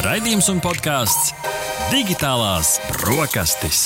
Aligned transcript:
Raidījums 0.00 0.46
un 0.48 0.62
podkāsts 0.64 1.34
Digitālās 1.90 2.78
brokastis. 2.88 3.82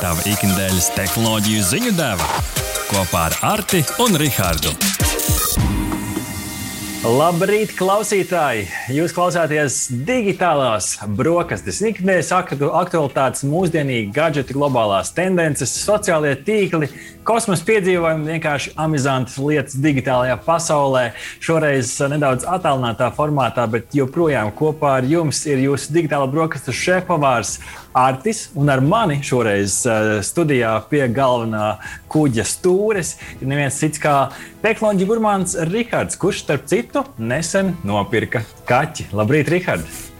Tava 0.00 0.24
ikdienas 0.26 0.88
tehnoloģiju 0.96 1.66
ziņu 1.68 1.92
deva 1.94 2.26
kopā 2.88 3.28
ar 3.28 3.36
Arti 3.52 3.84
un 4.02 4.18
Rihardu. 4.18 4.74
Labrīt, 7.04 7.76
klausītāji! 7.76 8.64
Jūs 8.96 9.12
klausāties 9.12 9.78
digitālās 10.08 10.94
brokastis, 11.18 11.82
ikdienas 11.84 12.30
aktualitātes, 12.32 13.44
mūsdienīgi 13.44 14.08
gadgeti, 14.16 14.56
globālās 14.56 15.12
tendences, 15.14 15.76
sociālie 15.84 16.32
tīkli, 16.46 16.88
kosmosa 17.24 17.64
piedzīvojumi, 17.68 18.28
vienkārši 18.34 18.74
amizantas 18.80 19.36
lietas 19.40 19.76
digitālajā 19.80 20.36
pasaulē. 20.44 21.04
Šoreiz 21.42 21.94
nedaudz 22.12 22.46
attālinātā 22.48 23.10
formātā, 23.16 23.66
bet 23.70 23.96
joprojām 23.96 24.52
kopā 24.56 24.98
ar 25.00 25.08
jums 25.08 25.44
ir 25.48 25.62
jūsu 25.64 25.94
digitālā 25.96 26.28
brokastu 26.30 26.74
šefpavārs 26.76 27.58
Artis, 27.94 28.48
un 28.58 28.72
ar 28.72 28.82
mani 28.82 29.20
šoreiz 29.22 29.80
uh, 29.86 30.16
studijā 30.26 30.72
pie 30.90 31.04
galvenā 31.14 31.76
kuģa 32.10 32.46
stūres 32.48 33.14
ir 33.38 33.46
neviens 33.50 33.78
cits 33.78 34.02
kā 34.02 34.16
tehnoloģija 34.64 35.10
gurmāns 35.12 35.54
Rihards, 35.70 36.18
kurš 36.18 36.42
starp 36.46 36.66
citu 36.70 37.06
nesen 37.18 37.76
nopirka 37.86 38.42
kaķi. 38.68 39.12
Labrīt, 39.14 39.52
Rihards! 39.54 40.13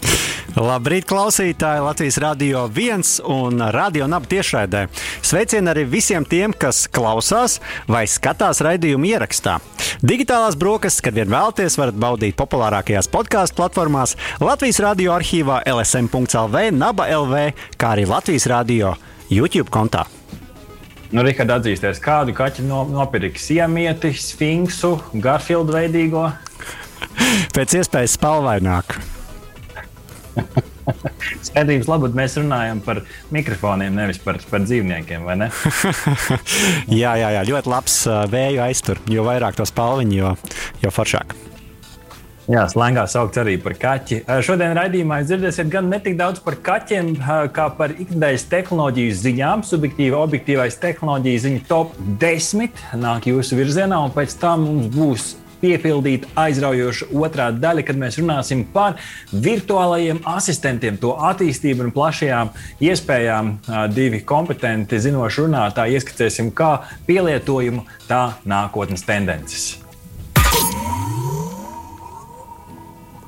Labrīt, 0.55 1.03
klausītāji! 1.11 1.83
Latvijas 1.83 2.17
Rādio 2.23 2.61
1 2.71 3.25
un 3.27 3.59
Radio 3.75 4.07
Naba 4.07 4.29
tiešraidē. 4.31 4.85
Sveicieni 5.19 5.73
arī 5.73 5.83
visiem 5.91 6.23
tiem, 6.23 6.53
kas 6.55 6.85
klausās 6.87 7.57
vai 7.91 8.05
skatās 8.07 8.61
raidījumu 8.63 9.09
ierakstā. 9.09 9.57
Digitālās 9.99 10.55
brokastis, 10.55 11.03
kad 11.03 11.17
vien 11.19 11.33
vēlaties, 11.33 11.75
varat 11.81 11.99
baudīt 11.99 12.37
populārākajās 12.39 13.11
podkāstu 13.11 13.59
platformās, 13.59 14.15
Latvijas 14.39 14.79
radio 14.85 15.17
arhīvā, 15.17 15.57
LSM.CLV, 15.73 16.69
Naba 16.79 17.09
LV, 17.17 17.49
kā 17.75 17.97
arī 17.97 18.07
Latvijas 18.07 18.47
radio 18.47 18.93
YouTube 19.27 19.75
kontā. 19.75 20.05
Nu, 21.11 21.25
Rikard, 21.27 21.51
atzīsties, 21.57 21.99
kādu 22.03 22.31
kaķu 22.35 22.69
no, 22.69 22.85
nopirki? 22.95 23.43
Siemieti, 23.43 24.15
sfinksu, 24.15 25.01
garfildu 25.19 25.75
veidīgo? 25.81 26.29
Pēc 27.59 27.77
iespējas 27.83 28.15
spalvaināku. 28.21 29.14
Skaidrības 31.47 31.89
labāk 31.91 32.19
mēs 32.19 32.37
runājam 32.41 32.83
par 32.85 33.03
mikrofoniem, 33.35 33.95
nevis 33.97 34.21
par, 34.23 34.41
par 34.51 34.65
dzīvniekiem. 34.67 35.27
Ne? 35.41 35.51
jā, 37.03 37.17
jā, 37.21 37.33
jā, 37.39 37.49
ļoti 37.51 37.73
labs 37.73 37.99
vēju 38.33 38.63
aiztur. 38.67 39.03
Jo 39.11 39.27
vairāk 39.27 39.59
to 39.59 39.67
spalviņu, 39.69 40.21
jo, 40.21 40.37
jo 40.85 40.95
foršāk. 40.95 41.37
Jā, 42.45 42.67
slēgā 42.69 43.07
sauc 43.09 43.33
arī 43.41 43.55
par 43.57 43.73
kaķi. 43.81 44.19
Šodien 44.45 44.75
raidījumā 44.77 45.23
jūs 45.23 45.31
dzirdēsiet 45.31 45.71
gan 45.73 45.87
ne 45.89 45.97
tik 46.05 46.19
daudz 46.19 46.43
par 46.45 46.59
kaķiem, 46.67 47.15
kā 47.57 47.71
par 47.79 47.95
ikdienas 47.97 48.45
tehnoloģiju 48.51 49.15
ziņām. 49.17 49.63
Subjektīva, 49.65 50.21
objektīvais 50.27 50.77
tehnoloģiju 50.83 51.45
ziņu 51.47 51.63
top 51.71 51.97
10 52.21 52.85
nāk 53.01 53.31
jūsu 53.31 53.57
virzienā, 53.57 54.03
un 54.05 54.13
pēc 54.13 54.37
tam 54.43 54.69
mums 54.69 54.93
būs 54.93 55.31
piepildīta 55.65 56.29
aizraujoša 56.45 57.09
otrā 57.17 57.49
daļa, 57.57 57.87
kad 57.89 58.01
mēs 58.01 58.21
runāsim 58.21 58.65
par 58.75 58.99
virtuālajiem 59.33 60.21
asistentiem, 60.35 60.99
to 61.01 61.15
attīstību 61.33 61.89
un 61.89 61.95
plašajām 61.95 62.53
iespējām. 62.85 63.55
Divi 63.95 64.21
kompetenti, 64.29 65.01
zinoši 65.01 65.47
runātāji 65.47 65.97
ieskicēsim, 65.99 66.53
kā 66.57 66.75
pielietojumu 67.09 67.87
tā 68.11 68.27
nākotnes 68.49 69.07
tendences. 69.09 69.73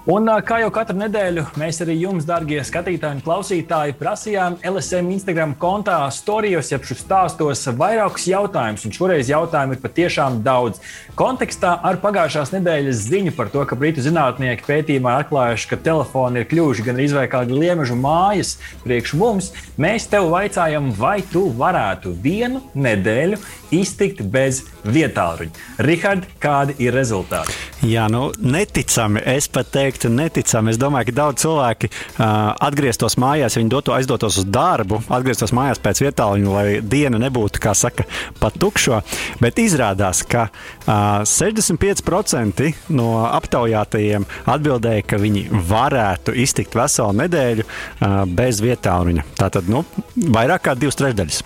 Un 0.06 0.28
kā 0.46 0.60
jau 0.62 0.68
katru 0.70 0.94
nedēļu, 1.00 1.42
mēs 1.58 1.80
arī 1.82 1.96
jums, 1.98 2.22
darbie 2.28 2.60
skatītāji 2.62 3.16
un 3.16 3.22
klausītāji, 3.26 3.96
prasījām 3.98 4.54
LSM 4.62 5.08
Instagram 5.16 5.56
kontā, 5.58 5.96
storijos, 6.14 6.70
jeb 6.70 6.86
šos 6.86 7.00
stāstos 7.02 7.64
vairākus 7.74 8.28
jautājumus. 8.30 8.84
Un 8.86 8.94
šoreiz 8.94 9.26
jautājumu 9.32 9.74
ir 9.74 9.82
patiešām 9.82 10.38
daudz. 10.46 10.78
Kontekstā 11.16 11.70
ar 11.80 11.96
pagājušās 12.02 12.50
nedēļas 12.52 12.98
ziņu 13.08 13.30
par 13.38 13.48
to, 13.48 13.62
ka 13.64 13.76
britu 13.80 14.02
zinātnieki 14.04 14.66
pētījumā 14.66 15.14
atklājuši, 15.22 15.68
ka 15.70 15.78
telefoni 15.80 16.42
ir 16.42 16.48
kļuvuši 16.50 16.84
gan 16.84 17.00
arī 17.00 17.22
kāda 17.32 17.56
liemežu 17.56 17.96
mājas 17.96 18.50
priekš 18.82 19.14
mums, 19.16 19.48
mēs 19.80 20.10
tev 20.12 20.28
vaicājam, 20.34 20.90
vai 20.98 21.22
tu 21.24 21.46
varētu 21.56 22.12
vienu 22.20 22.60
nedēļu 22.76 23.40
iztikt 23.72 24.20
bez 24.28 24.66
vietāluņa. 24.84 25.64
Rihard, 25.88 26.28
kādi 26.42 26.76
ir 26.84 26.92
rezultāti? 26.92 27.56
Jā, 27.86 28.06
nu, 28.12 28.28
neticami. 28.36 29.20
Es 29.24 29.48
pat 29.52 29.72
teiktu, 29.72 30.10
neticami. 30.12 30.72
Es 30.72 30.80
domāju, 30.80 31.08
ka 31.10 31.16
daudz 31.16 31.42
cilvēki 31.46 31.90
uh, 31.90 32.52
atgrieztos 32.66 33.16
mājās, 33.20 33.56
ja 33.56 33.62
viņi 33.62 33.72
dotu, 33.72 33.92
aizdotos 33.96 34.40
uz 34.42 34.46
darbu, 34.52 35.00
atgrieztos 35.12 35.52
mājās 35.56 35.80
pēc 35.80 36.04
vietāluņa, 36.04 36.52
lai 36.52 36.66
diena 36.84 37.20
nebūtu, 37.24 37.60
kā 37.62 37.72
saka, 37.76 38.04
pat 38.40 38.56
tukšo. 38.60 39.00
Bet 39.40 39.60
izrādās, 39.62 40.24
ka 40.28 40.48
uh, 40.48 41.05
65% 41.26 42.72
no 42.96 43.10
aptaujātajiem 43.26 44.26
atbildēja, 44.54 45.04
ka 45.06 45.20
viņi 45.22 45.46
varētu 45.70 46.36
iztikt 46.46 46.76
veselu 46.78 47.16
nedēļu 47.24 47.66
uh, 47.66 48.22
bez 48.28 48.62
vietāluņa. 48.64 49.26
Tātad, 49.38 49.70
nu, 49.72 49.84
vairāk 50.16 50.68
kā 50.68 50.76
divas 50.78 50.98
trešdaļas. 51.00 51.42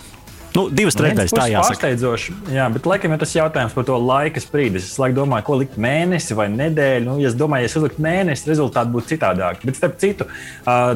Nu, 0.51 0.65
divas 0.67 0.97
trešdaļas 0.99 1.31
tā 1.31 1.45
jāsaka. 1.47 1.71
Pārsteidzoši. 1.71 2.33
Jā, 2.51 2.65
bet 2.73 2.87
laikam 2.89 3.13
ir 3.15 3.21
tas 3.21 3.31
jautājums 3.37 3.71
par 3.75 3.85
to 3.87 3.95
laika 4.03 4.41
sprīdi. 4.43 4.81
Es 4.81 4.97
laikam 4.99 5.21
domāju, 5.21 5.45
ko 5.47 5.55
likt 5.61 5.77
mēnesi 5.79 6.35
vai 6.35 6.49
nedēļu. 6.51 7.05
Nu, 7.07 7.13
ja 7.23 7.29
es 7.31 7.37
domāju, 7.39 7.63
ja 7.63 7.71
es 7.71 7.75
uzliktu 7.79 8.03
mēnesi, 8.03 8.49
rezultāti 8.51 8.91
būtu 8.91 9.13
citādāki. 9.13 9.69
Bet, 9.69 9.79
starp 9.79 9.95
citu, 10.01 10.27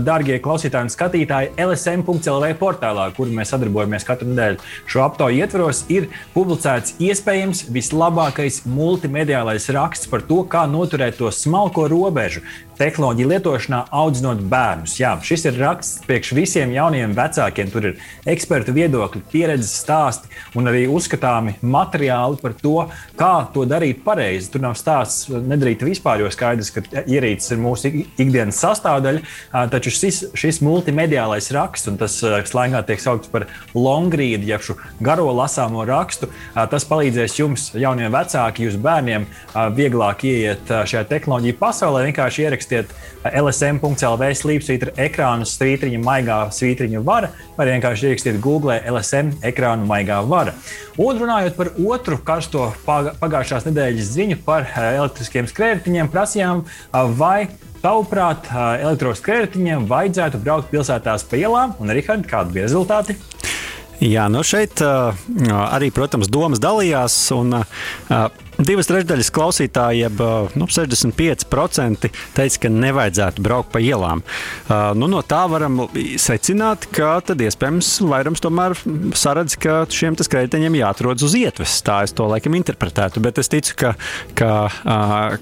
darbie 0.03 0.41
klausītāji 0.44 0.89
un 0.89 0.91
skatītāji, 0.91 1.53
LSM.CLV 1.63 2.51
portālā, 2.59 3.07
kur 3.15 3.31
mēs 3.31 3.53
sadarbojamies 3.55 4.07
katru 4.07 4.27
nedēļu, 4.33 4.59
šo 4.91 5.05
aptauju 5.05 5.39
ietvaros, 5.45 5.85
ir 5.94 6.09
publicēts 6.35 6.97
iespējams 7.07 7.69
vislabākais 7.71 8.65
multimediālais 8.67 9.71
raksts 9.75 10.11
par 10.11 10.27
to, 10.27 10.44
kā 10.51 10.67
noturēt 10.67 11.21
to 11.21 11.31
smalko 11.31 11.88
robežu 11.91 12.44
tehnoloģiju 12.75 13.30
lietošanā, 13.31 13.80
audzinot 13.96 14.41
bērnus. 14.52 14.97
Jā, 15.00 15.13
šis 15.24 15.46
ir 15.47 15.59
raksts 15.62 16.02
priekš 16.03 16.34
visiem 16.36 16.74
jauniem 16.75 17.13
vecākiem. 17.16 17.69
Tur 17.72 17.88
ir 17.90 18.02
ekspertu 18.28 18.74
viedokļi, 18.75 19.22
pieredzes 19.31 19.72
stāsti 19.80 20.28
un 20.59 20.68
arī 20.68 20.84
uzskatāmi 20.91 21.56
materiāli 21.63 22.40
par 22.41 22.56
to, 22.59 22.74
kā 23.16 23.31
to 23.53 23.63
darīt 23.69 24.02
pareizi. 24.03 24.50
Tur 24.52 24.66
nav 24.66 24.75
stāsts 24.80 25.30
nedarīt 25.31 25.86
vispār, 25.88 26.19
jo 26.24 26.31
skaidrs, 26.34 26.74
ka 26.75 26.84
ierīces 27.06 27.56
ir 27.56 27.62
mūsu 27.63 27.94
ikdienas 28.19 28.59
sastāvdaļa. 28.59 29.24
Taču 29.72 29.96
šis, 29.96 30.22
šis 30.36 30.59
multimediālais 30.66 31.47
raksts, 31.56 31.88
un 31.92 32.02
tas 32.02 32.19
slēgā 32.19 32.84
tiek 32.90 33.00
saukts 33.00 33.31
par 33.31 33.47
longrīdu, 33.72 34.50
jeb 34.52 34.68
šo 34.68 34.75
garo 35.00 35.30
lasāmo 35.38 35.88
rakstu, 35.88 36.28
tas 36.53 36.90
palīdzēs 36.92 37.40
jums, 37.40 37.69
jauniem 37.80 38.12
vecākiem, 38.12 38.68
jūsu 38.68 38.84
bērniem, 38.84 39.30
vieglāk 39.80 40.28
ieiet 40.28 40.75
šajā 40.75 41.07
tehnoloģiju 41.16 41.59
pasaulē, 41.63 42.03
vienkārši 42.09 42.46
ierakstīt 42.46 42.64
ierakstiet 42.65 42.93
lsm.lv 43.25 44.29
slīpsvītra 44.37 44.93
ekrānu 45.01 45.47
svītriņa 45.49 46.01
maigā 46.03 46.39
svītriņa 46.53 47.01
vara, 47.05 47.31
vai 47.57 47.67
vienkārši 47.71 48.09
ierakstiet 48.09 48.39
Google 48.41 48.77
LSM 48.91 49.33
ekrānu 49.45 49.87
maigā 49.89 50.21
vara. 50.27 50.53
Un 51.01 51.19
runājot 51.19 51.57
par 51.57 51.71
otru 51.75 52.19
karsto 52.25 52.71
pagājušās 52.85 53.67
nedēļas 53.69 54.11
ziņu 54.15 54.41
par 54.45 54.69
elektriskiem 54.77 55.49
skrējējiņiem, 55.51 56.11
prasījām, 56.13 56.65
vai 57.19 57.47
Tavuprāt, 57.85 58.47
elektroskrējējiem 58.81 59.83
vajadzētu 59.85 60.39
braukt 60.41 60.71
pilsētās 60.71 61.21
pa 61.29 61.37
ielām, 61.37 61.75
un 61.77 61.93
Rihards, 61.93 62.25
kādi 62.25 62.55
bija 62.55 62.63
rezultāti? 62.65 63.13
Jā, 64.01 64.25
nu 64.31 64.41
šeit 64.41 64.81
arī, 64.81 65.91
protams, 65.93 66.31
domas 66.33 66.63
dalījās. 66.63 67.19
Un, 67.35 67.59
Divas 68.55 68.88
trešdaļas 68.88 69.31
klausītāji, 69.35 70.05
jeb 70.05 70.21
nu, 70.55 70.67
65% 70.71 72.07
teica, 72.35 72.59
ka 72.63 72.69
nevajadzētu 72.71 73.43
braukt 73.43 73.74
pa 73.74 73.81
ielām. 73.83 74.21
Nu, 74.95 75.09
no 75.12 75.19
tā 75.27 75.41
varam 75.51 75.81
secināt, 76.21 76.88
ka 76.95 77.18
tad 77.25 77.44
iespējams 77.44 77.89
vairums 78.07 78.44
tomēr 78.44 78.77
saredz, 79.18 79.57
ka 79.59 79.81
šiem 79.91 80.15
skrejteņiem 80.15 80.77
jāatrodas 80.80 81.25
uz 81.27 81.35
ietves. 81.35 81.75
Tā 81.85 82.01
es 82.07 82.15
to 82.15 82.30
laikam 82.31 82.56
interpretētu. 82.56 83.19
Bet 83.25 83.41
es 83.44 83.51
ticu, 83.51 83.75
ka, 83.81 83.91
ka, 84.39 84.51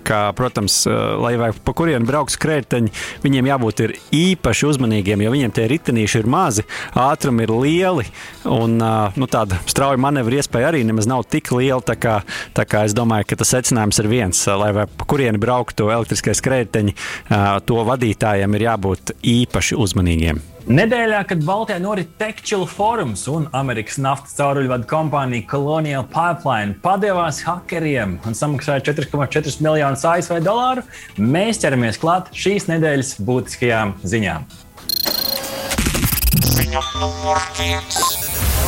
ka 0.07 0.23
protams, 0.38 0.79
lai 1.21 1.35
vai 1.38 1.51
pa 1.53 1.75
kurienu 1.77 2.09
brauks 2.09 2.39
skrejteņi, 2.39 2.93
viņiem 3.21 3.51
jābūt 3.51 3.85
īpaši 4.23 4.69
uzmanīgiem, 4.71 5.21
jo 5.21 5.35
viņiem 5.35 5.53
tie 5.53 5.67
ritenīši 5.69 6.23
ir 6.23 6.31
mazi, 6.33 6.65
ātrumi 6.97 7.45
ir 7.45 7.53
lieli 7.53 8.09
un 8.49 8.79
nu, 8.81 9.29
tāda 9.29 9.61
strauja 9.69 10.01
manevra 10.01 10.41
iespēja 10.41 10.73
arī 10.73 10.81
nemaz 10.88 11.05
nav 11.09 11.27
tik 11.29 11.53
liela. 11.53 11.81
Tā 11.83 11.99
kā, 11.99 12.19
tā 12.57 12.65
kā 12.69 12.85
es 12.88 12.95
domāju, 12.95 13.02
domāju, 13.03 13.27
ka 13.29 13.41
tas 13.44 13.53
secinājums 13.53 14.00
ir 14.01 14.09
viens, 14.11 14.41
lai 14.47 14.71
pa 14.73 15.07
kurieni 15.09 15.41
brauktu 15.41 15.91
elektriskais 15.94 16.41
krētiņi, 16.44 16.95
to 17.67 17.85
vadītājiem 17.91 18.57
ir 18.57 18.67
jābūt 18.69 19.15
īpaši 19.21 19.77
uzmanīgiem. 19.83 20.41
Nedēļā, 20.63 21.17
kad 21.27 21.41
Baltijā 21.44 21.75
norit 21.83 22.13
Tekčila 22.15 22.63
forums 22.71 23.25
un 23.27 23.50
Amerikas 23.51 23.97
naftas 24.00 24.38
cauruļvadu 24.38 24.88
kompānija 24.88 25.44
Colonial 25.51 26.05
Pipeline 26.07 26.77
padevās 26.85 27.41
hakeriem 27.44 28.15
un 28.23 28.38
samaksāja 28.39 28.85
4,4 28.94 29.59
miljonus 29.59 30.07
ASV 30.07 30.39
dolāru, 30.45 30.85
mēs 31.19 31.59
ķeramies 31.59 32.00
klāt 32.00 32.31
šīs 32.31 32.69
nedēļas 32.71 33.17
būtiskajām 33.27 33.97
ziņām. 34.07 34.47
Ziņa 36.47 36.88
numur 37.01 37.44
viens. 37.59 38.62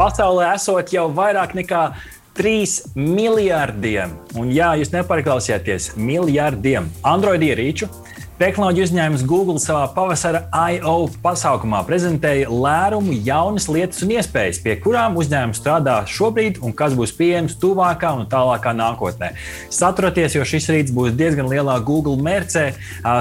Pasaulē 0.00 0.54
esot 0.56 0.94
jau 0.94 1.10
vairāk 1.12 1.50
nekā 1.58 1.80
3 2.38 2.94
miljardiem, 2.96 4.14
un 4.40 4.48
jā, 4.48 4.70
jūs 4.80 4.94
nepaklausieties, 4.94 5.90
miljardiem. 6.00 6.86
Android 7.04 7.44
ierīču, 7.44 7.90
Tehnoloģiju 8.40 8.86
uzņēmums 8.86 9.22
Google 9.28 9.60
savā 9.60 9.82
pavasara 9.92 10.38
I.O. 10.72 11.10
pasākumā 11.20 11.82
prezentēja 11.84 12.48
lērumu, 12.48 13.12
jaunas 13.26 13.66
lietas 13.68 14.00
un 14.06 14.14
iespējas, 14.14 14.62
pie 14.64 14.78
kurām 14.80 15.18
uzņēmums 15.20 15.58
strādā 15.60 15.98
šobrīd 16.08 16.62
un 16.64 16.72
kas 16.72 16.94
būs 16.96 17.12
pieejams 17.18 17.58
tuvākā 17.60 18.14
un 18.16 18.24
tālākā 18.32 18.72
nākotnē. 18.78 19.34
Saturaties, 19.68 20.38
jo 20.38 20.46
šis 20.48 20.68
rīts 20.72 20.94
būs 20.96 21.12
diezgan 21.18 21.50
lielā 21.52 21.74
Google 21.84 22.16
mērcē. 22.16 22.62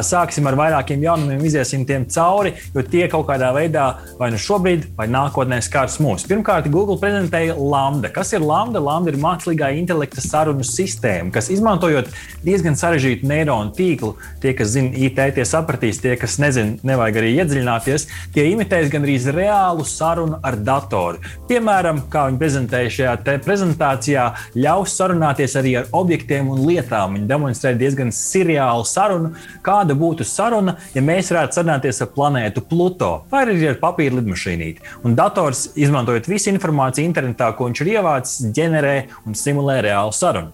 Sāksim 0.08 0.48
ar 0.48 0.56
vairākiem 0.62 1.04
jaunumiem, 1.04 1.44
iziesim 1.52 1.84
tiem 1.84 2.08
cauri, 2.08 2.56
jo 2.72 2.86
tie 2.88 3.04
kaut 3.12 3.28
kādā 3.28 3.52
veidā 3.58 3.90
vai 4.22 4.32
nu 4.32 4.40
šobrīd, 4.40 4.88
vai 4.96 5.10
nākotnē 5.12 5.60
skars 5.68 6.00
mūs. 6.00 6.24
Pirmkārt, 6.32 6.72
Google 6.72 6.96
prezentēja 7.04 7.60
Lambda. 7.60 8.14
Kas 8.16 8.32
ir 8.32 8.48
Lambda? 8.48 8.80
Lambda 8.88 9.12
ir 9.12 9.20
mākslīgā 9.20 9.74
intelekta 9.82 10.24
sarunu 10.24 10.64
sistēma, 10.64 11.36
kas 11.36 11.52
izmantojot 11.52 12.08
diezgan 12.48 12.80
sarežģītu 12.80 13.28
neironu 13.28 13.76
tīklu, 13.76 14.16
tie, 14.40 14.56
kas 14.56 14.78
zina 14.78 15.09
IT 15.10 15.20
tie 15.36 15.46
sapratīs, 15.48 16.00
tie, 16.02 16.16
kas 16.20 16.38
nezina, 16.42 16.78
nevajag 16.86 17.20
arī 17.22 17.34
iedziļināties, 17.42 18.08
tie 18.36 18.46
imitēs 18.54 18.90
gandrīz 18.94 19.28
reālu 19.36 19.86
sarunu 19.88 20.40
ar 20.46 20.58
datoru. 20.58 21.22
Piemēram, 21.50 22.04
kā 22.12 22.28
viņi 22.30 22.42
prezentēja 22.42 22.94
šajā 22.96 23.38
prezentācijā, 23.46 24.26
ļaus 24.58 24.96
sarunāties 25.00 25.56
arī 25.60 25.76
ar 25.82 25.90
objektiem 25.96 26.50
un 26.54 26.64
lietām. 26.68 27.18
Viņi 27.18 27.30
demonstrē 27.30 27.74
diezgan 27.80 28.14
seriālu 28.16 28.86
sarunu, 28.88 29.34
kāda 29.66 29.98
būtu 29.98 30.28
saruna, 30.28 30.78
ja 30.96 31.04
mēs 31.06 31.32
varētu 31.34 31.60
sarunāties 31.60 32.04
ar 32.06 32.12
planētu 32.16 32.66
Pluto 32.70 33.12
vai 33.32 33.46
arī 33.46 33.58
ar 33.72 33.80
papīra 33.82 34.20
lidmašīnīti. 34.20 34.86
Un 35.08 35.18
dators, 35.20 35.70
izmantojot 35.80 36.30
visu 36.30 36.54
informāciju 36.54 37.10
internetā, 37.10 37.52
ko 37.56 37.70
viņš 37.70 37.84
ir 37.86 37.96
ievācis, 37.96 38.54
ģenerē 38.56 38.96
un 39.26 39.38
simulē 39.38 39.82
reālu 39.86 40.16
sarunu. 40.16 40.54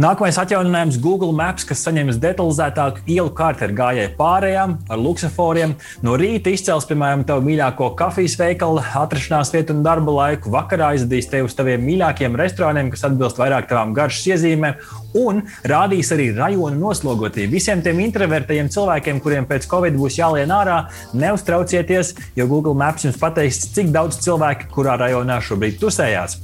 Nākamais 0.00 0.38
atjauninājums- 0.40 0.96
Google 1.04 1.34
Maps, 1.36 1.66
kas 1.68 1.82
saņems 1.84 2.16
detalizētāku 2.16 3.02
ielu 3.12 3.28
kārtu 3.36 3.66
ar 3.66 3.72
gājēju 3.76 4.12
pārējām, 4.16 4.78
ar 4.88 4.96
luksusforiem. 4.98 5.74
No 6.02 6.16
rīta 6.16 6.48
izcels, 6.48 6.86
piemēram, 6.88 7.26
tavu 7.28 7.44
mīļāko 7.44 7.90
kafijas 7.94 8.38
veikalu, 8.40 8.80
atrašanās 8.80 9.52
vietu 9.52 9.76
un 9.76 9.82
darba 9.82 10.14
laiku. 10.16 10.48
Vakarā 10.48 10.94
aizvedīs 10.94 11.28
tevi 11.28 11.44
uz 11.44 11.52
taviem 11.54 11.84
mīļākajiem 11.84 12.40
restorāniem, 12.40 12.90
kas 12.90 13.04
atbilst 13.04 13.36
vairāk 13.36 13.68
tavām 13.68 13.92
garšas 13.92 14.32
iezīmēm, 14.32 14.80
un 15.12 15.44
rādīs 15.62 16.08
arī 16.16 16.32
rajonu 16.40 16.80
noslogotību. 16.80 17.52
Visiem 17.52 17.84
tiem 17.84 18.00
introvertajiem 18.00 18.72
cilvēkiem, 18.72 19.20
kuriem 19.20 19.44
pēc 19.44 19.68
Covid 19.68 19.92
būs 20.00 20.16
jālien 20.16 20.48
ārā, 20.48 20.86
neuztraucieties, 21.12 22.16
jo 22.34 22.48
Google 22.48 22.74
Maps 22.74 23.04
jums 23.04 23.20
pateiks, 23.20 23.66
cik 23.76 23.92
daudz 23.92 24.24
cilvēku 24.24 24.72
kurā 24.72 24.96
rajonā 24.96 25.42
šobrīd 25.44 25.76
tusējās. 25.84 26.40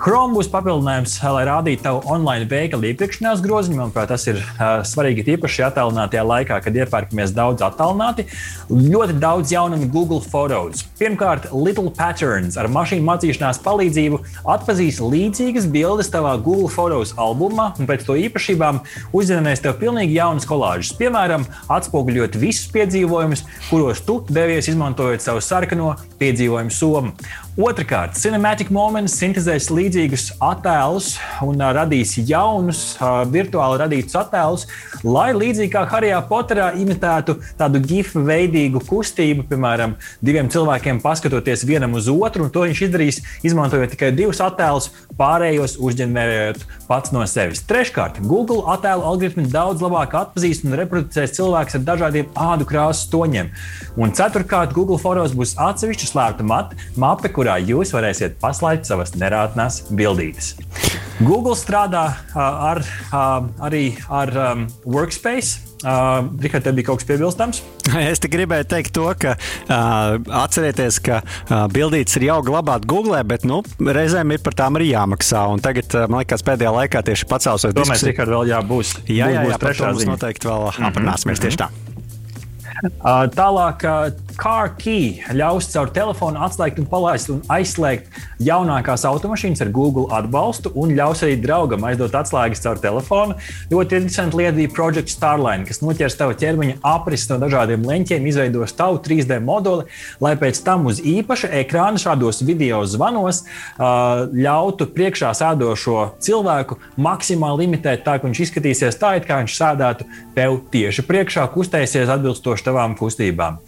Chrome 0.00 0.32
būs 0.32 0.48
papildinājums, 0.48 1.18
lai 1.28 1.42
rādītu 1.44 1.82
tavu 1.84 1.98
online 2.08 2.46
veikalu 2.48 2.88
iepirkšanās 2.88 3.42
groziņu. 3.44 3.76
Manuprāt, 3.76 4.08
tas 4.08 4.22
ir 4.30 4.38
uh, 4.40 4.80
svarīgi 4.88 5.26
tīpaši 5.26 5.66
attālinātajā 5.66 6.22
laikā, 6.24 6.56
kad 6.64 6.78
iepērkamies 6.78 7.34
daudz 7.36 7.60
attālināti. 7.66 8.24
Ļoti 8.72 9.18
daudz 9.20 9.52
jaunumu 9.52 9.90
Google 9.92 10.22
Photos. 10.24 10.86
Pirmkārt, 10.96 11.50
Little 11.52 11.92
Patterns 11.92 12.56
ar 12.56 12.70
mašīnu 12.72 13.04
mācīšanās 13.10 13.60
palīdzību 13.60 14.22
atpazīs 14.54 15.02
līdzīgas 15.04 15.68
bildes 15.68 16.08
tavā 16.14 16.32
Google 16.40 16.72
Photos 16.72 17.12
albumā 17.20 17.74
un 17.76 17.90
pēc 17.90 18.08
to 18.08 18.16
īpašībām 18.22 18.80
uzzinās 19.12 19.60
tev 19.60 19.76
pilnīgi 19.84 20.16
jaunas 20.16 20.48
kolāžas. 20.48 20.94
Piemēram, 20.96 21.44
atspoguļot 21.68 22.40
visus 22.40 22.72
piedzīvojumus, 22.72 23.44
kuros 23.68 24.00
tu 24.08 24.22
devies 24.32 24.72
izmantojot 24.72 25.28
savu 25.28 25.44
sarkano 25.44 25.92
piedzīvojumu 26.16 26.72
somu. 26.72 27.12
Otrakārt, 27.58 28.14
Cinematic 28.14 28.68
Moments 28.70 29.16
sintēzēs 29.18 29.72
līdzīgus 29.74 30.28
attēlus 30.38 31.16
un 31.42 31.58
radīs 31.58 32.12
jaunus, 32.22 32.92
virtuāli 33.26 33.80
radītus 33.80 34.14
attēlus, 34.20 34.68
lai 35.02 35.32
līdzīgi 35.34 35.72
kā 35.72 35.82
Harijā 35.90 36.20
Poterā 36.28 36.68
imitētu 36.78 37.40
tādu 37.58 37.80
gifu 37.82 38.22
veidīgu 38.22 38.84
kustību, 38.86 39.48
piemēram, 39.50 39.96
diviem 40.22 40.46
cilvēkiem 40.52 41.00
paskatoties 41.02 41.66
vienam 41.66 41.98
uz 41.98 42.06
otru, 42.12 42.46
un 42.46 42.52
to 42.54 42.62
viņš 42.68 42.84
izdarīs, 42.86 43.18
izmantojot 43.42 43.96
tikai 43.96 44.12
divus 44.14 44.38
attēlus, 44.46 44.92
pārējos 45.18 45.74
uzģenerējot 45.82 46.62
pats 46.86 47.10
no 47.10 47.26
sevis. 47.26 47.64
Treškārt, 47.66 48.22
Google 48.30 48.62
attēlu 48.70 49.04
algoritmi 49.10 49.50
daudz 49.50 49.82
labāk 49.82 50.14
atpazīs 50.22 50.62
un 50.62 50.78
reproducēs 50.78 51.34
cilvēkus 51.34 51.80
ar 51.80 51.84
dažādiem 51.90 52.30
ādu 52.46 52.70
krāsas 52.70 53.10
toņiem. 53.10 53.50
Un 53.98 54.14
ceturtkārt, 54.14 54.70
Google 54.72 55.02
Photos 55.02 55.34
būs 55.36 55.58
atsevišķa 55.58 56.12
slēpta 56.14 56.46
mape, 56.46 56.78
kurā 57.40 57.56
jūs 57.64 57.94
varēsiet 57.96 58.36
paslēpt 58.42 58.90
savas 58.90 59.16
nerātnās 59.16 59.86
bildītes. 59.88 60.54
Google 61.20 61.56
strādā 61.56 62.04
ar, 62.36 62.84
arī 63.64 63.90
ar 64.08 64.36
Workspace. 64.84 65.70
Uh, 65.80 66.26
Rikārd, 66.36 66.66
tev 66.66 66.74
bija 66.76 66.90
kaut 66.90 67.00
kas 67.00 67.06
piebilstams? 67.08 67.62
Es 68.10 68.20
tikai 68.20 68.42
gribēju 68.42 68.66
teikt 68.68 68.92
to, 68.92 69.06
ka 69.16 69.30
uh, 69.32 70.18
atcerieties, 70.42 70.98
ka 71.06 71.22
uh, 71.24 71.62
bildītes 71.72 72.18
ir 72.20 72.26
jau 72.26 72.36
glabāt 72.44 72.84
Google, 72.88 73.16
bet 73.24 73.46
nu, 73.48 73.62
reizēm 73.80 74.34
ir 74.36 74.42
par 74.44 74.58
tām 74.58 74.76
arī 74.76 74.90
jāmaksā. 74.90 75.46
Un 75.48 75.64
tagad, 75.64 75.88
uh, 75.96 76.04
man 76.04 76.20
liekas, 76.20 76.44
pēdējā 76.44 76.74
laikā 76.76 77.00
tieši 77.08 77.28
pacels. 77.30 77.64
To 77.64 77.86
mēs 77.88 78.04
tikai 78.04 78.28
vēl 78.28 78.52
jābūs. 78.52 78.98
Jā, 79.08 79.30
jā, 79.32 79.38
jā, 79.38 79.46
jā 79.54 79.60
par 79.62 79.78
to 79.80 79.88
mums 79.88 80.10
noteikti 80.12 80.50
vēl 80.50 80.66
mm 80.66 80.74
-hmm. 80.76 80.90
aprunāsimies 80.92 81.40
tieši 81.46 81.62
tā. 81.64 81.70
Uh, 82.80 83.24
tālāk, 83.32 83.88
Car 84.38 84.70
Key 84.78 85.20
ļaus 85.36 85.68
caur 85.72 85.90
telefonu 85.94 86.40
atslēgt 86.44 86.78
un 86.82 86.86
palaist 86.90 87.30
un 87.32 87.40
aizslēgt 87.52 88.10
jaunākās 88.44 89.04
automašīnas 89.08 89.62
ar 89.64 89.70
Google 89.74 90.06
atbalstu 90.16 90.72
un 90.80 90.94
ļaus 90.96 91.24
arī 91.26 91.36
draugam 91.40 91.84
aizdot 91.88 92.14
atslēgas 92.16 92.62
caur 92.64 92.80
telefonu. 92.82 93.36
Ļoti 93.72 93.98
interesanti 94.00 94.40
lieta 94.40 94.56
bija 94.56 94.72
Project 94.74 95.12
Starline, 95.12 95.66
kas 95.68 95.82
noķers 95.82 96.18
tavu 96.20 96.36
ķermeņa 96.40 96.78
aprises 96.92 97.30
no 97.32 97.38
dažādiem 97.42 97.84
leņķiem, 97.88 98.28
izveidos 98.30 98.74
tavu 98.78 99.00
3D 99.04 99.40
moduli, 99.44 99.86
lai 100.22 100.34
pēc 100.40 100.62
tam 100.66 100.88
uz 100.90 101.02
īpaša 101.04 101.52
ekrāna 101.62 102.00
šādos 102.00 102.42
video 102.46 102.82
zvanos 102.88 103.44
ļautu 103.78 104.90
priekšā 104.94 105.32
sēdošo 105.36 106.10
cilvēku 106.22 106.80
maksimāli 107.00 107.68
imitēt 107.68 108.04
tā, 108.06 108.18
ka 108.18 108.28
viņš 108.28 108.44
izskatīsies 108.46 109.00
tā, 109.00 109.16
it 109.20 109.28
kā 109.28 109.40
viņš 109.42 109.56
sēdētu 109.60 110.10
tev 110.36 110.60
tieši 110.72 111.06
priekšā, 111.08 111.48
kustēsies 111.54 112.12
atbilstoši 112.16 112.70
tavām 112.70 112.96
kustībām. 112.98 113.60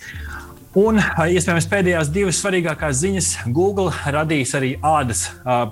Un, 0.73 0.97
iespējams, 1.29 1.67
pēdējās 1.69 2.09
divas 2.09 2.39
svarīgākās 2.41 2.97
ziņas- 3.03 3.27
Google 3.57 3.91
radīs 4.09 4.55
arī 4.57 4.71
ādas 4.81 5.27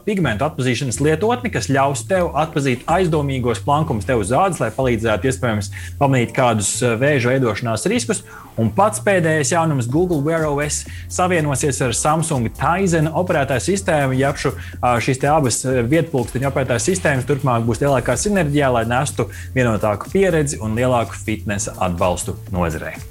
pigmentu 0.05 0.45
atpazīšanas 0.45 0.99
lietotni, 1.01 1.49
kas 1.51 1.71
ļaus 1.73 2.03
tev 2.05 2.35
atpazīt 2.37 2.85
aizdomīgos 2.85 3.63
plankumus 3.65 4.05
tev 4.05 4.21
uz 4.21 4.29
ādas, 4.29 4.61
lai 4.61 4.69
palīdzētu, 4.69 5.31
iespējams, 5.31 5.71
pamanīt 5.99 6.35
kādus 6.37 6.83
vēža 7.01 7.33
veidošanās 7.33 7.89
riskus. 7.89 8.21
Un 8.61 8.69
pats 8.77 9.01
pēdējais 9.01 9.55
jaunums- 9.55 9.89
Google 9.95 10.21
Wear 10.21 10.45
OS 10.45 10.85
savienosies 11.09 11.81
ar 11.81 11.95
Samsung 11.97 12.51
Tizen 12.53 13.09
operētāju 13.09 13.73
sistēmu. 13.73 14.19
Ja 14.19 14.35
šu, 14.35 14.53
uh, 14.53 15.01
šīs 15.01 15.25
abas 15.25 15.65
vietpunktiņu 15.65 16.51
operētāju 16.51 16.85
sistēmas 16.91 17.25
turpmāk 17.25 17.65
būs 17.65 17.81
lielākā 17.81 18.19
sinerģijā, 18.21 18.71
lai 18.71 18.85
nestu 18.85 19.31
vienotāku 19.55 20.13
pieredzi 20.13 20.61
un 20.61 20.77
lielāku 20.77 21.17
fitnesa 21.17 21.73
atbalstu 21.81 22.37
nozarei. 22.53 23.10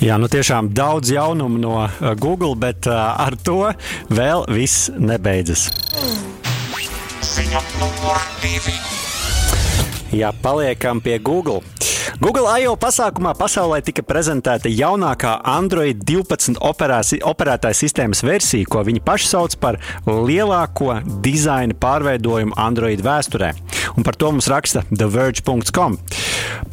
Jā, 0.00 0.16
nu 0.16 0.28
tiešām 0.30 0.72
daudz 0.72 1.12
jaunumu 1.12 1.60
no 1.60 1.74
uh, 1.82 2.14
Google, 2.16 2.54
bet 2.56 2.88
uh, 2.88 3.12
ar 3.20 3.36
to 3.36 3.72
vēl 4.08 4.46
viss 4.48 4.88
nebeidzas. 4.96 5.68
Jā, 10.12 10.32
paliekam 10.42 11.00
pie 11.00 11.18
Google. 11.18 11.62
Google 12.22 12.48
I.O. 12.60 12.74
pasākumā 12.78 13.32
pasaulē 13.38 13.80
tika 13.84 14.04
prezentēta 14.06 14.70
jaunākā 14.70 15.36
Android 15.48 16.02
12 16.08 16.60
operāsi, 16.62 17.20
operētāja 17.22 17.78
sistēmas 17.78 18.22
versija, 18.26 18.68
ko 18.68 18.84
viņi 18.86 19.02
paši 19.04 19.30
sauc 19.30 19.56
par 19.62 19.78
lielāko 20.06 20.98
dizaina 21.24 21.76
pārveidojumu 21.78 22.56
Android 22.60 23.02
vēsturē. 23.04 23.52
Un 23.96 24.06
par 24.06 24.16
to 24.16 24.30
mums 24.32 24.48
raksta 24.50 24.84
TheVerge.com. 24.90 25.98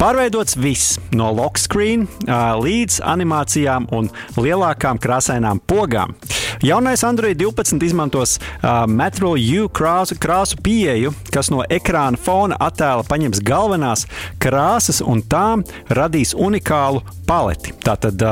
Pārveidots 0.00 0.56
viss 0.56 0.98
no 1.16 1.30
lock 1.34 1.60
screen 1.60 2.06
līdz 2.26 3.00
animācijām 3.04 3.90
un 3.96 4.08
lielākām 4.38 5.00
krāsainām 5.02 5.60
pogām. 5.68 6.14
Jaunais 6.60 7.04
Android 7.04 7.38
12 7.40 7.82
izmantos 7.86 8.36
uh, 8.36 8.84
Metro 8.86 9.32
U 9.32 9.68
krāsu, 9.72 10.16
krāsu 10.20 10.58
pieeju, 10.60 11.12
kas 11.32 11.48
no 11.52 11.62
ekrāna 11.72 12.20
fona 12.20 12.58
attēla 12.60 13.06
paņems 13.08 13.40
galvenās 13.46 14.04
krāsas 14.42 15.00
un 15.00 15.19
tām 15.28 15.64
radīs 15.90 16.34
unikālu 16.36 17.02
paleti. 17.28 17.74
Tātad 17.84 18.22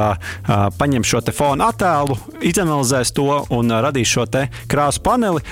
paņem 0.78 1.06
šo 1.06 1.22
fona 1.34 1.70
attēlu, 1.72 2.16
izanalizēs 2.44 3.12
to 3.16 3.28
un 3.54 3.74
radīs 3.84 4.10
šo 4.10 4.26
krāsu 4.68 5.02
paneli, 5.04 5.44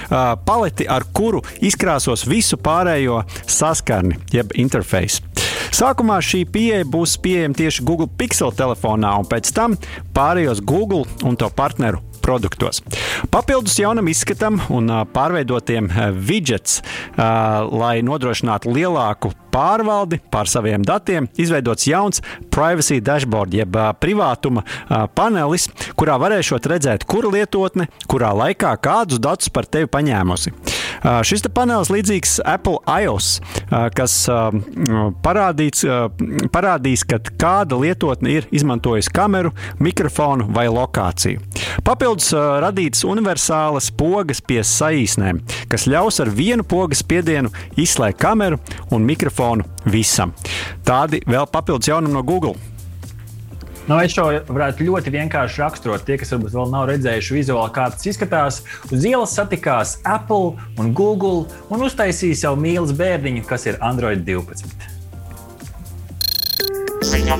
paleti, 0.46 0.86
ar 0.88 1.06
kuru 1.12 1.42
izkrāsos 1.60 2.26
visu 2.28 2.58
pārējo 2.60 3.22
saskarni, 3.46 4.18
jeb 4.32 4.52
interfeisu. 4.54 5.22
Sākumā 5.76 6.20
šī 6.24 6.44
pieeja 6.48 6.86
būs 6.88 7.16
pieejama 7.20 7.56
tieši 7.58 7.84
Google 7.84 8.08
Pixel 8.08 8.52
telefonā, 8.56 9.16
un 9.20 9.26
pēc 9.28 9.50
tam 9.56 9.76
pārējos 10.16 10.62
Google 10.64 11.04
un 11.26 11.36
to 11.36 11.50
partneru 11.52 12.00
produktos. 12.26 12.82
Papildus 13.30 13.78
jaunam 13.78 14.10
izskatam 14.10 14.58
un 14.74 14.90
pārveidotiem 15.14 15.90
widgets, 16.26 16.80
lai 17.16 18.00
nodrošinātu 18.06 18.74
lielāku 18.74 19.32
pārvaldi 19.56 20.18
pār 20.32 20.50
saviem 20.50 20.84
datiem, 20.84 21.30
izveidots 21.40 21.86
jauns 21.88 22.20
privacy 22.52 22.98
dashboard, 23.04 23.54
jeb 23.56 23.78
privātuma 24.02 24.66
panelis, 25.16 25.70
kurā 25.96 26.18
varēšot 26.20 26.68
redzēt, 26.72 27.06
kura 27.08 27.32
lietotne, 27.32 27.88
kurā 28.10 28.34
laikā 28.36 28.74
kādus 28.84 29.22
datus 29.22 29.52
par 29.52 29.68
tevi 29.70 29.88
paņēmusi. 29.92 30.52
Šis 31.06 31.44
panelis 31.54 31.90
līdzīgs 31.92 32.40
Apple 32.46 32.80
iOS, 32.90 33.36
kas 33.94 34.14
parādīts, 35.22 35.84
parādīs, 36.54 37.04
kad 37.06 37.30
kāda 37.38 37.78
lietotne 37.78 38.32
ir 38.34 38.48
izmantojusi 38.50 39.12
kameru, 39.14 39.52
mikrofonu 39.78 40.48
vai 40.50 40.66
lokāciju. 40.72 41.42
Papildus 41.86 42.32
radītas 42.34 43.04
universālas 43.06 43.92
pogas 43.94 44.42
pie 44.42 44.62
saīsnēm, 44.66 45.42
kas 45.70 45.86
ļaus 45.86 46.18
ar 46.24 46.32
vienu 46.34 46.66
pogas 46.66 47.04
spiedienu 47.04 47.52
izslēgt 47.78 48.18
kameru 48.22 48.58
un 48.90 49.06
mikrofonu 49.06 49.66
visam. 49.86 50.34
Tādi 50.86 51.22
vēl 51.26 51.46
papildus 51.52 51.92
jaunumi 51.92 52.18
no 52.18 52.26
Google. 52.26 52.56
Nu, 53.86 54.00
es 54.02 54.14
šo 54.16 54.24
varētu 54.50 54.82
ļoti 54.88 55.12
vienkārši 55.14 55.62
raksturot. 55.62 56.02
Tie, 56.06 56.16
kas 56.18 56.32
varbūt 56.34 56.56
vēl 56.56 56.72
nav 56.72 56.88
redzējuši 56.90 57.36
vizuāli, 57.36 57.74
kā 57.76 57.86
tas 57.94 58.08
izskatās, 58.10 58.60
uz 58.90 59.06
ielas 59.06 59.36
satikās 59.38 60.00
Apple 60.02 60.56
un 60.82 60.90
Google 60.96 61.46
un 61.70 61.86
uztaisīja 61.86 62.42
savu 62.42 62.60
mīlestības 62.64 62.98
bērniņu, 62.98 63.46
kas 63.46 63.70
ir 63.70 63.78
Android 63.86 64.26
12. 64.26 64.90
Ziņa. 67.06 67.38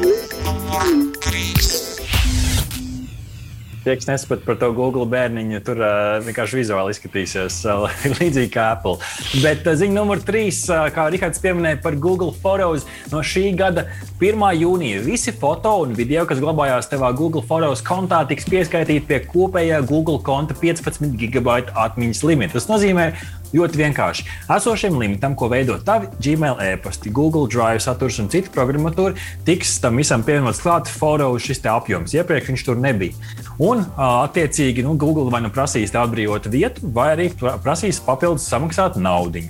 Tie, 3.87 3.95
kas 3.95 4.09
nesaprot 4.09 4.41
par 4.43 4.57
to 4.59 4.73
Google 4.75 5.05
bērniņu, 5.07 5.61
tur 5.63 5.79
uh, 5.79 6.17
vienkārši 6.27 6.57
vizuāli 6.59 6.91
izskatīsies 6.91 7.61
uh, 7.71 7.85
līdzīgi 8.19 8.51
kā 8.51 8.65
Apple. 8.73 8.97
Bet 9.45 9.63
uh, 9.63 9.77
ziņa 9.79 9.95
numur 9.95 10.19
trīs, 10.27 10.65
uh, 10.67 10.89
kā 10.91 11.05
Rihards 11.15 11.39
pieminēja 11.45 11.79
par 11.85 11.95
Google 12.03 12.33
Photos, 12.35 12.83
no 13.13 13.23
šī 13.23 13.53
gada 13.55 13.85
1. 14.19 14.43
jūnija 14.59 15.05
visi 15.07 15.31
foto 15.31 15.77
un 15.85 15.95
video, 15.95 16.27
kas 16.27 16.43
glabājās 16.43 16.91
tevā 16.91 17.13
Google 17.15 17.45
Photos 17.47 17.85
kontā, 17.87 18.25
tiks 18.27 18.51
pieskaitīti 18.51 19.07
pie 19.07 19.23
kopējā 19.31 19.79
Google 19.87 20.19
konta 20.27 20.59
15 20.59 21.15
gigabaitu 21.23 21.79
atmiņas 21.79 22.27
limita. 22.27 22.57
Tas 22.59 22.67
nozīmē, 22.67 23.13
Ļoti 23.55 23.79
vienkārši. 23.79 24.27
Esošiem 24.57 24.97
limitam, 24.99 25.37
ko 25.39 25.49
veido 25.53 25.77
tavi 25.87 26.09
Gmail 26.23 26.59
e-pasti, 26.73 27.13
Google 27.15 27.47
Drive 27.51 27.85
saturs 27.85 28.19
un 28.23 28.31
citu 28.33 28.51
programmatūru, 28.55 29.15
tiks 29.47 29.77
tam 29.83 30.01
visam 30.01 30.25
pievienots 30.27 30.63
klāts 30.65 30.91
fotos 30.91 31.47
šis 31.47 31.63
apjoms. 31.71 32.17
Iepriekš 32.17 32.53
viņš 32.53 32.67
tur 32.67 32.81
nebija. 32.83 33.15
Un, 33.63 33.85
attiecīgi, 33.97 34.85
nu, 34.85 34.97
Google 35.01 35.31
vai 35.33 35.41
nu 35.45 35.53
prasīs 35.55 35.95
atbrīvot 35.97 36.51
vietu, 36.53 36.91
vai 36.93 37.13
arī 37.15 37.31
prasīs 37.39 38.03
papildus 38.05 38.49
samaksāt 38.51 38.99
naudu. 39.01 39.47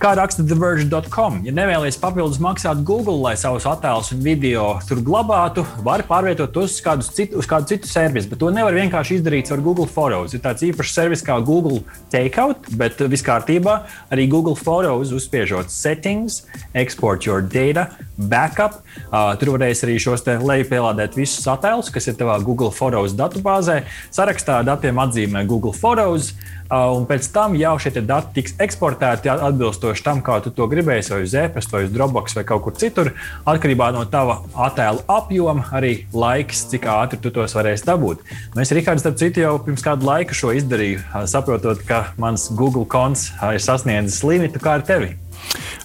Kā 0.00 0.14
raksta 0.16 0.40
TheVerge.com, 0.48 1.42
ja 1.44 1.52
nevēlies 1.52 1.98
papildus 2.00 2.38
maksāt 2.40 2.78
Google, 2.88 3.18
lai 3.20 3.34
savus 3.36 3.66
attēlus 3.68 4.14
un 4.14 4.22
video 4.24 4.62
tur 4.88 5.02
glabātu, 5.04 5.60
var 5.84 6.00
pārvietot 6.08 6.54
tos 6.54 6.78
uz, 6.78 7.08
citu, 7.12 7.36
uz 7.36 7.48
kādu 7.48 7.68
citu 7.68 7.90
servisu. 7.90 8.30
Bet 8.30 8.40
to 8.40 8.48
nevar 8.48 8.72
vienkārši 8.72 9.18
izdarīt 9.18 9.50
ar 9.52 9.60
Google 9.60 9.84
Photos. 9.84 10.32
Ir 10.32 10.40
tāds 10.40 10.64
īpašs 10.64 10.94
servis 10.96 11.24
kā 11.26 11.36
Google 11.44 11.82
Takeout, 12.08 12.70
bet 12.80 12.96
viss 13.12 13.26
kārtībā. 13.26 13.74
Arī 14.08 14.24
Google 14.32 14.56
Photos 14.56 15.12
uzspiežot 15.12 15.68
settings, 15.68 16.46
export 16.72 17.28
your 17.28 17.44
data, 17.44 17.90
backup. 18.16 18.78
Uh, 19.10 19.34
tur 19.36 19.52
varēs 19.58 19.84
arī 19.84 19.98
šos 20.00 20.24
lejupielādēt 20.24 21.20
visus 21.20 21.44
attēlus, 21.44 21.92
kas 21.92 22.08
ir 22.08 22.16
tavā 22.16 22.38
Google 22.40 22.72
Photos 22.72 23.12
datubāzē. 23.20 23.82
Sarakstā 24.08 24.62
datiem 24.64 25.04
atzīmē 25.04 25.44
Google 25.44 25.76
Photos. 25.76 26.32
Uh, 26.32 26.56
un 26.70 27.06
pēc 27.08 27.28
tam 27.34 27.56
jau 27.58 27.74
šie 27.82 27.92
dati 28.00 28.34
tiks 28.38 28.54
eksportēti 28.62 29.30
atbilstoši 29.32 30.04
tam, 30.06 30.22
kā 30.24 30.38
tu 30.44 30.52
to 30.54 30.68
gribēji, 30.70 31.08
vai 31.10 31.22
uz 31.26 31.34
e-pasta, 31.34 31.76
vai 31.76 31.84
uz 31.86 31.94
Dropbox, 31.94 32.36
vai 32.38 32.44
kaut 32.48 32.64
kur 32.66 32.76
citur. 32.78 33.12
Atkarībā 33.50 33.90
no 33.96 34.04
tava 34.10 34.40
attēlu 34.68 35.04
apjoma, 35.10 35.66
arī 35.76 35.94
laiks, 36.14 36.66
cik 36.70 36.86
ātri 36.90 37.20
tu 37.22 37.32
tos 37.34 37.56
varēsi 37.58 37.88
dabūt. 37.88 38.22
Nu, 38.54 38.62
es, 38.62 38.74
Rikārds, 38.76 39.04
starp 39.04 39.18
citu, 39.20 39.44
jau 39.44 39.56
pirms 39.64 39.84
kāda 39.86 40.06
laika 40.06 40.36
šo 40.36 40.54
izdarīju, 40.58 41.02
saprotot, 41.30 41.82
ka 41.88 42.04
mans 42.20 42.50
Google 42.54 42.86
konts 42.90 43.30
ir 43.50 43.62
sasniedzis 43.62 44.22
limitu 44.26 44.62
kā 44.62 44.78
ar 44.78 44.86
tevi. 44.86 45.16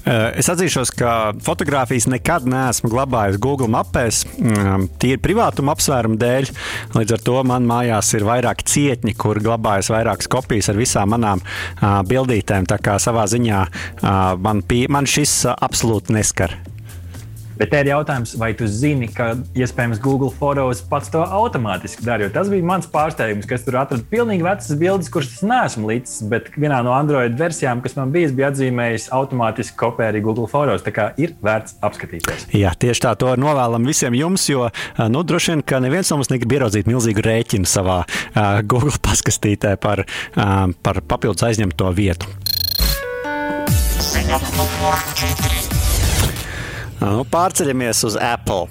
Eh, 0.06 0.38
es 0.40 0.50
atzīšos, 0.52 0.92
ka 0.94 1.12
fotografijas 1.42 2.06
nekad 2.12 2.46
neesmu 2.50 2.92
glabājis 2.94 3.40
Google 3.42 3.72
mapēs, 3.74 4.22
mm, 4.38 4.90
tīri 5.02 5.22
privātuma 5.22 5.74
apsvērumu 5.74 6.20
dēļ. 6.22 6.52
Līdz 6.94 7.18
ar 7.18 7.26
to 7.26 7.40
man 7.44 7.66
mājās 7.70 8.14
ir 8.14 8.28
vairāk 8.28 8.62
cietņi, 8.70 9.16
kur 9.18 9.42
glabājas 9.42 9.90
vairākas 9.94 10.30
kopijas 10.30 10.70
ar 10.70 10.80
visām 10.80 11.10
manām 11.16 11.42
bildītēm. 11.82 12.70
Tā 12.70 12.78
kā 12.78 13.00
savā 13.02 13.26
ziņā 13.32 13.66
man, 14.46 14.64
man 14.90 15.10
šis 15.10 15.42
absolūti 15.56 16.14
neskar. 16.14 16.54
Bet 17.60 17.72
te 17.72 17.80
ir 17.84 17.90
jautājums, 17.94 18.34
vai 18.40 18.52
tu 18.58 18.68
zini, 18.68 19.08
ka 19.12 19.32
iespējams 19.56 20.02
Google 20.04 20.32
Photos 20.36 20.82
pats 20.90 21.12
to 21.14 21.22
automātiski 21.24 22.04
dara? 22.04 22.28
Tas 22.34 22.50
bija 22.52 22.66
mans 22.68 22.90
pārsteigums, 22.92 23.48
ka 23.48 23.56
es 23.56 23.64
tur 23.64 23.78
atradu 23.80 24.04
pilnīgi 24.12 24.44
vecas 24.44 24.74
bildes, 24.80 25.12
kuras 25.14 25.32
es 25.38 25.44
neesmu 25.46 25.88
līdz, 25.92 26.16
bet 26.32 26.50
vienā 26.60 26.82
no 26.86 26.96
Android 26.96 27.38
versijām, 27.40 27.84
kas 27.86 27.96
man 28.00 28.12
bija, 28.16 28.34
bija 28.36 28.52
atzīmējis 28.52 29.08
automātiski 29.16 29.78
kopē 29.80 30.10
arī 30.10 30.24
Google 30.26 30.50
Photos. 30.52 30.84
Tā 30.86 30.92
kā 30.96 31.10
ir 31.22 31.36
vērts 31.46 31.80
apskatīties. 31.86 32.50
Jā, 32.56 32.74
tieši 32.80 33.06
tā 33.08 33.16
to 33.20 33.32
novēlam 33.40 33.88
visiem 33.88 34.18
jums, 34.20 34.50
jo 34.52 34.68
nu, 35.12 35.24
droši 35.24 35.56
vien, 35.56 35.64
ka 35.64 35.80
neviens 35.84 36.12
no 36.12 36.20
mums 36.20 36.32
negrib 36.34 36.58
ieraudzīt 36.58 36.90
milzīgu 36.92 37.24
rēķinu 37.26 37.70
savā 37.70 38.02
uh, 38.04 38.60
Google 38.68 38.96
paskastītē 39.06 39.78
par, 39.82 40.04
uh, 40.04 40.68
par 40.84 41.02
papildus 41.08 41.48
aizņemto 41.48 41.94
vietu. 41.96 42.30
Ziņa, 44.06 44.40
Nu, 47.02 47.26
pārceļamies 47.28 48.06
uz 48.08 48.18
Apple. 48.22 48.68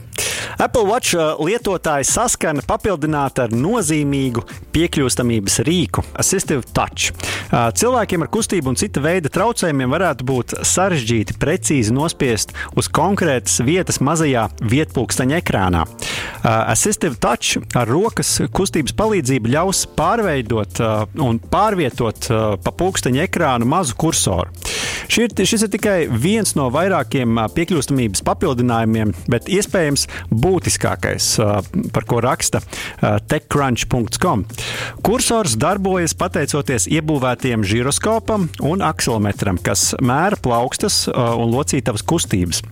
Apple 0.58 0.84
Watch 0.86 1.16
lietotāji 1.42 2.06
saskana 2.06 2.62
papildināta 2.66 3.48
ar 3.48 3.54
nozīmīgu 3.56 4.44
piekļūstamības 4.74 5.58
rīku 5.66 6.04
Assistive 6.20 6.62
Touch. 6.76 7.10
Cilvēkiem 7.50 8.24
ar 8.24 8.30
kustību 8.32 8.72
un 8.72 8.78
cita 8.78 9.02
veida 9.04 9.30
traucējumiem 9.34 9.94
varētu 9.94 10.26
būt 10.28 10.56
sarežģīti 10.66 11.36
precīzi 11.42 11.94
nospiest 11.94 12.54
uz 12.78 12.90
konkrētas 12.94 13.60
vietas 13.66 14.00
mazajā 14.04 14.46
vietpūksteņa 14.62 15.40
ekrānā. 15.42 15.84
Assistive 16.44 17.18
Touch 17.22 17.58
ar 17.74 17.90
rokas 17.90 18.36
kustības 18.54 18.94
palīdzību 18.98 19.54
ļaus 19.56 19.84
pārveidot 19.98 20.82
un 21.24 21.42
pārvietot 21.50 22.30
pa 22.62 22.74
pulksteņa 22.78 23.26
ekrānu 23.28 23.68
mazu 23.68 23.98
kursoru. 23.98 24.54
Šir, 25.08 25.32
šis 25.36 25.66
ir 25.66 25.70
tikai 25.74 25.96
viens 26.08 26.54
no 26.58 26.68
vairākiem 26.74 27.38
piekļūstamības 27.54 28.22
papildinājumiem, 28.26 29.12
bet 29.30 29.50
iespējams 29.52 30.06
būtiskākais, 30.32 31.28
par 31.94 32.06
ko 32.08 32.20
raksta 32.24 32.62
techcrunch.com. 33.30 34.44
Kursors 35.04 35.58
darbojas 35.60 36.16
pateicoties 36.18 36.88
iebūvētiem 36.92 37.66
žiroskopam 37.68 38.48
un 38.64 38.84
akselometram, 38.84 39.60
kas 39.62 39.92
mēra 40.02 40.38
plaukstas 40.40 41.04
un 41.12 41.52
locītavas 41.52 42.04
kustības. 42.06 42.62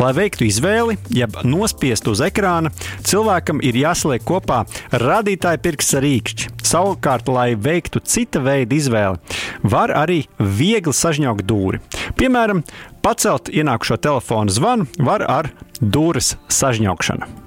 Lai 0.00 0.12
veiktu 0.16 0.46
izvēli, 0.48 0.96
jeb 1.12 1.36
nospiestu 1.44 2.14
uz 2.16 2.22
ekrāna, 2.24 2.72
cilvēkam 3.06 3.60
ir 3.64 3.76
jāsaliek 3.82 4.24
kopā 4.26 4.62
radītāja 4.96 5.60
pirksts 5.62 5.98
ar 5.98 6.08
īkšķi. 6.08 6.50
Savukārt, 6.72 7.28
lai 7.28 7.52
veiktu 7.58 8.00
cita 8.06 8.40
veida 8.40 8.76
izvēli, 8.78 9.38
var 9.66 9.92
arī 9.92 10.22
viegli 10.38 10.94
sažņaukt 10.96 11.44
dūri. 11.44 11.81
Piemēram, 12.18 12.64
pacelt 13.04 13.52
ienākušo 13.52 14.00
telefonu 14.02 14.52
zvanu 14.52 14.88
var 15.02 15.24
ar 15.28 15.52
dūres 15.80 16.36
sažņaukšanu. 16.52 17.42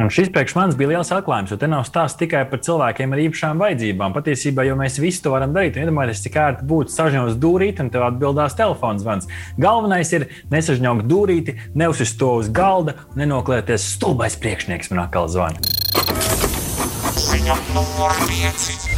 Un 0.00 0.08
šis 0.08 0.30
priekš 0.32 0.54
manis 0.56 0.76
bija 0.76 0.94
liels 0.94 1.10
atklājums, 1.12 1.50
jo 1.52 1.58
te 1.60 1.68
nav 1.68 1.82
stāsts 1.84 2.16
tikai 2.16 2.46
par 2.48 2.62
cilvēkiem 2.64 3.12
ar 3.12 3.20
īpašām 3.26 3.60
vajadzībām. 3.60 4.14
Patiesībā, 4.16 4.64
jo 4.64 4.76
mēs 4.80 4.96
visi 5.02 5.20
to 5.20 5.34
varam 5.34 5.52
darīt, 5.52 5.76
iedomājieties, 5.76 6.22
cik 6.24 6.38
ērti 6.40 6.68
būtu 6.70 6.94
sažņaut 6.94 7.36
dūrīti 7.42 7.84
un 7.84 7.92
tev 7.92 8.06
atbildās 8.06 8.56
telefons 8.56 9.04
zvans. 9.04 9.28
Galvenais 9.60 10.14
ir 10.16 10.26
nesažņaukt 10.54 11.04
dūrīti, 11.12 11.58
neuzsist 11.76 12.16
to 12.22 12.32
uz 12.40 12.48
galda 12.48 12.96
un 13.12 13.20
nenoklēties 13.26 13.92
stulbais 13.98 14.38
priekšnieks 14.40 14.94
man 14.94 15.04
atkal 15.04 15.28
zvana. 15.28 15.60
Ziņa 17.12 17.60
numur 17.76 18.16
5. 18.24 18.91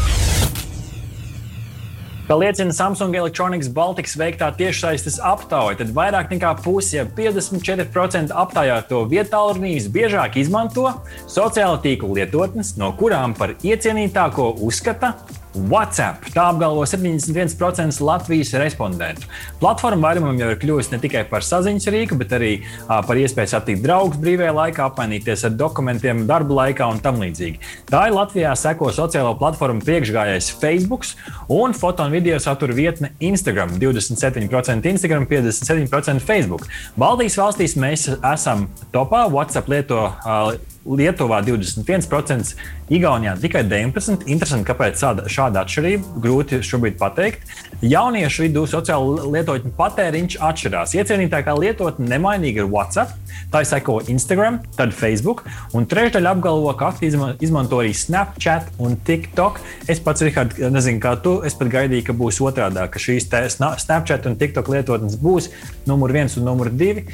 Kā 2.24 2.38
liecina 2.40 2.72
Samsung 2.72 3.12
Electronics 3.12 3.68
Baltics 3.68 4.14
veiktā 4.16 4.46
tiešsaistes 4.56 5.18
aptauja, 5.20 5.76
tad 5.76 5.90
vairāk 5.92 6.30
nekā 6.32 6.54
puse, 6.64 6.94
ja 6.96 7.04
54% 7.04 8.32
aptaujāto 8.32 9.02
vietālu 9.10 9.60
biežāk 9.92 10.38
izmanto 10.40 10.86
sociālo 11.28 11.76
tīklu 11.84 12.16
lietotnes, 12.16 12.78
no 12.80 12.94
kurām 12.96 13.36
par 13.36 13.52
iecienītāko 13.60 14.54
uzskata 14.64 15.12
WhatsApp. 15.54 16.26
Tā 16.34 16.48
apgalvo 16.50 16.82
71% 16.88 18.00
Latvijas 18.04 18.52
respondentu. 18.58 19.28
Platforma 19.60 20.10
vairumam 20.10 20.38
jau 20.40 20.50
ir 20.52 20.58
kļuvusi 20.60 20.94
ne 20.94 21.00
tikai 21.02 21.24
par 21.30 21.46
saziņas 21.46 21.88
rīku, 21.94 22.18
bet 22.20 22.34
arī 22.36 22.50
uh, 22.60 22.98
par 23.06 23.20
iespēju 23.20 23.52
satikt 23.54 23.84
draugus 23.84 24.20
brīvajā 24.22 24.54
laikā, 24.58 24.88
apmainīties 24.90 25.46
ar 25.48 25.54
dokumentiem 25.58 26.24
darba 26.30 26.58
laikā 26.60 26.88
un 26.90 27.00
tam 27.04 27.22
līdzīgi. 27.22 27.62
Tā 27.90 28.06
ir 28.08 28.16
Latvijā 28.16 28.54
seko 28.58 28.90
sociālo 28.94 29.34
platformu 29.38 29.84
priekšgājējs 29.86 30.52
Facebook 30.60 31.06
un 31.52 31.74
foto 31.76 32.06
un 32.06 32.14
video 32.14 32.38
satura 32.42 32.74
vietne 32.76 33.14
Instagram. 33.20 33.78
27% 33.80 34.90
Instagram, 34.90 35.26
57% 35.30 36.24
Facebook. 36.24 36.68
Baltijas 37.00 37.38
valstīs 37.40 37.78
mēs 37.78 38.10
esam 38.18 38.68
topā. 38.94 39.26
WhatsApp 39.30 39.70
lieto 39.70 40.06
uh, 40.10 40.73
Lietuvā 40.84 41.40
21%, 41.46 42.54
Igaunijā 42.92 43.32
tikai 43.40 43.62
19%. 43.64 44.26
Interesanti, 44.28 44.66
kāpēc 44.68 45.00
šāda 45.32 45.62
atšķirība. 45.64 46.20
Grūti 46.20 46.58
šobrīd 46.60 46.98
pateikt. 47.00 47.46
Jauniešu 47.80 48.44
vidū 48.44 48.66
sociālo 48.68 49.30
lietotņu 49.32 49.72
patēriņš 49.78 50.36
atšķirās. 50.44 50.92
Iecienītākā 51.00 51.54
lietotne 51.56 52.10
nemainīga 52.12 52.64
ir 52.64 52.68
WhatsApp, 52.68 53.14
tā 53.52 53.62
seko 53.64 53.98
Instagram, 54.12 54.58
tad 54.76 54.92
Facebook, 54.96 55.44
un 55.72 55.88
trešdaļa 55.88 56.34
apgalvo, 56.36 56.74
ka 56.76 56.90
aktīvi 56.92 57.30
izmanto 57.44 57.80
arī 57.80 57.94
Snapchat 57.96 58.68
un 58.84 58.98
TikTok. 59.08 59.62
Es 59.88 60.02
pats, 60.04 60.24
Rihard, 60.26 60.58
nezinu, 60.74 61.00
kā 61.00 61.14
tu, 61.24 61.38
es 61.46 61.56
pat 61.56 61.72
gaidīju, 61.72 62.08
ka 62.10 62.16
būs 62.20 62.42
otrādi, 62.44 62.84
ka 62.84 63.00
šīs 63.00 63.30
Snapchat 63.56 64.28
un 64.28 64.36
TikTok 64.40 64.68
lietotnes 64.76 65.16
būs 65.20 65.48
numur 65.88 66.12
viens 66.12 66.36
un 66.36 66.44
numur 66.50 66.68
divi, 66.68 67.06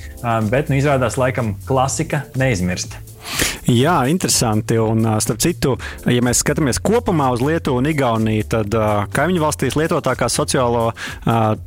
bet 0.51 0.71
nu, 0.71 0.81
izrādās 0.83 1.21
laikam 1.21 1.55
klasika 1.69 2.25
neizmirst. 2.41 2.99
Jā, 3.71 3.97
interesanti. 4.11 4.79
Un, 4.81 5.05
starp 5.23 5.41
citu, 5.43 5.77
ja 6.11 6.23
mēs 6.25 6.41
skatāmies 6.43 6.81
kopumā 6.83 7.29
uz 7.35 7.43
Lietuvu 7.45 7.81
un 7.81 7.89
Igauniju, 7.91 8.47
tad 8.51 8.75
kaimiņu 9.15 9.43
valstīs 9.43 9.77
lietotākās 9.79 10.37
sociālo 10.41 10.89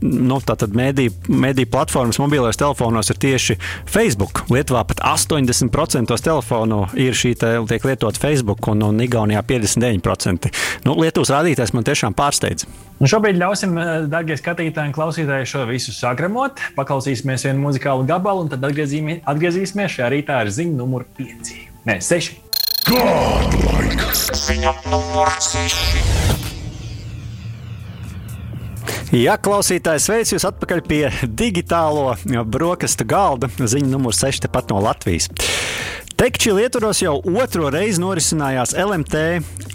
nu, 0.03 0.39
mēdīju, 0.83 1.69
platformas 1.71 2.19
mobilajos 2.21 2.59
telefonos 2.59 3.13
ir 3.13 3.21
tieši 3.23 3.57
Facebook. 3.89 4.43
Lietuvā 4.51 4.83
pat 4.89 5.03
80% 5.13 6.17
telefonu 6.23 6.83
ir 6.99 7.15
šī 7.17 7.35
te, 7.39 7.53
tiek 7.69 7.87
lietot 7.87 8.19
Facebook, 8.19 8.67
un, 8.73 8.83
un 8.89 9.03
Igaunijā 9.03 9.43
59%. 9.47 10.51
Nu, 10.87 10.97
Lietuvas 10.99 11.31
rādītājs 11.33 11.75
man 11.75 11.87
tiešām 11.87 12.17
pārsteidz. 12.17 12.67
Un 13.03 13.09
šobrīd 13.11 13.35
ļausim, 13.35 13.73
darbie 14.07 14.35
skatītāji 14.39 14.87
un 14.87 14.93
klausītāji, 14.95 15.47
šo 15.49 15.65
visu 15.67 15.91
sagremot. 15.91 16.61
Paklausīsimies 16.77 17.43
vienu 17.49 17.65
muzikālu 17.65 18.05
gabalu, 18.07 18.45
un 18.45 18.51
tad 18.53 18.63
atgriezīsimies 18.63 19.97
šajā 19.97 20.07
rītā 20.13 20.37
ar 20.45 20.51
ziņu 20.53 20.77
numuru 20.77 21.09
5. 21.17 21.42
Nē, 21.83 21.97
6. 21.99 22.31
Godlike! 22.87 24.05
Ziņa 24.15 24.71
numur 24.87 25.27
6. 25.43 25.97
Jā, 29.11 29.33
klausītājs, 29.43 30.05
sveicu 30.07 30.37
jūs 30.37 30.45
atpakaļ 30.47 30.79
pie 30.87 31.01
digitālo 31.27 32.13
brokastu 32.47 33.03
galda. 33.03 33.51
Ziņa 33.59 33.91
numur 33.91 34.15
6 34.15 34.45
tepat 34.47 34.71
no 34.71 34.79
Latvijas. 34.85 35.27
Tekčī 36.23 36.53
Lietuvos 36.55 37.01
jau 37.01 37.17
otro 37.35 37.67
reizi 37.67 37.99
norisinājās 37.99 38.71
LMT 38.79 39.23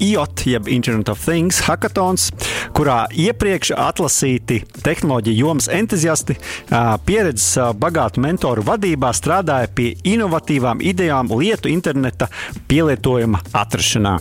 IOT, 0.01 0.47
jeb 0.49 0.71
Internet 0.73 1.11
of 1.13 1.21
Things 1.21 1.59
hackathons, 1.67 2.31
kurā 2.73 3.03
iepriekš 3.13 3.75
atlasīti 3.77 4.63
tehnoloģiju 4.81 5.43
jomas 5.43 5.69
entuziasti 5.69 6.39
pieredzes 7.05 7.77
bagātu 7.77 8.25
mentoru 8.25 8.65
vadībā 8.65 9.11
strādāja 9.13 9.69
pie 9.77 9.91
inovatīvām 10.09 10.81
idejām 10.89 11.29
lietu 11.37 11.69
interneta 11.69 12.31
pielietojuma 12.71 13.43
atrašanā. 13.53 14.17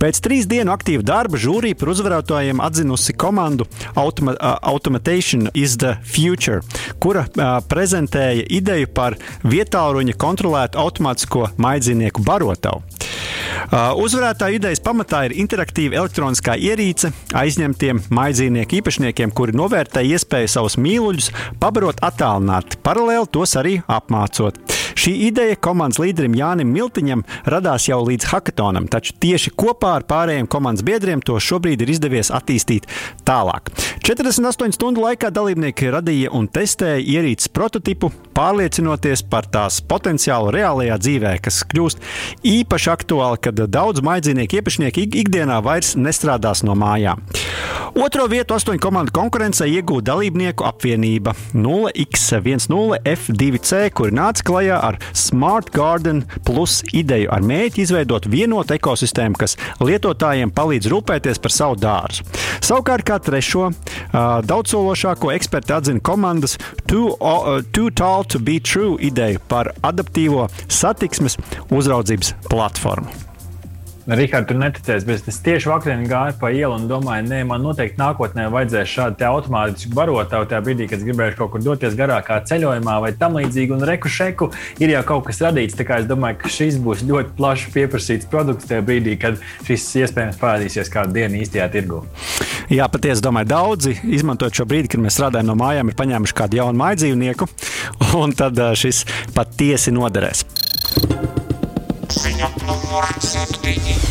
Pēc 0.00 0.20
trīs 0.24 0.48
dienu 0.48 0.74
aktīva 0.74 1.04
darba 1.06 1.38
žūrija 1.40 1.78
par 1.80 1.90
uzvarētājiem 1.94 2.60
atzinusi 2.64 3.14
komandu 3.16 3.64
Automa 3.96 4.34
Automation 4.60 5.48
is 5.54 5.78
the 5.80 5.96
Future, 6.04 6.60
kura 7.00 7.24
uh, 7.26 7.56
prezentēja 7.68 8.44
ideju 8.58 8.90
par 8.92 9.16
vietāluņa 9.46 10.16
kontrolētu 10.20 10.80
automātisko 10.82 11.48
maidzīnieku 11.62 12.24
barotavu. 12.26 12.84
Uh, 13.66 13.96
uzvarētāja 14.02 14.58
idejas 14.58 14.82
pamatā 14.84 15.24
ir 15.26 15.36
interaktīva 15.40 16.02
elektroniskā 16.02 16.58
ierīce 16.60 17.10
aizņemtiem 17.34 18.04
maidzīnieku 18.14 18.80
īpašniekiem, 18.80 19.32
kuri 19.34 19.56
novērtē 19.56 20.04
iespēju 20.12 20.52
savus 20.52 20.76
mīluļus 20.82 21.32
pabarot 21.62 22.02
attālināti, 22.04 22.78
paralēli 22.84 23.32
tos 23.32 23.56
arī 23.58 23.78
apmācot. 23.88 24.60
Šī 24.96 25.12
ideja 25.28 25.56
komandas 25.60 26.00
līderim 26.00 26.34
Jānim 26.36 26.70
Miltiņam 26.72 27.24
radās 27.44 27.84
jau 27.90 27.98
līdz 28.06 28.30
hackathonam, 28.30 28.86
taču 28.88 29.12
tieši 29.20 29.52
kopā 29.52 29.92
ar 29.98 30.06
pārējiem 30.08 30.48
komandas 30.48 30.86
biedriem 30.86 31.20
to 31.20 31.36
šobrīd 31.42 31.84
ir 31.84 31.92
izdevies 31.92 32.32
attīstīt 32.34 32.88
tālāk. 33.28 33.68
48 34.06 34.76
stundu 34.76 35.04
laikā 35.04 35.30
dalībnieki 35.34 35.92
radīja 35.92 36.32
un 36.36 36.48
testēja 36.48 37.02
ierīces 37.02 37.52
prototipu, 37.52 38.10
pārliecinoties 38.36 39.26
par 39.30 39.48
tās 39.52 39.82
potenciālu 39.84 40.54
reālajā 40.56 40.96
dzīvē, 41.02 41.36
kas 41.44 41.62
kļūst 41.68 42.02
īpaši 42.46 42.92
aktuāli, 42.92 43.42
kad 43.44 43.66
daudz 43.68 44.04
maidzīnieku 44.06 44.60
īpašnieki 44.60 45.10
ikdienā 45.22 45.60
vairs 45.64 45.94
nestrādās 46.00 46.64
no 46.66 46.74
mājām. 46.78 47.18
Otro 47.96 48.26
vietu 48.28 48.52
astoņu 48.52 48.76
komandu 48.82 49.08
konkurencē 49.16 49.64
iegūta 49.72 50.10
dalībnieku 50.10 50.66
apvienība 50.68 51.32
0x10F2C, 51.56 53.78
kuri 53.96 54.12
nāca 54.18 54.44
klajā 54.44 54.76
ar 54.86 54.98
Smart 55.16 55.72
Garden 55.74 56.24
Plus 56.46 56.80
ideju 56.96 57.30
ar 57.34 57.44
mērķi 57.46 57.84
izveidot 57.84 58.28
vienotu 58.30 58.76
ekosistēmu, 58.76 59.38
kas 59.40 59.56
lietotājiem 59.82 60.52
palīdz 60.54 60.90
rūpēties 60.92 61.42
par 61.42 61.54
savu 61.54 61.78
dārzu. 61.82 62.26
Savukārt, 62.64 63.06
kā 63.06 63.18
trešo, 63.22 63.70
daudzsološāko 64.46 65.32
eksperti 65.36 65.76
atzina 65.76 66.02
komandas 66.04 66.56
Too, 66.86 67.16
uh, 67.18 67.62
too 67.72 67.90
Tall 67.90 68.24
to 68.24 68.38
Be 68.38 68.58
True 68.60 68.96
ideju 69.02 69.42
par 69.48 69.72
adaptīvo 69.86 70.46
satiksmes 70.68 71.38
uzraudzības 71.70 72.34
platformu. 72.50 73.10
Rihards, 74.06 74.46
tu 74.46 74.54
neticēsi, 74.54 75.02
bet 75.02 75.26
es 75.26 75.38
tieši 75.42 75.66
vakar 75.66 76.02
gāju 76.06 76.36
pa 76.38 76.52
ielu 76.54 76.76
un 76.76 76.84
domāju, 76.86 77.24
nē, 77.26 77.40
man 77.48 77.64
noteikti 77.66 77.98
nākotnē 77.98 78.44
vajadzēs 78.54 78.92
šādu 78.92 79.26
automātisku 79.26 79.90
barotavu 79.98 80.46
tajā 80.46 80.60
brīdī, 80.62 80.86
kad 80.92 81.02
gribēšu 81.02 81.40
kaut 81.40 81.50
kur 81.56 81.64
doties 81.64 81.96
garākā 81.98 82.36
ceļojumā 82.46 83.00
vai 83.02 83.10
tam 83.18 83.34
līdzīgi. 83.40 83.74
Un 83.74 83.82
reku 83.90 84.12
šeku 84.12 84.52
ir 84.78 84.94
jau 84.94 85.02
kaut 85.08 85.26
kas 85.26 85.42
radīts. 85.42 85.74
Tā 85.74 85.88
kā 85.88 85.98
es 86.04 86.06
domāju, 86.06 86.38
ka 86.44 86.52
šis 86.54 86.78
būs 86.84 87.02
ļoti 87.08 87.34
plaši 87.40 87.74
pieprasīts 87.74 88.30
produkts 88.30 88.70
tajā 88.70 88.86
brīdī, 88.86 89.16
kad 89.18 89.42
šis 89.66 89.88
iespējams 90.04 90.38
parādīsies 90.38 90.92
kādu 90.94 91.18
dienu 91.18 91.42
īstajā 91.42 91.66
tirgu. 91.74 92.04
Jā, 92.70 92.86
patiesi 92.92 93.26
domāju, 93.26 93.50
daudzi 93.50 93.98
izmantojot 94.06 94.62
šo 94.62 94.70
brīdi, 94.70 94.94
kad 94.94 95.02
mēs 95.02 95.18
strādājam 95.18 95.50
no 95.50 95.58
mājām, 95.58 95.90
ir 95.90 95.98
paņēmuši 95.98 96.38
kādu 96.44 96.62
jaunu 96.62 96.78
mājdzīvnieku, 96.84 97.50
un 98.22 98.38
tad 98.38 98.62
šis 98.78 99.02
patiesi 99.34 99.94
noderēs. 99.98 100.46
Ziņa 102.16 102.75
numur 102.96 103.20
7. 103.20 104.05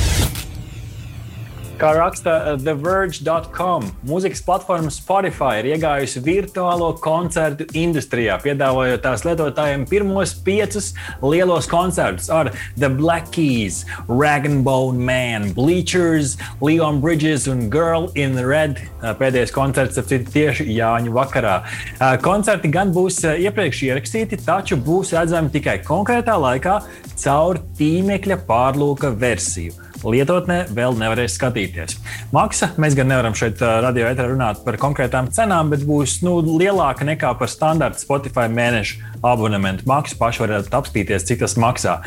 Kā 1.85 1.91
raksta 1.93 2.31
uh, 2.33 2.55
TheVerge.com, 2.57 3.83
mūzikas 4.09 4.39
platforma 4.41 4.89
Spotify 4.89 5.59
ir 5.59 5.67
iegājusi 5.75 6.23
virtuālo 6.25 6.87
koncertu 6.97 7.67
industrijā, 7.77 8.39
piedāvājot 8.41 9.03
tās 9.03 9.21
lietotājiem 9.27 9.83
pirmos 9.91 10.33
piecus 10.47 10.87
lielos 11.21 11.69
koncertus 11.69 12.31
ar 12.33 12.49
The 12.73 12.89
Black 12.89 13.29
Keys, 13.35 13.83
Rag 14.09 14.49
and 14.49 14.65
Bone 14.65 14.97
Man, 14.97 15.51
Bleachers, 15.53 16.39
Leon 16.57 17.03
Bridges 17.05 17.45
un 17.53 17.67
Girl 17.69 18.09
in 18.17 18.33
Red. 18.41 18.81
Uh, 19.03 19.13
pēdējais 19.21 19.53
koncerts 19.53 20.01
ir 20.09 20.25
tieši 20.25 20.65
Jāņu 20.79 21.13
vakarā. 21.13 21.59
Uh, 21.99 22.15
koncerti 22.17 22.73
gan 22.73 22.97
būs 22.97 23.21
iepriekš 23.35 23.85
ierakstīti, 23.91 24.41
taču 24.41 24.81
būs 24.81 25.13
redzami 25.13 25.53
tikai 25.53 25.83
konkrētā 25.85 26.41
laikā 26.49 26.79
caur 27.13 27.61
tīmekļa 27.77 28.41
pārlūka 28.49 29.13
versiju 29.13 29.84
lietotnē 30.03 30.65
vēl 30.75 30.97
nevarēs 30.99 31.37
skatīties. 31.37 31.95
Maksa, 32.35 32.71
mēs 32.81 32.97
gan 32.97 33.07
nevaram 33.11 33.35
šeit 33.37 33.61
radio 33.61 34.09
etrā 34.09 34.27
runāt 34.31 34.63
par 34.65 34.77
konkrētām 34.81 35.29
cenām, 35.33 35.71
bet 35.71 35.85
būs 35.87 36.19
nu, 36.25 36.37
lielāka 36.43 37.07
nekā 37.07 37.31
par 37.39 37.51
standarta 37.51 38.01
Spotify 38.01 38.49
mēneša 38.51 39.13
abonementu 39.25 39.87
maksu. 39.89 40.17
Paši 40.19 40.43
varat 40.43 40.73
apstīties, 40.75 41.25
cik 41.27 41.41
tas 41.41 41.55
maksā. 41.59 41.97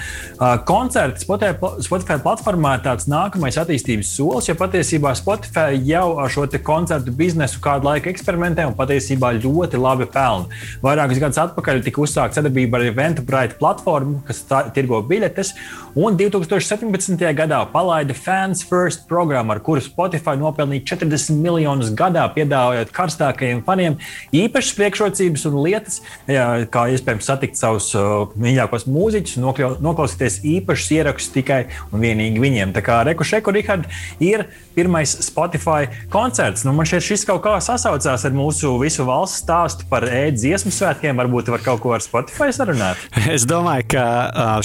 Koncerts 0.68 1.26
Spotify 1.26 2.18
platformā 2.22 2.76
ir 2.78 2.84
tāds 2.84 3.08
nākamais 3.10 3.58
attīstības 3.60 4.12
solis, 4.16 4.48
jo 4.50 4.56
patiesībā 4.58 5.14
Spotify 5.18 5.78
jau 5.88 6.18
ar 6.22 6.32
šo 6.32 6.46
koncertu 6.64 7.12
biznesu 7.14 7.60
kādu 7.64 7.88
laiku 7.90 8.12
eksperimentē 8.12 8.66
un 8.68 8.76
patiesībā 8.78 9.32
ļoti 9.40 9.80
labi 9.80 10.06
pelna. 10.12 10.48
Vairākus 10.84 11.20
gadus 11.22 11.40
atpakaļ 11.42 11.82
tika 11.86 12.02
uzsākta 12.04 12.40
sadarbība 12.40 12.78
ar 12.78 12.86
Eventbrite 12.88 13.58
platformu, 13.60 14.22
kas 14.28 14.44
tā, 14.48 14.62
tirgo 14.74 15.00
biļetes, 15.06 15.54
un 15.98 16.16
2017. 16.18 17.26
gadā 17.38 17.60
palaida 17.78 18.14
Fans 18.14 18.64
First 18.66 19.06
programmu, 19.08 19.52
ar 19.54 19.60
kuru 19.62 19.82
Spotify 19.84 20.34
nopelnīja 20.38 20.96
40 20.96 21.38
miljonus 21.38 21.92
gadā, 21.94 22.24
piedāvājot 22.34 22.90
karstākajiem 22.94 23.62
faniem 23.66 23.98
īpašas 24.34 24.74
priekšrocības 24.78 25.46
un 25.46 25.58
lietas, 25.62 26.00
jā, 26.26 26.46
kā 26.74 26.88
iespējams 26.94 27.28
satikt 27.30 27.60
savus 27.60 27.92
uh, 27.94 28.32
mīļākos 28.34 28.88
mūziķus 28.90 29.38
un 29.38 29.46
noklausīties 29.84 30.40
īpašus 30.56 30.94
ierakstus 30.96 31.34
tikai 31.36 31.60
un 31.92 32.02
vienīgi 32.02 32.42
viņiem. 32.42 32.74
Tā 32.74 32.82
kā 32.82 32.98
Reku 33.06 33.26
Šeku 33.28 33.54
Rihard 33.54 33.86
ir 34.18 34.48
pirmais 34.74 35.14
Spotify 35.28 35.86
koncerts. 36.10 36.66
Nu, 36.66 36.74
man 36.74 36.86
šķiet, 36.86 37.06
šis 37.12 37.26
kaut 37.30 37.44
kā 37.46 37.54
sasaucās 37.62 38.26
ar 38.26 38.34
mūsu 38.34 38.74
visu 38.82 39.06
valsts 39.06 39.42
stāstu 39.44 39.86
par 39.90 40.06
ēdziesmu 40.06 40.74
svētkiem. 40.74 41.18
Varbūt 41.18 41.50
var 41.54 41.62
kaut 41.64 41.82
ko 41.82 41.94
ar 41.94 42.02
Spotify 42.04 42.50
sarunāt. 42.54 43.06
Es 43.38 43.46
domāju, 43.48 43.88
ka 43.94 44.04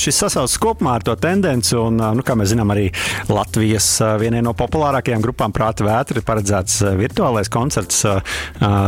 šis 0.02 0.22
sasaucas 0.26 0.58
kopumā 0.62 0.98
ar 1.00 1.06
to 1.06 1.18
tendenci, 1.20 1.74
un, 1.78 1.98
nu, 2.18 2.26
kā 2.26 2.38
mēs 2.38 2.54
zinām, 2.54 2.74
arī 2.74 2.90
Latvijas 3.30 3.88
vienai 4.20 4.42
no 4.46 4.54
populārākajām 4.58 5.24
grupām 5.24 5.54
Prāta 5.56 5.86
vētra 5.88 6.20
ir 6.20 6.28
paredzēts 6.28 6.82
virtuālais 7.00 7.52
koncerts 7.54 8.04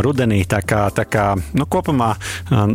rudenī. 0.05 0.41
Tā 0.49 0.61
kā, 0.65 0.85
tā 0.95 1.05
kā 1.09 1.27
nu, 1.53 1.67
kopumā 1.71 2.13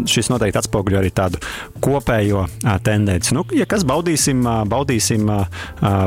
šis 0.08 0.30
noteikti 0.32 0.60
atspoguļo 0.60 1.00
arī 1.00 1.12
tādu 1.14 1.40
kopējo 1.82 2.46
tendenci. 2.86 3.34
Nu, 3.36 3.44
ja 3.56 3.66
kas 3.70 3.84
baudīsim, 3.88 4.44
baudīsim, 4.70 5.30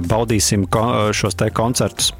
baudīsim 0.09 0.67
šos 1.13 1.39
te 1.39 1.49
koncertus. 1.55 2.13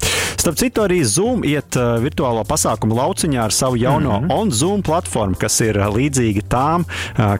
Starp 0.44 0.58
citu, 0.60 0.82
arī 0.84 1.00
Zoom 1.08 1.44
iet 1.48 1.76
virtuālo 2.04 2.42
pasākumu 2.48 2.96
lauciņā 2.98 3.44
ar 3.44 3.54
savu 3.54 3.78
jauno 3.80 4.18
mm 4.18 4.24
-hmm. 4.26 4.40
OnZoom 4.40 4.82
platformu, 4.82 5.38
kas 5.40 5.60
ir 5.60 5.76
līdzīga 5.76 6.42
tām, 6.48 6.84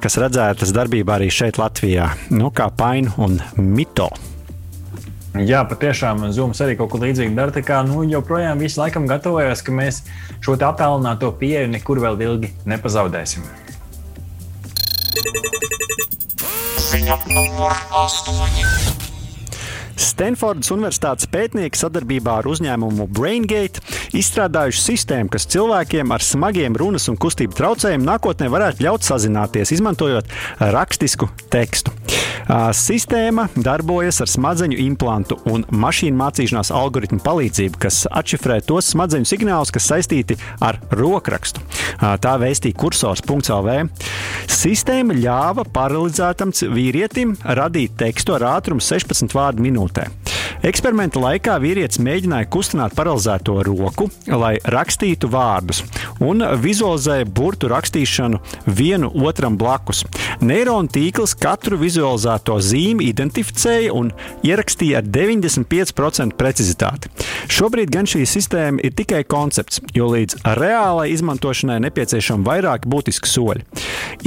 kas 0.01 0.17
redzētas 0.17 0.73
darbībā 0.73 1.19
arī 1.19 1.31
šeit, 1.31 1.59
Latvijā, 1.59 2.09
nu, 2.31 2.51
kā 2.51 2.71
Painu 2.71 3.13
un 3.17 3.41
Mito. 3.57 4.09
Jā, 5.35 5.65
patiešām 5.67 6.29
Zooms 6.31 6.61
arī 6.63 6.77
kaut 6.79 6.93
ko 6.93 7.01
līdzīgu 7.03 7.35
dara. 7.35 7.51
Tā 7.51 7.65
kā 7.67 7.81
nu, 7.83 8.05
joprojām 8.07 8.61
visu 8.63 8.79
laikam 8.79 9.09
gatavojas, 9.11 9.65
ka 9.67 9.75
mēs 9.75 10.05
šo 10.45 10.55
attālināto 10.55 11.33
pieeju 11.41 11.73
nekur 11.73 11.99
vēl 12.05 12.21
ilgi 12.23 12.53
nepazaudēsim. 12.71 13.43
Ziņa 16.85 17.19
numur 17.35 17.75
8. 17.99 18.95
Stanfordas 19.99 20.71
Universitātes 20.71 21.27
pētnieki 21.31 21.79
sadarbībā 21.79 22.37
ar 22.39 22.49
uzņēmumu 22.51 23.09
BrainGate 23.11 23.83
izstrādājuši 24.15 24.85
sistēmu, 24.85 25.33
kas 25.35 25.49
cilvēkiem 25.51 26.15
ar 26.15 26.23
smagiem 26.23 26.79
runas 26.79 27.09
un 27.11 27.19
kustību 27.19 27.59
traucējumiem 27.59 28.07
nākotnē 28.07 28.51
varētu 28.55 28.87
ļaut 28.87 29.07
sazināties, 29.07 29.75
izmantojot 29.75 30.31
rakstisku 30.63 31.31
tekstu. 31.51 31.95
Sistēma 32.75 33.47
darbojas 33.57 34.21
ar 34.25 34.31
smadzeņu 34.31 34.79
implantu 34.85 35.39
un 35.51 35.65
mašīnu 35.71 36.19
mācīšanās 36.21 36.73
algoritmu 36.75 37.21
palīdzību, 37.25 37.81
kas 37.87 38.05
atšifrē 38.11 38.61
tos 38.67 38.93
smadzeņu 38.95 39.29
signālus, 39.29 39.73
kas 39.75 39.89
saistīti 39.93 40.39
ar 40.65 40.81
rokrakstu. 40.95 41.65
Tā 41.99 42.35
vēstīja 42.43 42.79
kursors.lv. 42.81 43.79
Sistēma 44.51 45.17
ļāva 45.19 45.67
paralizētam 45.75 46.55
vīrietim 46.75 47.37
radīt 47.45 47.99
tekstu 48.01 48.39
ar 48.39 48.49
ātrumu 48.57 48.85
16 48.85 49.35
vārdu 49.37 49.65
minūtē. 49.65 50.09
Eksperimenta 50.65 51.21
laikā 51.21 51.59
vīrietis 51.61 51.99
mēģināja 52.01 52.47
kustināt 52.49 52.95
paralizēto 52.97 53.59
roku, 53.67 54.07
lai 54.33 54.55
rakstītu 54.73 55.29
vārdus, 55.29 55.83
un 56.25 56.41
vizualizēja 56.63 57.27
burtu 57.29 57.69
rakstīšanu 57.69 58.41
vienu 58.79 59.11
otram 59.29 59.59
blakus. 59.61 60.07
Neironu 60.41 60.89
tīkls 60.89 61.35
katru 61.37 61.77
vizualizēto 61.83 62.57
zīmi 62.65 63.11
identificēja 63.11 63.93
un 63.93 64.09
ierakstīja 64.41 65.03
ar 65.03 65.11
95% 65.13 66.39
precizitāti. 66.41 67.13
Šobrīd 67.53 67.93
gan 67.93 68.09
šī 68.09 68.25
sistēma 68.25 68.81
ir 68.89 68.97
tikai 68.97 69.21
koncepts, 69.29 69.83
jo 69.93 70.09
līdz 70.15 70.47
reālai 70.57 71.11
izmantošanai 71.13 71.77
nepieciešami 71.85 72.49
vairāki 72.49 72.89
būtiski 72.89 73.29
soļi. 73.29 73.69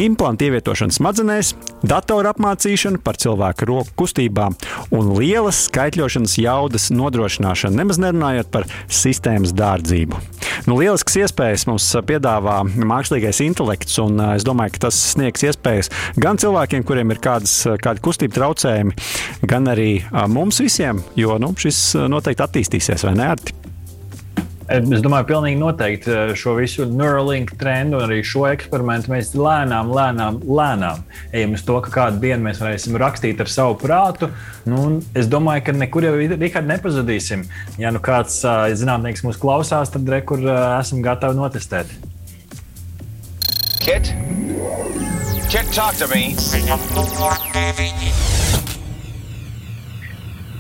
Implanta 0.06 0.45
ievietošana 0.45 0.93
smadzenēs, 0.93 1.56
datora 1.82 2.36
apmācīšana 2.36 3.02
par 3.02 3.17
cilvēku 3.17 3.71
roku 3.71 3.97
kustībām 4.04 4.54
un 4.93 5.15
lielas 5.17 5.65
skaitļošanas 5.65 6.26
sistēmas 6.27 6.37
jaudas 6.37 6.89
nodrošināšanu, 6.91 7.77
nemaz 7.77 7.99
nerunājot 7.99 8.49
par 8.51 8.67
sistēmas 8.87 9.53
dārdzību. 9.55 10.19
Nu, 10.67 10.77
lielisks 10.79 11.17
iespējas 11.21 11.67
mums 11.67 11.85
piedāvā 12.07 12.63
mākslīgais 12.65 13.41
intelekts, 13.45 13.97
un 13.99 14.19
es 14.35 14.43
domāju, 14.43 14.75
ka 14.75 14.87
tas 14.87 14.97
sniegs 15.13 15.43
iespējas 15.47 15.91
gan 16.17 16.37
cilvēkiem, 16.37 16.83
kuriem 16.83 17.11
ir 17.13 17.21
kādas, 17.21 17.65
kādi 17.81 18.03
kustību 18.03 18.35
traucējumi, 18.35 18.97
gan 19.47 19.67
arī 19.67 20.03
mums 20.27 20.59
visiem, 20.59 21.03
jo 21.15 21.37
nu, 21.39 21.53
šis 21.57 21.95
noteikti 22.09 22.43
attīstīsies 22.43 23.07
vai 23.07 23.15
ne? 23.17 23.31
Arti? 23.37 23.66
Es 24.67 24.99
domāju, 24.99 25.30
pilnīgi 25.30 25.60
noteikti 25.62 26.12
eh, 26.12 26.32
šo 26.36 26.58
visu 26.58 26.84
Neuralink 26.91 27.53
trendu 27.60 28.01
un 28.01 28.03
arī 28.10 28.17
šo 28.27 28.43
eksperimentu 28.49 29.13
mēs 29.13 29.32
lēnām, 29.32 29.93
lēnām, 29.95 30.41
lēnām 30.43 31.06
ejam 31.32 31.56
uz 31.56 31.63
to, 31.63 31.77
ka 31.86 31.93
kādu 31.93 32.19
dienu 32.25 32.43
mēs 32.49 32.60
varēsim 32.60 32.99
rakstīt 32.99 33.39
ar 33.39 33.51
savu 33.51 33.77
prātu. 33.80 34.27
Nu, 34.67 34.99
es 35.15 35.32
domāju, 35.32 35.69
ka 35.69 35.77
nekur 35.77 36.10
jau 36.10 36.13
Rihard, 36.19 36.67
nepazudīsim. 36.67 37.47
Ja 37.80 37.95
nu 37.95 38.03
kāds 38.03 38.41
eh, 38.43 38.75
zinātnieks 38.75 39.23
mūs 39.23 39.39
klausās, 39.39 39.93
tad 39.95 40.12
rekur 40.12 40.43
eh, 40.43 40.63
esam 40.82 40.99
gatavi 41.06 41.39
notestēt. 41.39 41.95
Kit? 43.80 44.12
Kit, 45.47 45.71
talk 45.71 45.95
to 45.95 46.12
me! 46.12 46.36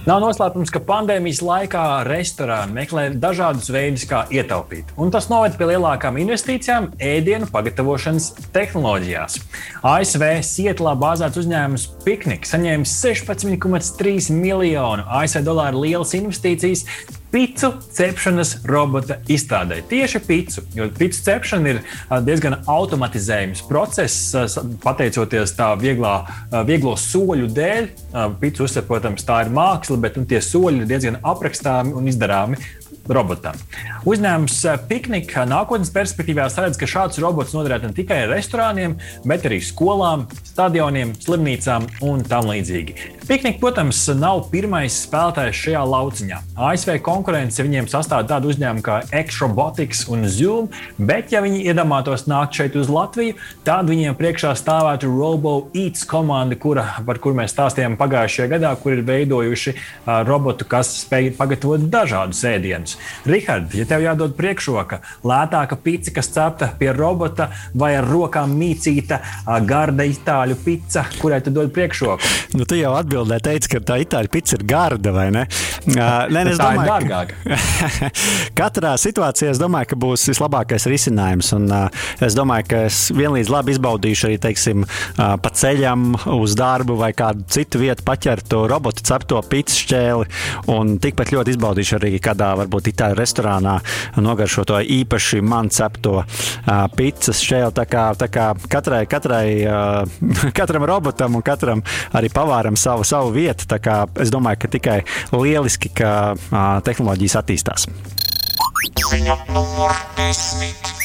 Nav 0.07 0.21
noslēpums, 0.23 0.69
ka 0.71 0.79
pandēmijas 0.87 1.41
laikā 1.43 1.81
restorāni 2.07 2.77
meklē 2.77 3.01
dažādus 3.19 3.67
veidus, 3.75 4.05
kā 4.07 4.21
ietaupīt. 4.31 4.93
Un 4.95 5.09
tas 5.11 5.25
noved 5.27 5.57
pie 5.59 5.67
lielākām 5.73 6.15
investīcijām 6.21 6.93
ēdienu 7.03 7.49
pagatavošanas 7.51 8.29
tehnoloģijās. 8.55 9.35
ASV 9.83 10.23
Sietlā 10.47 10.93
bāzēts 11.01 11.41
uzņēmums 11.43 11.89
Piknik 12.05 12.47
saņēma 12.47 12.87
16,3 12.87 14.31
miljonu 14.31 15.03
ASV 15.19 15.43
dolāru 15.43 15.83
lielas 15.83 16.15
investīcijas 16.15 16.85
picu 17.31 17.71
cepšanas 17.93 18.53
robota 18.67 19.17
izstrādē. 19.27 19.81
Tieši 19.89 20.21
picu, 20.27 20.63
jo 20.75 20.87
picu 20.97 21.21
cepšana 21.25 21.73
ir 21.73 21.81
diezgan 22.25 22.59
automatizējams 22.65 23.65
process, 23.67 24.35
pateicoties 24.83 25.55
tā 25.57 25.73
vieglā, 25.79 26.15
vieglo 26.67 26.95
soļu 26.99 27.51
dēļ. 27.57 27.89
Picu 28.41 28.65
uzsver, 28.67 28.87
protams, 28.87 29.25
tā 29.27 29.43
ir 29.45 29.53
māksla, 29.53 29.99
bet 30.01 30.19
nu, 30.19 30.25
tie 30.29 30.41
soļi 30.43 30.83
ir 30.83 30.91
diezgan 30.91 31.21
aprakstāmi 31.27 31.95
un 31.97 32.07
izdarāmi 32.09 32.59
robotam. 33.09 33.57
Uzņēmums 34.07 34.57
eh, 34.67 34.79
Piknik 34.89 35.33
nākotnes 35.49 35.91
perspektīvā 35.95 36.47
redz, 36.57 36.79
ka 36.79 36.89
šāds 36.89 37.21
robots 37.23 37.55
noderētu 37.55 37.89
ne 37.89 37.97
tikai 37.97 38.23
restorāniem, 38.31 38.97
bet 39.27 39.45
arī 39.47 39.59
skolām, 39.63 40.27
stadioniem, 40.47 41.13
slimnīcām 41.23 41.87
un 42.07 42.23
tam 42.27 42.49
līdzīgi. 42.51 43.17
Piknik, 43.27 43.57
protams, 43.59 44.05
nav 44.15 44.45
pirmais 44.53 44.95
spēlētājs 45.03 45.57
šajā 45.65 45.81
lauciņā. 45.91 46.37
ASV 46.69 46.93
konkurence 47.03 47.63
viņiem 47.65 47.89
sastāv 47.91 48.23
tādu 48.29 48.53
uzņēmumu 48.53 48.85
kā 48.85 49.01
X-Robotics 49.19 50.05
un 50.13 50.23
Zoom, 50.31 50.69
bet, 50.95 51.33
ja 51.35 51.41
viņi 51.43 51.65
iedomātos 51.67 52.23
nākt 52.31 52.55
šeit 52.61 52.77
uz 52.79 52.87
Latviju, 52.87 53.35
tad 53.67 53.91
viņiem 53.91 54.15
priekšā 54.15 54.53
stāvētu 54.55 55.11
RoboEats 55.11 56.07
komanda, 56.07 56.55
kura, 56.55 56.85
par 57.07 57.19
kuru 57.23 57.41
mēs 57.41 57.51
stāstījām 57.51 57.99
pagājušajā 57.99 58.47
gadā, 58.55 58.71
kur 58.79 58.95
ir 58.95 59.03
veidojuši 59.07 59.75
uh, 59.75 60.21
robotu, 60.27 60.67
kas 60.71 60.93
spēj 61.03 61.33
pagatavot 61.35 61.83
dažādus 61.91 62.45
ēdienus. 62.47 62.96
Rihard, 63.27 63.73
ja 63.77 63.87
tev 63.89 64.05
jādod 64.05 64.35
priekšroka, 64.37 65.01
lētāka 65.27 65.77
pica, 65.81 66.13
kas 66.15 66.31
cepta 66.33 66.71
pie 66.79 66.91
robota, 66.95 67.49
vai 67.77 67.93
ar 67.97 68.07
rokām 68.07 68.53
mīcīta 68.57 69.19
garda 69.67 70.05
itāļu 70.07 70.57
pica, 70.63 71.07
kurai 71.21 71.41
tu 71.43 71.53
dod 71.55 71.71
priekšroku? 71.75 72.35
Nu, 72.57 72.65
tu 72.67 72.77
jau 72.79 72.93
atbildēji, 72.97 73.45
teici, 73.49 73.71
ka 73.73 73.83
tā 73.91 73.99
itāļu 74.03 74.31
pizza 74.31 74.57
ir 74.57 74.65
garda, 74.67 75.11
vai 75.15 75.27
ne? 75.35 75.47
Nē, 75.97 76.43
es 76.51 76.59
domāju, 76.59 77.09
ka 77.11 77.27
katrā 78.59 78.93
situācijā 78.99 79.53
es 79.53 79.61
domāju, 79.61 79.91
ka 79.91 79.99
būs 79.99 80.27
vislabākais 80.31 80.87
risinājums. 80.91 81.51
Un, 81.57 81.67
es 82.23 82.35
domāju, 82.37 82.67
ka 82.71 82.81
es 82.89 82.99
vienlīdz 83.15 83.51
labi 83.51 83.75
izbaudīšu 83.75 84.29
arī, 84.29 84.39
teiksim, 84.43 84.85
pa 85.17 85.51
ceļam 85.53 86.09
uz 86.37 86.55
darbu 86.59 86.97
vai 86.99 87.11
kādu 87.17 87.45
citu 87.51 87.81
vietu 87.83 88.05
paķertu 88.07 88.65
robotu 88.69 89.05
cepto 89.07 89.41
pizzu 89.47 89.81
šķēli. 89.83 90.29
Un 90.73 90.97
tikpat 91.03 91.33
ļoti 91.35 91.55
izbaudīšu 91.55 91.97
arī 91.99 92.13
kādā, 92.23 92.53
varbūt, 92.61 92.86
itāļu 92.91 93.17
restorānā 93.19 93.77
nogaršo 94.23 94.65
to 94.67 94.79
īpaši 94.81 95.41
man 95.45 95.71
cepto 95.73 96.21
pizzas 96.97 97.41
šķēli. 97.43 97.75
Tā 97.77 97.87
kā, 97.89 98.03
tā 98.19 98.29
kā 98.31 98.49
katrai, 98.71 99.03
katrai, 99.09 99.47
katram 100.59 100.87
robotam 100.89 101.37
un 101.39 101.45
katram 101.45 101.83
arī 102.17 102.31
pavāram 102.33 102.79
savu, 102.79 103.07
savu 103.07 103.33
vietu. 103.35 103.69
Es 104.21 104.33
domāju, 104.33 104.63
ka 104.63 104.73
tikai 104.77 104.99
lieliski, 105.35 105.93
ka 105.97 106.35
tehnoloģijas 106.87 107.39
attīstās. 107.41 107.89
Ziņa 109.07 109.35
numur 109.53 109.93
desmit. 110.17 110.97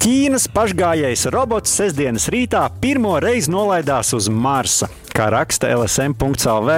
Ķīnas 0.00 0.46
pašgājējs 0.48 1.26
robots 1.34 1.74
sestdienas 1.76 2.30
rītā 2.32 2.62
pirmo 2.80 3.18
reizi 3.20 3.52
nolaidās 3.52 4.14
uz 4.16 4.30
Marsa. 4.32 4.88
Kā 5.14 5.30
raksta 5.34 5.70
LSM.CLV, 5.74 6.76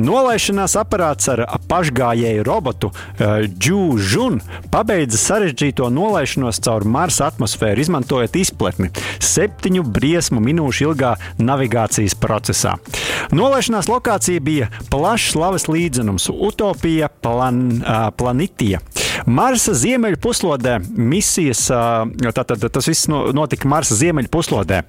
nolaišanās 0.00 0.76
aparāts 0.80 1.28
ar 1.32 1.44
pašgājēju 1.68 2.46
robotu 2.46 2.90
Džūžun 3.18 4.40
uh, 4.40 4.58
pabeidza 4.72 5.18
sarežģīto 5.20 5.88
nolaišanos 5.92 6.60
caur 6.64 6.86
Marsa 6.88 7.28
atmosfēru, 7.28 7.82
izmantojot 7.82 8.36
izpletni 8.40 8.90
septiņu 9.24 9.84
briesmu 9.94 10.42
minūšu 10.44 10.88
ilgā 10.88 11.14
navigācijas 11.40 12.16
procesā. 12.18 12.76
Nolaišanās 13.34 13.90
lokācija 13.90 14.42
bija 14.44 14.70
plašs 14.92 15.36
lavas 15.38 15.68
līdzenums- 15.68 16.30
Utopija 16.48 17.08
plan, 17.08 17.82
Planitija. 18.16 18.80
Marsa 19.26 19.74
ziemeļu 19.74 20.16
puslodē 20.22 20.78
misijas, 20.96 21.66
tātad 22.34 22.68
tas 22.72 22.88
viss 22.88 23.08
notika 23.08 23.68
Marsa 23.68 23.96
ziemeļu 23.98 24.30
puslodē. 24.32 24.82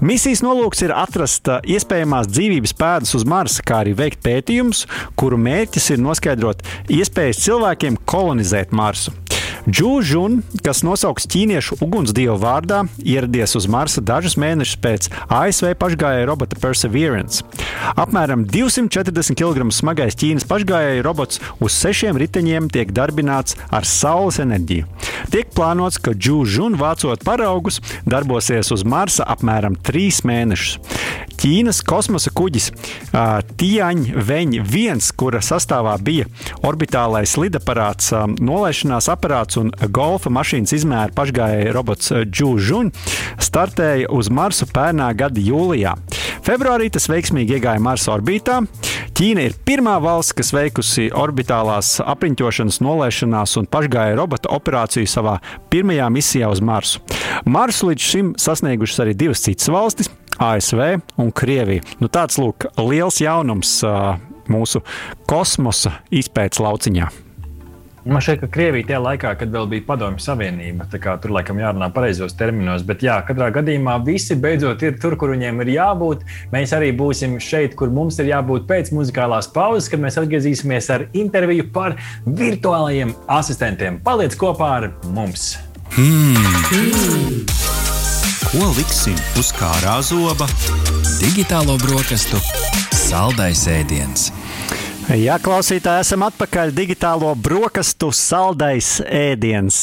Misijas 0.00 0.42
nolūks 0.42 0.82
ir 0.86 0.94
atrast 0.96 1.48
iespējamās 1.62 2.23
dzīvības 2.30 2.76
pēdas 2.78 3.14
uz 3.18 3.26
Marsa, 3.28 3.64
kā 3.66 3.82
arī 3.82 3.94
veikt 3.98 4.22
pētījumus, 4.24 4.84
kuru 5.18 5.40
mērķis 5.40 5.90
ir 5.94 6.04
noskaidrot 6.04 6.64
iespējas 6.92 7.42
cilvēkiem 7.46 8.00
kolonizēt 8.08 8.74
Marsu. 8.76 9.14
Džūžun, 9.64 10.42
kas 10.60 10.82
nosaukts 10.84 11.24
ķīniešu 11.32 11.78
ugunsdievu 11.80 12.34
vārdā, 12.36 12.82
ieradies 13.00 13.56
uz 13.56 13.64
Marsa 13.70 14.02
dažus 14.04 14.36
mēnešus 14.36 14.76
pēc 14.84 15.08
ASV 15.32 15.70
pašgājēja 15.80 16.26
robota 16.28 16.58
Perseverance. 16.60 17.40
Apmēram 17.96 18.44
240 18.44 19.32
kg 19.40 19.70
smagais 19.72 20.18
Ķīnas 20.20 20.44
pašgājēja 20.50 21.06
robots 21.06 21.40
uz 21.64 21.78
sešiem 21.78 22.20
riteņiem 22.20 22.68
tiek 22.74 22.92
darbināts 22.92 23.56
ar 23.72 23.88
saules 23.88 24.42
enerģiju. 24.44 24.84
Tiek 25.32 25.48
plānots, 25.56 25.96
ka 25.96 26.12
Džūžun 26.12 26.76
vācot 26.76 27.24
paraugus 27.24 27.80
darbosies 28.04 28.68
uz 28.74 28.84
Marsa 28.84 29.24
apmēram 29.32 29.80
trīs 29.80 30.20
mēnešus. 30.28 30.76
Ķīnas 31.40 31.80
kosmosa 31.84 32.30
kuģis 32.32 32.70
uh, 32.70 33.40
Tianveņa 33.60 34.62
1, 34.64 35.02
kura 35.18 35.42
sastāvā 35.44 35.96
bija 36.00 36.28
orbitālais 36.64 37.34
lidaparāts, 37.40 38.12
uh, 38.14 38.28
nolaišanās 38.28 39.10
aparāts 39.12 39.53
un 39.60 39.72
golfa 39.94 40.32
mašīnas 40.32 40.74
izmēra 40.76 41.14
pašgājēja 41.16 41.72
robots 41.74 42.12
Džūžun, 42.12 42.92
startēja 43.42 44.10
uz 44.14 44.30
Marsu 44.32 44.68
pērnā 44.70 45.10
gada 45.18 45.42
jūlijā. 45.42 45.94
Februārī 46.44 46.90
tas 46.92 47.08
veiksmīgi 47.08 47.56
iegāja 47.56 47.80
Marsa 47.80 48.12
orbītā. 48.14 48.60
Ķīna 49.14 49.46
ir 49.46 49.54
pirmā 49.64 49.94
valsts, 50.02 50.34
kas 50.36 50.50
veikusi 50.52 51.06
orbitālās 51.14 51.96
apriņķošanas, 52.02 52.80
nolaišanās 52.84 53.56
un 53.60 53.68
pašgājēju 53.70 54.18
robota 54.18 54.50
operāciju 54.56 55.08
savā 55.08 55.38
pirmajā 55.72 56.10
misijā 56.12 56.50
uz 56.52 56.60
Marsu. 56.64 57.00
Marsu 57.46 57.92
līdz 57.92 58.10
šim 58.10 58.34
sasniegušas 58.40 59.04
arī 59.06 59.16
divas 59.24 59.44
citas 59.46 59.70
valstis 59.72 60.10
ASV 60.42 60.82
un 61.22 61.30
Krievija. 61.32 61.84
Nu, 62.02 62.10
tāds 62.12 62.40
lūk, 62.42 62.68
liels 62.82 63.22
jaunums 63.22 63.78
uh, 63.86 64.16
mūsu 64.50 64.82
kosmosa 65.30 66.00
izpētes 66.12 66.62
lauciņā. 66.62 67.23
Man 68.04 68.20
šķiet, 68.20 68.42
ka 68.42 68.48
Krievija 68.52 68.84
tajā 68.84 68.98
laikā, 69.00 69.30
kad 69.40 69.48
vēl 69.48 69.64
bija 69.70 69.84
Padomju 69.86 70.20
Savienība, 70.20 70.84
tur 70.92 71.32
laikam 71.32 71.56
jārunā 71.56 71.86
pareizos 71.94 72.36
terminos, 72.36 72.84
bet 72.84 73.00
jā, 73.00 73.14
katrā 73.24 73.48
gadījumā 73.54 73.94
visi 74.04 74.36
beidzot 74.36 74.84
ir 74.84 74.98
tur, 75.00 75.16
kur 75.16 75.32
viņiem 75.32 75.62
ir 75.64 75.70
jābūt. 75.78 76.26
Mēs 76.52 76.74
arī 76.76 76.90
būsim 76.98 77.38
šeit, 77.40 77.72
kur 77.80 77.88
mums 77.88 78.20
ir 78.20 78.28
jābūt 78.28 78.68
pēc 78.68 78.92
muzikālās 78.92 79.48
pauzes, 79.56 79.88
kad 79.88 80.04
mēs 80.04 80.20
atgriezīsimies 80.20 80.90
ar 80.92 81.06
interviju 81.16 81.70
par 81.72 81.96
virtuālajiem 82.28 83.16
asistentiem. 83.40 83.96
Paliec 84.04 84.36
kopā 84.36 84.70
ar 84.82 84.90
mums! 85.16 85.54
Hmm. 85.96 86.36
Ko 88.50 88.68
liksim 88.76 89.16
uz 89.40 89.48
kārā 89.56 89.96
zoba? 90.04 90.50
Digitālo 91.22 91.80
brokastu 91.80 92.36
saldais 92.92 93.64
ēdiens. 93.70 94.28
Jā, 95.04 95.34
klausītāji, 95.36 96.00
esam 96.00 96.22
atpakaļ. 96.24 96.70
Digitālo 96.72 97.34
brokastu 97.36 98.08
saldais 98.16 99.02
ēdiens. 99.04 99.76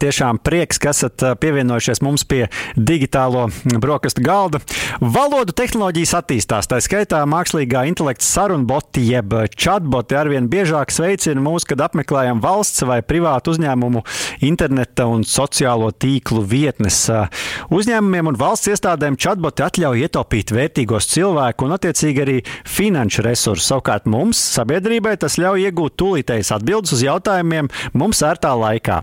Tiešām 0.00 0.38
prieks, 0.40 0.78
ka 0.80 0.94
esat 0.94 1.20
pievienojušies 1.42 2.00
mums 2.00 2.24
pie 2.24 2.46
digitālo 2.80 3.42
brokastu 3.76 4.24
galda. 4.24 4.62
Valodu 5.04 5.52
tehnoloģijas 5.60 6.14
attīstās, 6.16 6.68
tā 6.70 6.78
skaitā 6.80 7.20
mākslīgā 7.28 7.82
intelekta 7.90 8.24
sarunboti, 8.24 9.04
jeb 9.04 9.36
chatboti 9.52 10.16
arvien 10.16 10.48
biežāk 10.48 10.96
sveicina 10.96 11.44
mūs, 11.44 11.68
kad 11.68 11.84
apmeklējam 11.84 12.40
valsts 12.40 12.86
vai 12.88 13.02
privātu 13.04 13.52
uzņēmumu 13.52 14.00
interneta 14.48 15.10
un 15.12 15.28
sociālo 15.28 15.92
tīklu 15.92 16.40
vietnes. 16.40 17.02
Uzņēmumiem 17.68 18.32
un 18.32 18.40
valsts 18.40 18.72
iestādēm 18.72 19.20
chatboti 19.20 19.68
atļauj 19.68 20.08
ietaupīt 20.08 20.56
vērtīgos 20.56 21.12
cilvēku 21.12 21.68
un 21.68 21.76
attiecīgi 21.76 22.26
arī 22.26 22.40
finanšu 22.64 23.28
resursus. 23.28 23.68
Savukārt 23.68 24.04
mums, 24.10 24.40
sabiedrībai, 24.56 25.16
tas 25.20 25.38
ļauj 25.40 25.66
iegūt 25.68 25.96
tūlītējas 26.00 26.52
atbildes 26.56 26.94
uz 26.96 27.04
jautājumiem 27.06 27.70
mums 27.96 28.22
ērtā 28.26 28.52
laikā. 28.56 29.02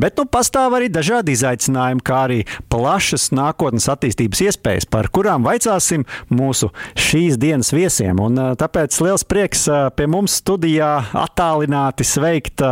Bet 0.00 0.18
nu, 0.18 0.26
pastāv 0.30 0.76
arī 0.78 0.88
dažādi 0.92 1.34
izaicinājumi, 1.36 2.02
kā 2.04 2.20
arī 2.28 2.40
plašas 2.72 3.28
nākotnes 3.36 3.88
attīstības 3.92 4.44
iespējas, 4.48 4.88
par 4.90 5.10
kurām 5.14 5.46
vaicāsim 5.46 6.06
mūsu 6.32 6.70
šīs 6.98 7.38
dienas 7.40 7.72
viesiem. 7.74 8.18
Un, 8.22 8.40
tāpēc 8.58 8.96
liels 9.04 9.26
prieks 9.28 9.66
pie 9.96 10.08
mums 10.10 10.40
studijā 10.40 10.96
attālināti 11.24 12.06
sveikt. 12.08 12.64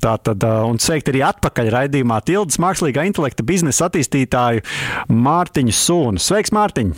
Tātad, 0.00 0.44
un 0.64 0.78
sveikt 0.80 1.10
arī 1.12 1.20
atpakaļ 1.26 1.66
raidījumā 1.74 2.22
Tildes 2.24 2.56
mākslīgā 2.62 3.04
intelekta 3.04 3.44
biznesa 3.44 3.90
attīstītāju 3.90 4.64
Mārtiņu 5.12 5.74
Sūnu. 5.76 6.22
Sveiks, 6.24 6.54
Mārtiņ! 6.56 6.94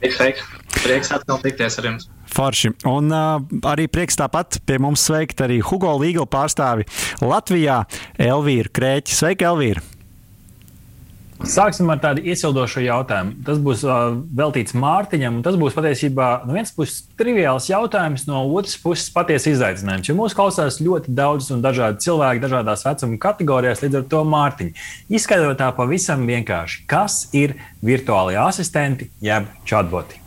Sveiks, 0.00 0.16
sveiks! 0.16 0.48
Prieks 0.80 1.14
atkal 1.14 1.38
tikties 1.44 1.78
ar 1.78 1.86
jums! 1.92 2.08
Forši. 2.30 2.74
Un 2.88 3.12
uh, 3.12 3.38
arī 3.70 3.88
prieks 3.90 4.18
tāpat 4.20 4.60
pie 4.66 4.80
mums 4.82 5.04
sveikt 5.08 5.42
arī 5.44 5.60
Hugo 5.64 5.96
Līgla 6.00 6.28
pārstāvi 6.30 6.86
Latvijā 7.24 7.82
Elvīru 8.18 8.74
Krēķi. 8.76 9.16
Sveika, 9.20 9.50
Elvīra! 9.52 9.82
Sāksim 11.40 11.88
ar 11.88 12.00
tādu 12.02 12.20
iesildošu 12.28 12.82
jautājumu. 12.84 13.38
Tas 13.46 13.60
būs 13.64 13.80
uh, 13.86 14.12
veltīts 14.36 14.76
Mārtiņam, 14.76 15.38
un 15.38 15.44
tas 15.46 15.56
būs 15.60 15.76
patiesībā 15.76 16.28
no 16.44 16.52
vienas 16.52 16.74
puses 16.76 17.06
triviāls 17.16 17.70
jautājums, 17.70 18.26
no 18.28 18.42
otras 18.58 18.76
puses 18.82 19.08
patiesa 19.14 19.54
izaicinājums. 19.54 20.10
Jo 20.10 20.18
mūsu 20.18 20.36
klausās 20.36 20.82
ļoti 20.84 21.16
daudz 21.16 21.48
un 21.54 21.64
dažādi 21.64 22.04
cilvēki 22.04 22.44
dažādās 22.44 22.84
vecuma 22.84 23.20
kategorijās, 23.24 23.80
līdz 23.86 24.02
ar 24.02 24.08
to 24.12 24.24
Mārtiņa. 24.36 24.88
Izskaidrot 25.16 25.62
tā 25.62 25.72
pavisam 25.76 26.28
vienkārši, 26.28 26.84
kas 26.90 27.22
ir 27.32 27.56
virtuālie 27.80 28.36
asistenti 28.44 29.08
jeb 29.24 29.48
chatboti. 29.64 30.19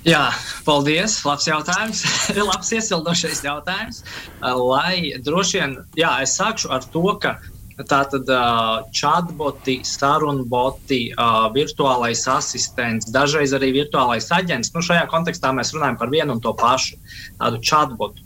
Jā, 0.00 0.30
paldies. 0.64 1.18
Labs 1.28 1.44
jautājums. 1.44 2.00
Labs 2.50 2.70
iesildošais 2.72 3.42
jautājums. 3.44 4.02
Lai 4.40 5.12
droši 5.20 5.58
vien, 5.60 5.74
jā, 5.98 6.14
es 6.24 6.38
sākšu 6.40 6.70
ar 6.72 6.86
to, 6.94 7.04
ka 7.20 7.34
tātad 7.88 8.28
uh, 8.32 8.80
chatboti, 8.96 9.78
sarunboti, 9.88 11.02
uh, 11.14 11.48
virtuālais 11.52 12.26
asistents, 12.28 13.08
dažreiz 13.12 13.54
arī 13.56 13.70
virtuālais 13.76 14.28
aģents. 14.36 14.72
Nu, 14.74 14.82
šajā 14.84 15.06
kontekstā 15.12 15.52
mēs 15.56 15.72
runājam 15.76 15.96
par 16.00 16.12
vienu 16.12 16.36
un 16.36 16.42
to 16.44 16.52
pašu 16.56 16.98
tādu 17.40 17.60
chatbotu. 17.64 18.24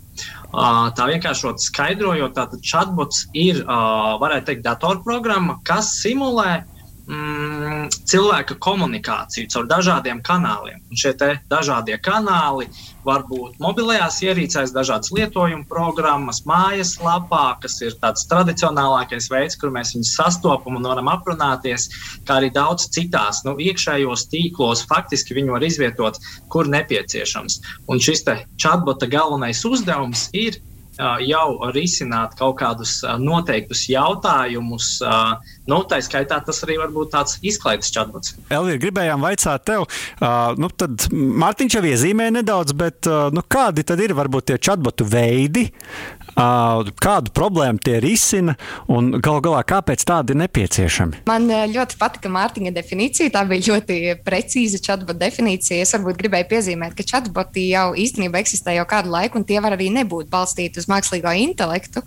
Uh, 0.54 0.90
tā 0.94 1.08
vienkāršot 1.10 1.62
skaidrojot, 1.62 2.34
tātad 2.38 2.62
chatbots 2.62 3.26
ir, 3.34 3.64
varētu 3.66 4.50
teikt, 4.50 4.66
datorprogramma, 4.66 5.58
kas 5.66 5.90
simulē 6.02 6.62
mm, 7.08 7.88
cilvēka 8.08 8.56
komunikāciju 8.62 9.50
caur 9.52 9.68
dažādiem 9.70 10.22
kanāliem. 10.24 10.80
Un 10.90 11.00
šie 11.00 11.14
dažādie 11.50 11.98
kanāli 12.02 12.68
var 13.04 13.24
būt 13.28 13.58
mobilajās 13.62 14.20
ierīcēs, 14.24 14.72
dažādas 14.74 15.12
lietojuma 15.14 15.66
programmas, 15.68 16.42
mājaslapā, 16.48 17.44
kas 17.62 17.78
ir 17.84 17.96
tāds 18.02 18.26
tradicionālākais 18.30 19.28
veids, 19.32 19.58
kur 19.60 19.72
mēs 19.74 19.94
viņus 19.96 20.14
sastopam 20.18 20.78
un 20.80 20.88
varam 20.88 21.10
aprunāties, 21.12 21.90
kā 22.24 22.40
arī 22.40 22.52
daudz 22.54 22.88
citās 22.94 23.44
nu, 23.44 23.56
iekšējos 23.60 24.28
tīklos. 24.32 24.86
Faktiski 24.88 25.36
viņi 25.36 25.56
var 25.56 25.66
izvietot, 25.66 26.20
kur 26.52 26.70
nepieciešams. 26.72 27.60
Un 27.88 28.00
šis 28.00 28.24
chatbota 28.60 29.06
galvenais 29.10 29.60
uzdevums 29.68 30.30
ir 30.32 30.56
jau 30.98 31.70
risināt 31.74 32.36
kaut 32.38 32.58
kādus 32.60 33.00
noteiktus 33.20 33.86
jautājumus. 33.90 34.98
Nu, 35.70 35.80
tā 35.88 36.00
skaitā 36.04 36.40
tas 36.44 36.62
arī 36.66 36.78
var 36.82 36.92
būt 36.94 37.12
tāds 37.14 37.38
izklaides 37.42 37.92
chatbots. 37.94 38.34
Elvija, 38.54 38.80
gribējām 38.82 39.24
vaicāt 39.24 39.64
tev, 39.66 39.86
nu 40.60 40.70
tad 40.76 41.08
Mārtiņš 41.12 41.78
jau 41.78 41.84
iezīmēja 41.90 42.36
nedaudz, 42.38 42.76
bet 42.78 43.10
nu, 43.34 43.44
kādi 43.48 43.86
tad 43.86 44.02
ir 44.04 44.14
varbūt 44.16 44.52
tie 44.52 44.60
chatbotu 44.60 45.06
veidi, 45.08 45.68
kādu 46.34 47.32
problēmu 47.34 47.78
tie 47.84 48.00
risina 48.02 48.56
un 48.90 49.12
gal 49.22 49.40
galā 49.44 49.62
kāpēc 49.66 50.02
tādi 50.06 50.34
ir 50.34 50.40
nepieciešami? 50.42 51.22
Man 51.28 51.46
ļoti 51.48 51.98
patika 52.00 52.30
Mārtiņa 52.32 52.72
definīcija. 52.74 53.32
Tā 53.34 53.44
bija 53.48 53.74
ļoti 53.74 53.98
precīza 54.26 54.80
chatbot 54.82 55.18
definīcija. 55.20 55.82
Es 55.84 55.94
varbūt 55.94 56.18
gribēju 56.20 56.48
piezīmēt, 56.50 56.96
ka 56.98 57.06
chatboti 57.06 57.68
jau 57.70 57.92
īstenībā 57.98 58.42
eksistē 58.42 58.74
jau 58.78 58.86
kādu 58.90 59.12
laiku, 59.14 59.38
un 59.38 59.46
tie 59.46 59.60
var 59.62 59.76
arī 59.76 59.90
nebūt 59.94 60.30
balstīti 60.32 60.82
uz 60.82 60.88
mākslīgo 60.90 61.32
intelektu. 61.44 62.02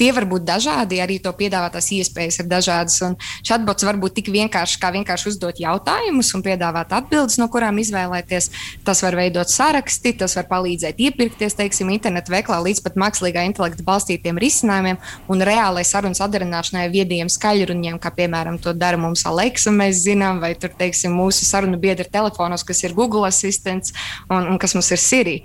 Tie 0.00 0.10
var 0.16 0.28
būt 0.28 0.46
dažādi, 0.48 1.00
arī 1.04 1.18
to 1.22 1.32
piedāvātās 1.36 1.90
iespējas 1.98 2.40
ir 2.42 2.50
dažādas. 2.50 2.98
Chatbots 3.46 3.84
var 3.86 4.00
būt 4.00 4.18
tik 4.20 4.32
vienkārši, 4.32 4.80
kā 4.80 4.92
vienkārši 4.96 5.30
uzdot 5.34 5.60
jautājumus 5.60 6.32
un 6.36 6.44
piedāvāt 6.46 6.96
atbildes, 6.96 7.38
no 7.40 7.48
kurām 7.52 7.80
izvēlēties. 7.82 8.50
Tas 8.86 9.04
var 9.04 9.18
veidot 9.20 9.52
saraksti, 9.52 10.16
tas 10.20 10.36
var 10.38 10.48
palīdzēt 10.50 11.00
iepirkties, 11.08 11.56
teiksim, 11.58 11.92
internetu 11.94 12.32
veiklā 12.32 12.60
līdz 12.64 12.82
pat 12.84 12.98
mākslīgā 13.00 13.44
intelekta 13.48 13.65
intelekta 13.66 13.84
balstītiem 13.86 14.38
risinājumiem 14.38 14.98
un 15.28 15.42
reālai 15.44 15.84
sarunas 15.84 16.20
atdarināšanai 16.24 16.86
viediem 16.92 17.28
skaļruņiem, 17.32 17.98
kā 17.98 18.12
piemēram 18.14 18.58
to 18.62 18.72
dara 18.72 18.96
mums 18.96 19.26
Aleksa, 19.26 19.72
mēs 19.74 20.04
zinām, 20.04 20.40
vai 20.40 20.54
tur, 20.54 20.70
teiksim, 20.76 21.14
mūsu 21.16 21.44
sarunu 21.44 21.78
biedri 21.78 22.06
telefonos, 22.10 22.64
kas 22.64 22.84
ir 22.84 22.94
Google 22.94 23.26
asistents 23.26 23.92
un, 24.30 24.46
un 24.46 24.58
kas 24.58 24.74
mums 24.74 24.90
ir 24.92 25.02
Siri. 25.02 25.36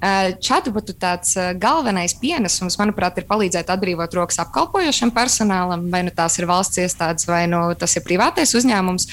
Chatbotu 0.00 0.94
tāds 0.96 1.34
galvenais 1.60 2.14
pienesums, 2.16 2.78
manuprāt, 2.80 3.18
ir 3.20 3.26
palīdzēt 3.28 3.68
atbrīvot 3.68 4.14
rokas 4.16 4.38
apkalpojošam 4.40 5.12
personālam, 5.12 5.82
vai 5.92 6.00
nu 6.06 6.12
tās 6.16 6.38
ir 6.40 6.46
valsts 6.48 6.80
iestādes, 6.80 7.26
vai 7.28 7.42
nu 7.50 7.60
tas 7.76 7.92
ir 7.98 8.04
privātais 8.06 8.54
uzņēmums, 8.56 9.06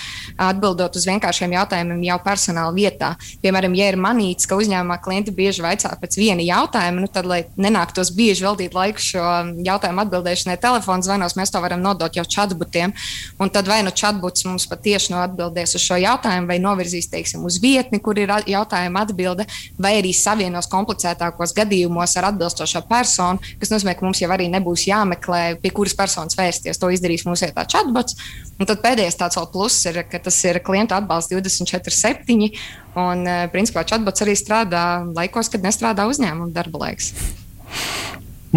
atbildot 0.48 0.96
uz 0.96 1.08
vienkāršiem 1.10 1.58
jautājumiem 1.58 2.06
jau 2.08 2.18
personāla 2.24 2.72
vietā. 2.72 3.10
Piemēram, 3.44 3.76
ja 3.76 3.90
ir 3.92 4.00
manīts, 4.00 4.48
ka 4.48 4.56
uzņēmumā 4.56 5.00
klienti 5.04 5.34
bieži 5.36 5.66
vaicā 5.66 5.92
pēc 6.00 6.16
viena 6.22 6.46
jautājuma, 6.48 7.04
nu 7.04 7.12
tad, 7.12 7.28
lai 7.28 7.42
nenāktos 7.60 8.14
bieži 8.16 8.48
veltīt 8.48 8.78
laiku 8.78 9.04
šo 9.04 9.26
jautājumu 9.68 10.06
atbildēšanai 10.06 10.56
telefona 10.64 11.04
zvanos, 11.04 11.36
mēs 11.36 11.52
to 11.52 11.64
varam 11.64 11.84
nodot 11.84 12.16
jau 12.16 12.24
chatbotiem. 12.24 12.96
Un 13.44 13.52
tad 13.52 13.68
vai 13.68 13.82
nu 13.84 13.92
chatbots 13.92 14.48
mums 14.48 14.70
patiešām 14.72 15.18
no 15.18 15.20
atbildēs 15.26 15.76
uz 15.76 15.84
šo 15.84 16.00
jautājumu, 16.00 16.48
vai 16.48 16.62
novirzīs 16.64 17.12
teiksim, 17.12 17.44
uz 17.48 17.60
vietni, 17.64 18.00
kur 18.04 18.18
ir 18.20 18.32
jautājuma 18.48 19.04
atbilde, 19.04 19.48
vai 19.80 19.98
arī 20.00 20.16
savienos 20.16 20.68
komplicētākos 20.78 21.56
gadījumos 21.58 22.16
ar 22.20 22.30
atbilstošo 22.32 22.84
personu, 22.90 23.42
kas 23.62 23.74
nozīmē, 23.74 23.96
ka 23.98 24.06
mums 24.06 24.22
jau 24.22 24.30
arī 24.34 24.48
nebūs 24.54 24.88
jāmeklē, 24.90 25.42
pie 25.62 25.74
kuras 25.76 25.98
personas 25.98 26.38
vērsties. 26.38 26.80
To 26.82 26.92
izdarīs 26.94 27.26
mūsu 27.28 27.50
vietā 27.50 27.66
chatbots. 27.70 28.18
Un 28.58 28.70
tad 28.70 28.82
pēdējais 28.86 29.20
tāds 29.20 29.40
vēl 29.40 29.50
pluss 29.54 29.90
ir, 29.90 30.02
ka 30.10 30.22
tas 30.24 30.38
ir 30.50 30.62
klienta 30.66 30.98
atbalsts 31.02 31.34
24-7. 31.34 32.52
Un, 32.98 33.28
principā, 33.54 33.86
chatbots 33.88 34.26
arī 34.26 34.38
strādā 34.38 34.86
laikos, 35.18 35.52
kad 35.54 35.66
nestrādā 35.66 36.08
uzņēmuma 36.10 36.54
darba 36.56 36.88
laiks. 36.88 37.14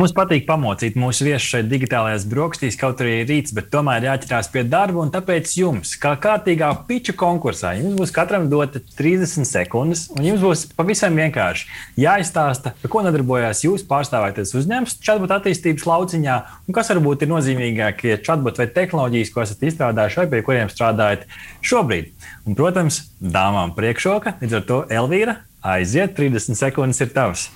Mums 0.01 0.15
patīk 0.17 0.47
pamocīt 0.49 0.95
mūsu 0.97 1.27
viesus 1.27 1.45
šeit, 1.45 1.67
digitālajās 1.69 2.23
brokastīs, 2.31 2.79
kaut 2.81 3.03
arī 3.05 3.19
rīts, 3.29 3.53
bet 3.53 3.67
tomēr 3.69 4.07
jāķerās 4.07 4.47
pie 4.49 4.63
darba. 4.65 5.03
Tāpēc 5.13 5.53
jums, 5.59 5.91
kā 6.01 6.15
kārtīgā 6.17 6.71
piču 6.89 7.13
konkursā, 7.21 7.75
jums 7.77 7.99
būs 7.99 8.15
katram 8.17 8.47
dota 8.49 8.81
30 8.97 9.45
sekundes, 9.45 10.07
un 10.15 10.25
jums 10.25 10.41
būs 10.41 10.65
pavisam 10.79 11.21
vienkārši 11.21 11.69
jāizstāsta, 12.01 12.73
ar 12.73 12.95
ko 12.95 13.05
nodarbojās 13.05 13.61
jūs 13.67 13.85
pārstāvētais 13.93 14.57
uzņēmums 14.57 14.97
chatbot 15.05 15.37
attīstības 15.37 15.85
lauciņā, 15.93 16.41
un 16.65 16.81
kas 16.81 16.95
varbūt 16.95 17.27
ir 17.27 17.33
nozīmīgākie 17.35 18.17
chatbot 18.25 18.57
vai 18.63 18.71
tehnoloģijas, 18.73 19.37
ko 19.37 19.45
esat 19.45 19.69
izstrādājuši 19.69 20.23
vai 20.23 20.29
pie 20.33 20.45
kuriem 20.49 20.73
strādājat 20.73 21.29
šobrīd. 21.61 22.15
Un, 22.49 22.57
protams, 22.57 23.03
dāmām 23.21 23.77
priekšroka, 23.77 24.39
līdz 24.41 24.63
ar 24.63 24.69
to 24.73 24.85
Elvīra 24.89 25.43
aiziet, 25.61 26.17
30 26.17 26.57
sekundes 26.57 27.05
ir 27.05 27.13
tavs. 27.13 27.51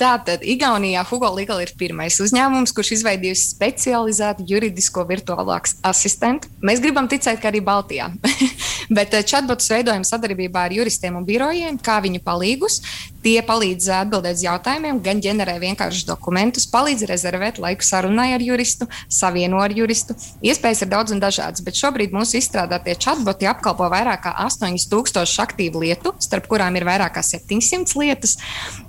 Tātad 0.00 0.40
Igaunijā 0.40 1.02
Hugo 1.04 1.28
Legal 1.36 1.58
ir 1.60 1.74
pirmais 1.76 2.16
uzņēmums, 2.24 2.72
kurš 2.72 2.94
izveidojis 2.96 3.42
specializētu 3.52 4.46
juridisko 4.48 5.04
virtuālo 5.04 5.52
asistentu. 5.84 6.48
Mēs 6.64 6.80
gribam 6.80 7.08
ticēt, 7.10 7.36
ka 7.42 7.50
arī 7.50 7.60
Baltijā. 7.64 8.08
Bet 8.96 9.12
eh, 9.12 9.26
chatbotus 9.28 9.68
veidojam 9.68 10.06
sadarbībā 10.08 10.64
ar 10.70 10.74
juristiem 10.78 11.18
un 11.20 11.26
birojiem, 11.28 11.76
kā 11.84 11.98
viņu 12.00 12.22
palīgus. 12.24 12.80
Tie 13.20 13.36
palīdz 13.44 13.88
atbildēt 13.92 14.38
uz 14.38 14.42
jautājumiem, 14.46 15.00
gan 15.04 15.18
ģenerē 15.20 15.58
vienkāršus 15.60 16.06
dokumentus, 16.08 16.64
palīdz 16.72 17.04
rezervēt 17.10 17.58
laiku 17.60 17.84
sarunai 17.84 18.30
ar 18.32 18.40
juristu, 18.40 18.86
savieno 19.12 19.60
ar 19.60 19.74
juristu. 19.76 20.16
Iespējas 20.40 20.84
ir 20.86 20.90
daudz 20.92 21.12
un 21.12 21.20
dažādas, 21.20 21.60
bet 21.66 21.76
šobrīd 21.76 22.14
mūsu 22.16 22.38
izstrādātie 22.40 22.94
chatboti 22.96 23.48
apkalpo 23.50 23.90
vairāk 23.92 24.24
kā 24.24 24.32
8000 24.46 25.36
aktīvu 25.44 25.82
lietu, 25.84 26.14
starp 26.24 26.48
kurām 26.48 26.78
ir 26.80 26.86
vairāk 26.88 27.18
kā 27.18 27.24
700 27.26 27.98
lietas. 28.00 28.38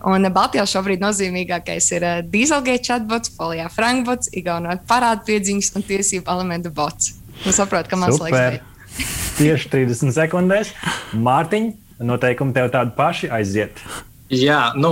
Un 0.08 0.30
Baltijā 0.32 0.64
šobrīd 0.70 1.04
nozīmīgākais 1.04 1.90
ir 1.98 2.06
uh, 2.08 2.22
Dieselgate 2.24 2.86
chatbots, 2.88 3.34
Polijā 3.36 3.68
Frankbots, 3.74 4.32
Igaunijā 4.32 4.78
parādpiedziņas 4.88 5.74
un 5.76 5.88
tiesību 5.88 6.32
elementu 6.32 6.72
bots. 6.72 7.18
Nu, 7.44 7.52
saprotu, 7.56 7.92
ka 7.92 8.00
mans 8.00 8.16
Super. 8.16 8.32
laiks 8.32 8.62
ir. 8.62 8.70
Tieši 9.42 9.74
30 9.74 10.16
sekundēs. 10.16 10.72
Mārtiņ, 11.20 11.68
noteikumi 12.06 12.56
tev 12.56 12.72
tādi 12.74 12.96
paši 12.96 13.32
aiziet. 13.34 13.84
Jā, 14.32 14.72
nu, 14.80 14.92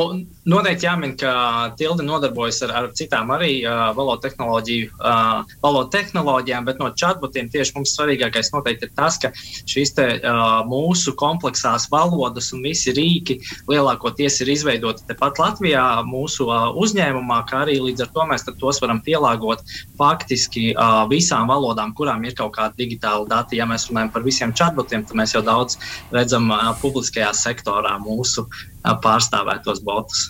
Noteikti 0.49 0.87
jāmin, 0.87 1.11
ka 1.19 1.31
Tilde 1.77 2.03
nodarbojas 2.05 2.63
ar, 2.65 2.71
ar 2.73 2.85
citām 2.97 3.29
arī 3.35 3.59
uh, 3.67 3.89
valodu, 3.93 4.23
tehnoloģiju, 4.23 4.87
uh, 4.97 5.51
valodu 5.61 5.91
tehnoloģijām, 5.93 6.65
bet 6.65 6.79
no 6.81 6.87
chatbotiem 6.97 7.51
tieši 7.53 7.75
mums 7.75 7.93
svarīgākais 7.93 8.49
noteikti 8.55 8.87
ir 8.87 8.93
tas, 8.97 9.19
ka 9.21 9.29
šīs 9.69 9.93
te, 9.97 10.07
uh, 10.17 10.61
mūsu 10.69 11.13
kompleksās 11.19 11.85
valodas 11.93 12.49
un 12.55 12.63
visi 12.65 12.93
rīki 12.97 13.37
lielākoties 13.69 14.39
ir 14.41 14.53
izveidoti 14.55 15.05
tepat 15.11 15.41
Latvijā, 15.43 15.83
mūsu 16.07 16.49
uh, 16.49 16.71
uzņēmumā, 16.81 17.43
kā 17.51 17.61
arī 17.67 17.77
līdz 17.85 18.07
ar 18.07 18.11
to 18.15 18.27
mēs 18.31 18.47
tos 18.49 18.81
varam 18.81 19.03
pielāgot 19.05 19.61
faktiski 19.99 20.71
uh, 20.71 21.03
visām 21.11 21.51
valodām, 21.51 21.93
kurām 21.93 22.25
ir 22.25 22.33
kaut 22.39 22.55
kāda 22.57 22.73
digitāla 22.79 23.27
dati. 23.29 23.59
Ja 23.61 23.69
mēs 23.69 23.89
runājam 23.91 24.15
par 24.15 24.25
visiem 24.25 24.55
chatbotiem, 24.57 25.05
tad 25.05 25.21
mēs 25.21 25.37
jau 25.37 25.45
daudz 25.45 25.77
redzam 26.15 26.49
uh, 26.49 26.73
publiskajā 26.81 27.35
sektorā 27.37 27.99
mūsu 28.01 28.47
uh, 28.47 28.97
pārstāvētos 29.05 29.85
botus. 29.85 30.29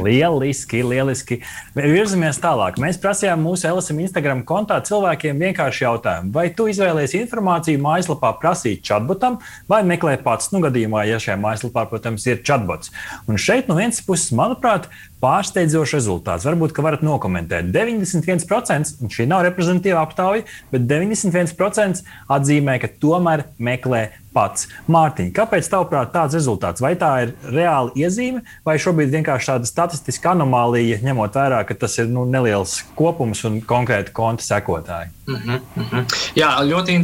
Lieliski, 0.00 0.80
lieliski. 0.86 1.38
Virzamies 1.76 2.38
tālāk. 2.40 2.78
Mēs 2.80 2.98
prasījām 3.02 3.42
mūsu 3.44 3.68
LSM 3.68 4.00
Instagram 4.06 4.42
kontā 4.48 4.78
cilvēkiem 4.86 5.42
vienkārši 5.42 5.84
jautājumu, 5.84 6.32
vai 6.32 6.46
tu 6.56 6.68
izvēlējies 6.72 7.16
informāciju 7.20 7.82
mājaslapā 7.82 8.32
prasīt 8.40 8.84
chatbotam, 8.86 9.40
vai 9.68 9.82
meklē 9.86 10.16
pats, 10.24 10.52
nu, 10.54 10.62
gadījumā, 10.64 11.04
ja 11.10 11.20
šajā 11.22 11.36
mājaslapā, 11.42 11.84
protams, 11.90 12.26
ir 12.30 12.40
chatbots. 12.46 12.92
Un 13.28 13.40
šeit 13.40 13.68
no 13.68 13.76
vienas 13.76 14.00
puses, 14.06 14.32
manuprāt, 14.36 14.88
pārsteidzošs 15.22 15.96
rezultāts. 15.98 16.46
Varbūt, 16.48 16.74
ka 16.74 16.84
varat 16.84 17.04
nokomentēt. 17.06 17.70
91%, 17.74 18.96
un 19.02 19.12
šī 19.12 19.28
nav 19.30 19.44
reprezentatīva 19.46 20.02
aptauja, 20.02 20.46
bet 20.72 20.88
91% 20.88 22.02
atzīmē, 22.32 22.80
ka 22.82 22.90
tomēr 23.02 23.46
meklē 23.62 24.08
pats. 24.32 24.66
Mārtiņ, 24.90 25.30
kāpēc 25.36 25.68
tavuprāt 25.70 26.12
tāds 26.14 26.36
rezultāts? 26.38 26.82
Vai 26.82 26.94
tā 26.98 27.10
ir 27.26 27.34
reāla 27.52 27.92
iezīme, 27.98 28.42
vai 28.66 28.78
šobrīd 28.80 29.12
vienkārši 29.12 29.52
tāda 29.52 29.68
statistiska 29.82 30.36
anomālija, 30.36 31.00
ņemot 31.02 31.34
vērā, 31.34 31.62
ka 31.66 31.74
tas 31.74 31.98
ir 31.98 32.06
nu, 32.10 32.24
neliels 32.28 32.82
kopums 32.98 33.42
un 33.48 33.60
konkrēti 33.66 34.12
konta 34.14 34.44
sekotāji? 34.46 35.10
Mm 35.26 35.36
-hmm, 35.36 35.60
mm 35.76 35.84
-hmm. 35.90 36.04
Jā, 36.36 36.62
ļoti 36.62 36.94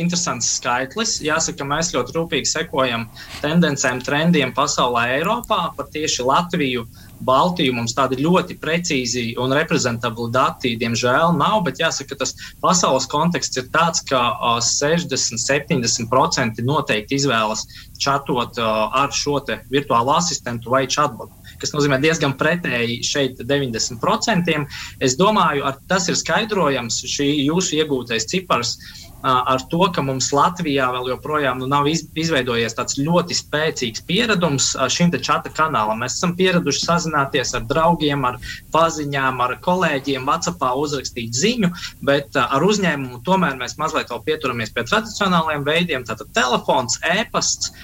interesants 0.00 0.56
skaitlis. 0.56 1.20
Jāsaka, 1.22 1.64
mēs 1.64 1.94
ļoti 1.94 2.12
rūpīgi 2.16 2.44
sekojam 2.44 3.08
tendencēm, 3.42 4.04
trendiem 4.04 4.54
pasaulē, 4.54 5.06
Eiropā, 5.18 5.70
par 5.76 5.86
tieši 5.92 6.22
Latviju. 6.22 6.86
Baltiju 7.20 7.72
mums 7.74 7.94
tādi 7.94 8.16
ļoti 8.24 8.58
precīzi 8.58 9.34
un 9.38 9.52
reprezentabli 9.52 10.30
dati, 10.32 10.76
diemžēl, 10.76 11.36
nav. 11.36 11.62
Bet 11.64 11.78
jāsaka, 11.78 12.16
tas 12.16 12.34
pasaules 12.62 13.06
konteksts 13.06 13.56
ir 13.56 13.64
tāds, 13.72 14.00
ka 14.10 14.36
60-70% 14.60 16.62
noteikti 16.64 17.14
izvēlas 17.14 17.66
čatot 17.98 18.58
ar 19.02 19.12
šo 19.12 19.40
virtuālo 19.70 20.16
asistentu 20.16 20.70
vai 20.70 20.86
chatbotu. 20.86 21.39
Kas 21.60 21.74
nozīmē 21.76 22.00
diezgan 22.02 22.36
pretēji 22.40 23.00
šeit 23.06 23.44
90%. 23.44 24.56
Es 25.00 25.18
domāju, 25.20 25.68
tas 25.90 26.08
ir 26.10 26.18
skaidrojams, 26.18 27.02
šī 27.10 27.30
jūsu 27.46 27.80
iegūtais 27.82 28.28
cipars 28.30 28.76
ar 29.22 29.60
to, 29.68 29.82
ka 29.92 30.02
mums 30.04 30.30
Latvijā 30.32 30.86
vēl 30.94 31.10
joprojām 31.12 31.60
nu, 31.60 31.68
nav 31.68 31.88
izveidojies 31.90 32.76
tāds 32.76 32.96
ļoti 33.00 33.36
spēcīgs 33.36 34.04
pieredums 34.08 34.70
šim 34.92 35.12
čata 35.12 35.52
kanālam. 35.52 36.00
Mēs 36.00 36.16
esam 36.16 36.32
pieraduši 36.38 36.84
sazināties 36.86 37.52
ar 37.58 37.66
draugiem, 37.68 38.24
ar 38.24 38.38
paziņām, 38.72 39.42
ar 39.44 39.56
kolēģiem, 39.64 40.24
WhatsAppā 40.28 40.72
uzrakstīt 40.78 41.36
ziņu, 41.36 41.72
bet 42.06 42.36
ar 42.40 42.64
uzņēmumu 42.64 43.22
tomēr 43.26 43.58
mēs 43.60 43.76
mazliet 43.80 44.12
vēl 44.12 44.24
pieturamies 44.28 44.72
pie 44.72 44.86
tradicionālajiem 44.88 45.66
veidiem, 45.68 46.08
tātad 46.08 46.32
telefons, 46.36 47.00
e-pasts. 47.18 47.74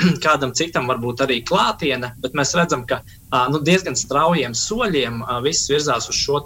Kādam 0.24 0.52
citam 0.56 0.88
varbūt 0.90 1.24
arī 1.24 1.40
klātiene, 1.46 2.12
bet 2.22 2.36
mēs 2.36 2.54
redzam, 2.58 2.84
ka 2.88 3.00
nu, 3.52 3.60
diezgan 3.64 3.98
straujiem 3.98 4.54
soļiem 4.56 5.22
viss 5.44 5.70
virzās 5.70 6.08
uz 6.10 6.18
šo 6.18 6.40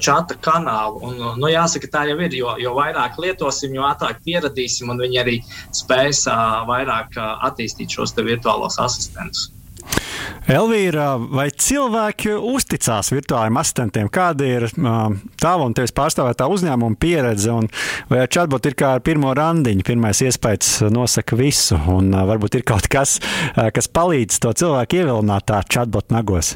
čata 0.00 0.38
kanālu. 0.44 1.02
Un, 1.08 1.20
nu, 1.40 1.50
jāsaka, 1.52 1.90
tā 1.90 2.04
jau 2.10 2.18
ir. 2.24 2.34
Jo, 2.34 2.54
jo 2.60 2.74
vairāk 2.78 3.18
lietosim, 3.22 3.74
jo 3.76 3.84
ātrāk 3.86 4.22
pieradīsim, 4.24 4.90
un 4.90 5.02
viņi 5.04 5.20
arī 5.22 5.36
spēs 5.74 6.24
vairāk 6.70 7.18
attīstīt 7.20 7.98
šos 7.98 8.16
virtuālos 8.18 8.80
asistentus. 8.82 9.50
Elvīra, 10.44 11.14
vai 11.32 11.46
cilvēki 11.48 12.34
uzticās 12.36 13.08
virtuālajiem 13.14 13.56
asistentiem? 13.62 14.10
Kāda 14.12 14.44
ir 14.44 14.66
tava 15.40 15.64
un 15.64 15.72
tevis 15.72 15.94
pārstāvētā 15.96 16.50
uzņēmuma 16.52 16.98
pieredze? 17.00 17.48
Un 17.48 17.70
vai 18.10 18.20
ar 18.26 18.28
chatbotu 18.28 18.68
ir 18.68 18.76
kā 18.76 18.90
ar 18.98 19.04
pirmo 19.06 19.32
randiņu? 19.32 19.86
Pirmais 19.88 20.20
iespējas 20.26 20.82
nosaka 20.92 21.38
visu, 21.40 21.80
un 21.96 22.12
varbūt 22.12 22.60
ir 22.60 22.66
kaut 22.68 22.90
kas, 22.92 23.16
kas 23.56 23.88
palīdz 23.88 24.42
to 24.44 24.52
cilvēku 24.60 25.00
ievilināt 25.00 25.48
tā 25.48 25.64
chatbotu 25.64 26.12
nagos. 26.12 26.52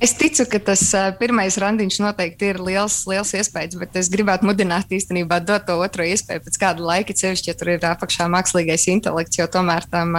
Es 0.00 0.14
ticu, 0.16 0.46
ka 0.48 0.56
tas 0.64 0.80
pirmais 1.20 1.58
randiņš 1.60 1.98
noteikti 2.00 2.46
ir 2.54 2.58
liels, 2.64 3.02
liels 3.10 3.34
iespējas, 3.36 3.76
bet 3.76 3.98
es 4.00 4.08
gribētu 4.08 4.48
mudināt 4.48 4.88
īstenībā 4.96 5.42
dot 5.44 5.66
to 5.68 5.76
otro 5.84 6.06
iespēju 6.08 6.40
pēc 6.46 6.56
kāda 6.62 6.86
laika, 6.88 7.12
sevišķi, 7.20 7.50
ja 7.52 7.56
tur 7.60 7.74
ir 7.74 7.84
apakšā 7.84 8.30
mākslīgais 8.32 8.88
intelekts, 8.94 9.36
jo 9.36 9.44
tomēr 9.52 9.84
tam, 9.92 10.16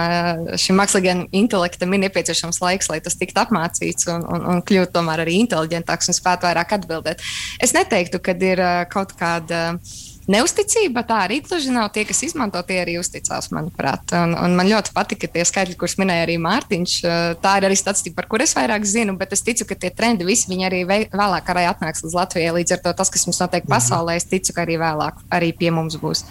šim 0.54 0.78
mākslīgajam 0.78 1.24
intelektam 1.42 1.96
ir 1.96 2.04
nepieciešams 2.04 2.62
laiks, 2.62 2.92
lai 2.92 3.00
tas 3.02 3.18
tiktu 3.18 3.42
apmācīts 3.42 4.06
un, 4.14 4.22
un, 4.22 4.46
un 4.54 4.62
kļūtu 4.62 4.94
tomēr 4.94 5.24
arī 5.24 5.40
inteliģentāks 5.42 6.12
un 6.12 6.20
spētu 6.20 6.46
vairāk 6.46 6.78
atbildēt. 6.78 7.26
Es 7.58 7.74
neteiktu, 7.74 8.22
ka 8.22 8.38
ir 8.38 8.66
kaut 8.94 9.18
kāda. 9.18 9.66
Uh, 9.82 10.10
Neusticība 10.30 11.02
tā 11.06 11.24
arī 11.26 11.40
gluži 11.42 11.72
nav. 11.74 11.88
Tie, 11.94 12.04
kas 12.06 12.22
izmanto, 12.22 12.60
tie 12.66 12.78
arī 12.84 12.94
uzticās, 13.00 13.48
manuprāt. 13.54 14.14
Un, 14.14 14.36
un 14.38 14.54
man 14.58 14.70
ļoti 14.70 14.94
patika 14.94 15.26
tie 15.26 15.42
skaitļi, 15.48 15.74
kurus 15.80 15.96
minēja 15.98 16.26
arī 16.28 16.36
Mārtiņš. 16.42 16.96
Tā 17.42 17.54
ir 17.58 17.66
arī 17.66 17.78
statistika, 17.78 18.20
par 18.20 18.28
kur 18.30 18.44
es 18.44 18.54
vairāk 18.54 18.86
zinu, 18.86 19.16
bet 19.18 19.34
es 19.34 19.42
ticu, 19.42 19.66
ka 19.66 19.78
tie 19.78 19.90
trendi 19.90 20.26
visi 20.28 20.54
arī 20.62 20.84
vēlāk 20.86 21.50
arī 21.50 21.66
atnāks 21.70 22.04
līdz 22.06 22.18
Latvijai. 22.20 22.54
Līdz 22.60 22.76
ar 22.76 22.84
to 22.84 22.92
tas, 23.00 23.10
kas 23.10 23.26
mums 23.26 23.42
notiek 23.42 23.64
mhm. 23.66 23.74
pasaulē, 23.74 24.18
es 24.20 24.28
ticu, 24.30 24.54
ka 24.54 24.62
arī 24.66 24.78
vēlāk 24.82 25.24
arī 25.34 25.50
pie 25.58 25.74
mums 25.74 25.98
būs. 25.98 26.26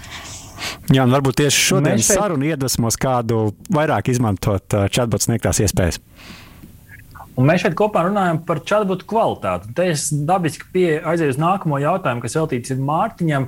Jā, 0.94 1.04
un 1.04 1.12
varbūt 1.12 1.42
tieši 1.42 1.64
šodienas 1.72 2.06
šeit... 2.06 2.20
saruna 2.20 2.52
iedvesmos 2.52 2.98
kādu 3.02 3.48
vairāk 3.74 4.12
izmantot 4.14 4.78
chatbots 4.94 5.28
sniegtās 5.28 5.62
iespējas. 5.66 5.98
Un 7.40 7.48
mēs 7.48 7.64
šeit 7.64 7.76
kopā 7.80 8.04
runājam 8.08 8.42
par 8.48 8.60
chatbotu 8.68 9.08
kvalitāti. 9.08 9.72
Te 9.76 9.88
es 9.94 10.10
dabiski 10.12 10.86
aizēju 11.00 11.36
uz 11.36 11.40
nākamo 11.42 11.80
jautājumu, 11.82 12.24
kas 12.26 12.38
veltīts 12.38 12.76
Mārtiņam 12.76 13.48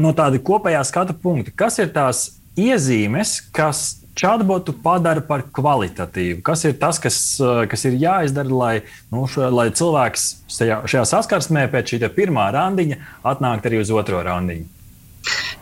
no 0.00 0.12
tāda 0.16 0.40
kopējā 0.40 0.82
skatu 0.88 1.16
punkta. 1.16 1.52
Kas 1.64 1.76
ir 1.82 1.92
tās 1.94 2.24
iezīmes, 2.58 3.38
kas 3.54 4.00
chatbotu 4.18 4.72
padara 4.82 5.22
par 5.24 5.44
kvalitatīvu? 5.54 6.40
Kas 6.46 6.64
ir 6.66 6.78
tas, 6.80 6.98
kas, 7.02 7.20
kas 7.70 7.86
ir 7.90 8.00
jāizdara, 8.00 8.48
lai, 8.62 8.72
nu, 9.12 9.26
šo, 9.30 9.46
lai 9.54 9.68
cilvēks 9.76 10.28
šajā, 10.56 10.80
šajā 10.88 11.04
saskarsmē 11.12 11.68
pēc 11.72 11.94
šī 11.94 12.10
pirmā 12.16 12.48
randiņa 12.56 12.98
atnāktu 13.28 13.70
arī 13.70 13.84
uz 13.84 13.92
otro 13.94 14.24
randiņu? 14.24 14.66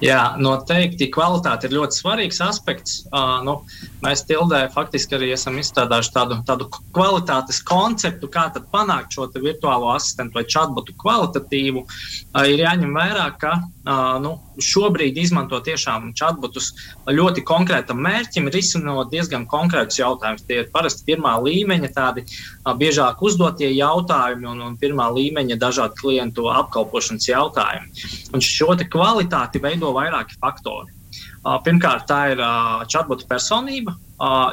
Jā, 0.05 0.35
noteikti 0.37 1.09
kvalitāte 1.09 1.71
ir 1.71 1.77
ļoti 1.79 1.97
svarīgs 1.97 2.43
aspekts. 2.45 2.99
Uh, 3.09 3.39
nu, 3.47 3.55
mēs 4.05 4.27
Tildē 4.29 4.67
faktiski 4.75 5.17
arī 5.17 5.31
esam 5.33 5.57
izstrādājuši 5.57 6.13
tādu, 6.13 6.37
tādu 6.45 6.67
kvalitātes 6.93 7.63
konceptu, 7.65 8.29
kā 8.29 8.51
panākt 8.73 9.17
šo 9.17 9.31
virtuālo 9.41 9.89
asistentu 9.95 10.37
vai 10.37 10.45
chatbotu 10.45 10.93
kvalitatīvu. 11.01 11.87
Uh, 11.87 12.43
ir 12.45 12.61
jāņem 12.67 12.93
vērā, 12.93 13.31
ka 13.41 13.55
uh, 13.57 14.19
nu, 14.21 14.35
šobrīd 14.61 15.17
izmanto 15.21 15.63
tiešām 15.65 16.11
chatbotus 16.17 16.75
ļoti 17.09 17.45
konkrētam 17.49 18.01
mērķim, 18.05 18.51
risinot 18.53 19.09
diezgan 19.13 19.49
konkrētus 19.49 20.03
jautājumus. 20.03 20.45
Tie 20.45 20.61
ir 20.61 20.71
parasti 20.77 21.09
pirmā 21.09 21.39
līmeņa, 21.41 21.93
tādi 21.97 22.27
uh, 22.27 22.75
biežāk 22.77 23.25
uzdotie 23.25 23.73
jautājumi 23.73 24.49
un, 24.53 24.61
un 24.69 24.77
pirmā 24.77 25.09
līmeņa 25.17 25.57
dažādu 25.65 25.97
klientu 26.03 26.51
apkalpošanas 26.53 27.33
jautājumi. 27.33 28.07
Un 28.37 28.45
šo 28.45 28.77
kvalitāti 28.77 29.61
veido 29.63 29.86
vairāki 29.95 30.39
faktori. 30.43 30.93
Pirmkārt, 31.65 32.09
tā 32.11 32.33
ir 32.35 32.41
chatbota 32.91 33.25
personība, 33.31 33.95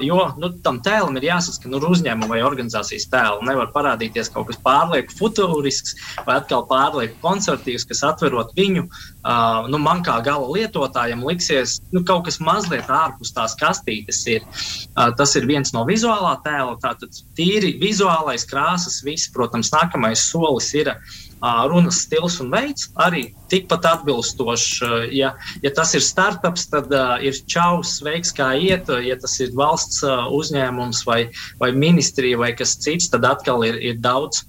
jo 0.06 0.20
nu, 0.38 0.50
tam 0.64 0.78
tēlam 0.86 1.18
ir 1.18 1.26
jāsaskana 1.26 1.80
nu, 1.80 1.90
uzņēmuma 1.96 2.30
vai 2.30 2.42
organizācijas 2.46 3.08
tēlu. 3.12 3.42
Nevar 3.48 3.72
parādīties 3.74 4.30
kaut 4.32 4.52
kas 4.52 4.60
pārlieku 4.64 5.16
futurisks 5.18 5.96
vai 6.28 6.38
atkal 6.38 6.64
pārlieku 6.70 7.18
konservatīvs, 7.24 7.88
kas 7.90 8.04
atverot 8.08 8.54
viņu. 8.56 8.86
Nu, 9.74 9.82
man 9.82 10.06
kā 10.06 10.20
gala 10.24 10.48
lietotājam 10.54 11.26
liksies 11.26 11.80
nu, 11.96 12.04
kaut 12.08 12.28
kas 12.30 12.40
mazliet 12.44 12.92
ārpus 12.92 13.34
tās 13.36 13.58
kastītes. 13.60 14.22
Ir. 14.30 14.48
Tas 14.94 15.36
ir 15.40 15.50
viens 15.50 15.74
no 15.76 15.84
vizuālā 15.90 16.38
tēla. 16.46 16.78
Tātad 16.84 17.24
tīri 17.36 17.74
vizuālais 17.82 18.46
krāsas, 18.48 19.02
viss, 19.04 19.32
protams, 19.34 19.74
nākamais 19.74 20.30
solis 20.30 20.70
ir 20.78 20.94
runas 21.70 22.04
stils 22.06 22.40
un 22.44 22.52
veids 22.54 22.88
arī 23.04 23.26
tikpat 23.52 23.86
atbilstošs. 23.90 25.10
Ja, 25.12 25.34
ja 25.64 25.72
tas 25.76 25.94
ir 25.98 26.06
startups, 26.06 26.70
tad 26.72 26.94
ir 27.22 27.38
čaus, 27.52 27.98
veiks, 28.06 28.32
kā 28.36 28.54
iet. 28.56 28.90
Ja 29.04 29.18
tas 29.20 29.36
ir 29.44 29.52
valsts 29.58 30.04
uzņēmums 30.08 31.04
vai, 31.10 31.22
vai 31.60 31.74
ministrija 31.76 32.40
vai 32.40 32.54
kas 32.58 32.78
cits, 32.80 33.12
tad 33.12 33.28
atkal 33.28 33.68
ir, 33.68 33.80
ir 33.84 34.02
daudz 34.04 34.46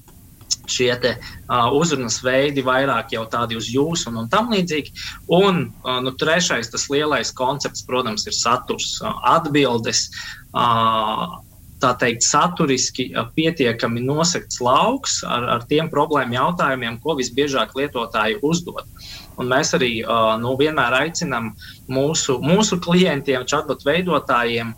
šie 0.70 0.90
te, 1.00 1.14
uh, 1.48 1.68
uzrunas 1.76 2.20
veidi, 2.24 2.64
vairāk 2.64 3.14
jau 3.14 3.24
tādi 3.30 3.58
uz 3.58 3.68
jums 3.72 4.06
un, 4.08 4.18
un 4.22 4.30
tam 4.32 4.52
līdzīgi. 4.52 4.94
Un 5.34 5.66
uh, 5.84 5.98
nu, 6.04 6.14
trešais, 6.20 6.70
tas 6.72 6.88
lielais 6.92 7.32
koncepts, 7.36 7.84
protams, 7.88 8.26
ir 8.28 8.36
saturs, 8.36 8.96
uh, 9.02 9.14
atbildes. 9.36 10.08
Uh, 10.54 11.40
tā 11.84 11.92
teikt, 12.00 12.24
saturiski 12.24 13.10
pietiekami 13.36 14.02
nosegts 14.04 14.62
lauks 14.64 15.20
ar, 15.28 15.44
ar 15.58 15.68
tiem 15.68 15.90
problēmu 15.92 16.38
jautājumiem, 16.38 16.98
ko 17.04 17.18
visbiežāk 17.20 17.76
lietotāji 17.76 18.40
uzdod. 18.42 18.88
Un 19.40 19.50
mēs 19.50 19.74
arī 19.76 19.98
nu, 20.40 20.54
vienmēr 20.58 20.94
aicinām 21.02 21.52
mūsu, 21.90 22.38
mūsu 22.42 22.78
klientiem, 22.82 23.46
chatbot 23.50 23.82
veidotājiem, 23.86 24.70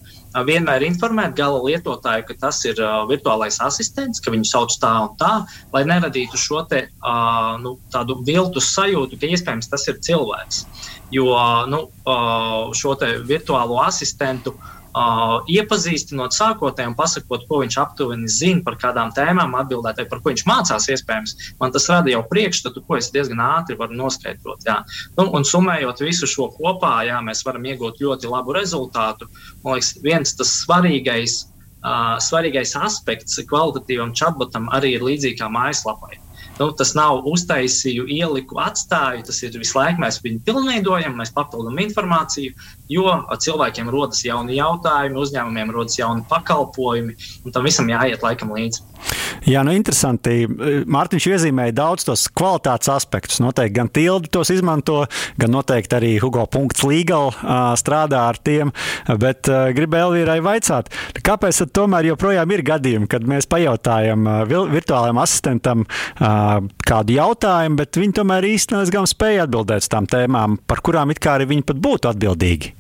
vienmēr 0.46 0.84
informēt 0.84 1.36
gala 1.36 1.60
lietotāju, 1.64 2.24
ka 2.28 2.36
tas 2.40 2.62
ir 2.68 2.80
virtuālais 3.08 3.60
asistents, 3.64 4.20
ka 4.20 4.32
viņu 4.32 4.48
sauc 4.48 4.74
tā 4.80 4.92
un 5.04 5.12
tā, 5.20 5.32
lai 5.72 5.84
neradītu 5.88 6.40
šo 6.40 6.64
te, 6.68 6.86
nu, 7.62 7.76
tādu 7.92 8.18
viltus 8.26 8.72
sajūtu, 8.76 9.20
ka 9.20 9.30
iespējams 9.32 9.70
tas 9.72 9.86
ir 9.92 10.00
cilvēks. 10.08 10.64
Jo 11.14 11.28
nu, 11.70 11.84
šo 12.76 12.96
virtuālo 13.28 13.78
asistentu 13.84 14.56
uh, 14.56 14.75
Uh, 14.96 15.42
iepazīstinot 15.52 16.32
sākotnēji 16.32 16.88
un 16.88 16.94
pasakot, 16.96 17.42
ko 17.50 17.58
viņš 17.60 17.74
aptuveni 17.82 18.30
zina 18.32 18.62
par 18.64 18.78
kādām 18.80 19.10
tēmām, 19.12 19.52
atbildēt, 19.60 20.00
par 20.08 20.22
ko 20.24 20.32
viņš 20.32 20.44
mācās, 20.48 20.86
iespējams, 20.94 21.34
man 21.60 21.74
tas 21.74 21.90
rada 21.92 22.08
jau 22.08 22.22
priekšstatu, 22.30 22.80
ko 22.86 22.96
es 22.96 23.10
diezgan 23.12 23.42
ātri 23.44 23.76
varu 23.76 23.98
noskaidrot. 23.98 24.64
Jā. 24.64 24.78
Nu, 25.18 25.28
un 25.36 25.44
summējot 25.44 26.00
visu 26.00 26.30
šo 26.32 26.48
kopā, 26.56 26.94
jā, 27.10 27.20
mēs 27.28 27.44
varam 27.44 27.68
iegūt 27.68 28.00
ļoti 28.00 28.32
labu 28.32 28.56
rezultātu. 28.56 29.28
Man 29.60 29.76
liekas, 29.76 29.98
viens 30.00 30.32
tas 30.38 30.56
svarīgais, 30.62 31.42
uh, 31.82 32.16
svarīgais 32.16 32.72
aspekts 32.80 33.36
kvalitatīvam 33.52 34.16
chatbotam 34.16 34.72
arī 34.72 34.96
ir 34.96 35.04
līdzīgi 35.04 35.42
kā 35.42 35.52
mājaslapai. 35.52 36.22
Nu, 36.56 36.70
tas 36.72 36.94
nav 36.96 37.26
uztaisīju, 37.28 38.06
ieliku, 38.12 38.56
atstāju. 38.64 39.24
Tas 39.28 39.42
ir 39.44 39.56
visu 39.60 39.76
laiku 39.76 40.00
mēs 40.00 40.22
viņu 40.24 40.40
pilnveidojam, 40.46 41.16
mēs 41.18 41.34
papildinām 41.36 41.82
informāciju, 41.84 42.54
jo 42.88 43.06
cilvēkiem 43.42 43.90
rodas 43.92 44.24
jauni 44.26 44.58
jautājumi, 44.58 45.18
uzņēmumiem 45.22 45.72
rodas 45.74 45.98
jauni 45.98 46.26
pakalpojumi, 46.30 47.16
un 47.44 47.54
tam 47.54 47.66
visam 47.66 47.90
jāiet 47.90 48.22
laikam 48.24 48.54
līdzi. 48.56 48.84
Jā, 49.46 49.60
nu 49.66 49.74
interesanti. 49.76 50.46
Mārtiņš 50.90 51.26
iezīmēja 51.28 51.74
daudz 51.76 52.06
tos 52.08 52.24
kvalitātes 52.34 52.88
aspektus. 52.90 53.38
Noteikti 53.42 53.76
gan 53.76 53.90
tildi 53.92 54.30
tos 54.32 54.50
izmanto, 54.50 55.04
gan 55.38 55.52
noteikti 55.54 55.98
arī 55.98 56.12
Hugo 56.22 56.46
Punkts 56.50 56.82
Legal 56.86 57.30
strādā 57.78 58.24
ar 58.30 58.40
tiem. 58.42 58.72
Bet 59.22 59.46
gribēju 59.46 60.08
Elvīrai 60.08 60.38
vaicāt, 60.42 60.90
kāpēc 61.26 61.60
tomēr 61.76 62.10
joprojām 62.12 62.54
ir 62.56 62.64
gadījumi, 62.66 63.10
kad 63.10 63.26
mēs 63.28 63.46
pajautājam 63.50 64.26
virtuālajam 64.48 65.22
asistentam 65.22 65.86
kādu 66.16 67.18
jautājumu, 67.18 67.78
bet 67.82 68.00
viņi 68.02 68.18
tomēr 68.20 68.46
nezgan 68.46 69.06
spēja 69.10 69.46
atbildēt 69.46 69.84
uz 69.84 69.92
tām 69.92 70.08
tēmām, 70.10 70.58
par 70.66 70.82
kurām 70.86 71.12
it 71.14 71.22
kā 71.22 71.36
arī 71.36 71.50
viņi 71.52 71.68
pat 71.70 71.82
būtu 71.82 72.10
atbildīgi. 72.10 72.75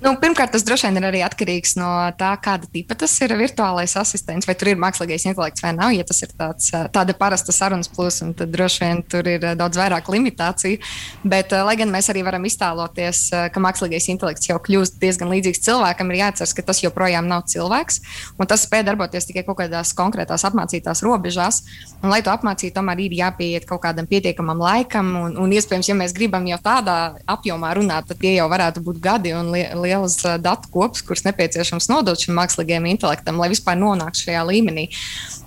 Nu, 0.00 0.14
pirmkārt, 0.16 0.54
tas 0.54 0.62
droši 0.64 0.86
vien 0.88 0.96
ir 0.96 1.04
arī 1.10 1.18
atkarīgs 1.20 1.74
no 1.76 1.86
tā, 2.16 2.30
kāda 2.40 2.64
tipa 2.72 2.96
tas 2.96 3.12
ir 3.20 3.34
virtuālais 3.36 3.92
asistents, 4.00 4.46
vai 4.48 4.54
tur 4.56 4.70
ir 4.70 4.78
mākslīgais 4.80 5.26
intelekts 5.28 5.60
vai 5.60 5.74
nav. 5.76 5.92
Ja 5.92 6.06
tas 6.08 6.22
ir 6.24 6.30
tāds, 6.32 6.70
tāda 6.94 7.12
parasta 7.18 7.52
sarunas 7.52 7.90
plūsma, 7.92 8.32
tad 8.38 8.48
droši 8.54 8.80
vien 8.80 9.02
tur 9.04 9.28
ir 9.28 9.44
daudz 9.60 9.76
vairāk 9.76 10.08
limitāciju. 10.08 10.78
Bet, 11.28 11.52
lai 11.52 11.74
gan 11.76 11.92
mēs 11.92 12.08
arī 12.08 12.22
varam 12.24 12.46
iztēloties, 12.48 13.20
ka 13.52 13.60
mākslīgais 13.60 14.08
intelekts 14.14 14.48
jau 14.48 14.56
kļūst 14.64 14.96
diezgan 15.02 15.28
līdzīgs 15.34 15.60
cilvēkam, 15.68 16.14
ir 16.14 16.22
jāatcerās, 16.22 16.56
ka 16.56 16.64
tas 16.72 16.80
joprojām 16.80 17.28
nav 17.28 17.44
cilvēks. 17.52 18.00
Tas 18.40 18.64
spēj 18.64 18.86
darboties 18.88 19.28
tikai 19.28 19.44
kaut 19.44 19.60
kādās 19.60 19.92
konkrētās 20.00 20.46
apmācītās 20.48 21.04
robežās. 21.04 21.60
Un, 22.00 22.08
lai 22.08 22.22
to 22.24 22.32
apmācītu, 22.32 22.72
tomēr 22.78 23.04
ir 23.04 23.18
jāpieiet 23.20 23.68
kaut 23.68 23.84
kādam 23.84 24.08
pietiekamam 24.08 24.64
laikam. 24.64 25.12
Un, 25.26 25.36
un 25.44 25.52
iespējams, 25.52 25.92
ja 25.92 26.00
mēs 26.00 26.16
gribam 26.16 26.48
jau 26.48 26.58
tādā 26.64 26.98
apjomā 27.28 27.76
runāt, 27.76 28.08
tad 28.08 28.24
tie 28.24 28.32
jau 28.38 28.48
varētu 28.48 28.80
būt 28.88 29.04
gadi 29.04 29.36
un 29.36 29.52
li 29.52 29.68
liels 29.90 30.16
datu 30.42 30.70
kops, 30.72 31.02
kurus 31.06 31.26
nepieciešams 31.26 31.90
nodot 31.90 32.18
šim 32.20 32.38
mākslīgajam 32.38 32.86
intelektam, 32.94 33.40
lai 33.42 33.50
vispār 33.52 33.78
nonāktu 33.80 34.28
šajā 34.28 34.46
līmenī. 34.46 34.88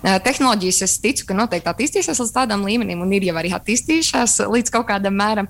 Tehnoloģijas, 0.03 0.81
es 0.83 0.97
ticu, 0.99 1.23
ka 1.29 1.37
noteikti 1.37 1.69
attīstīsies 1.71 2.19
līdz 2.19 2.33
tādam 2.35 2.65
līmenim, 2.67 2.99
un 3.05 3.13
ir 3.15 3.23
jau 3.29 3.37
arī 3.39 3.53
attīstījušās 3.55 4.41
līdz 4.51 4.73
kaut 4.73 4.89
kādam 4.89 5.15
mēram, 5.15 5.47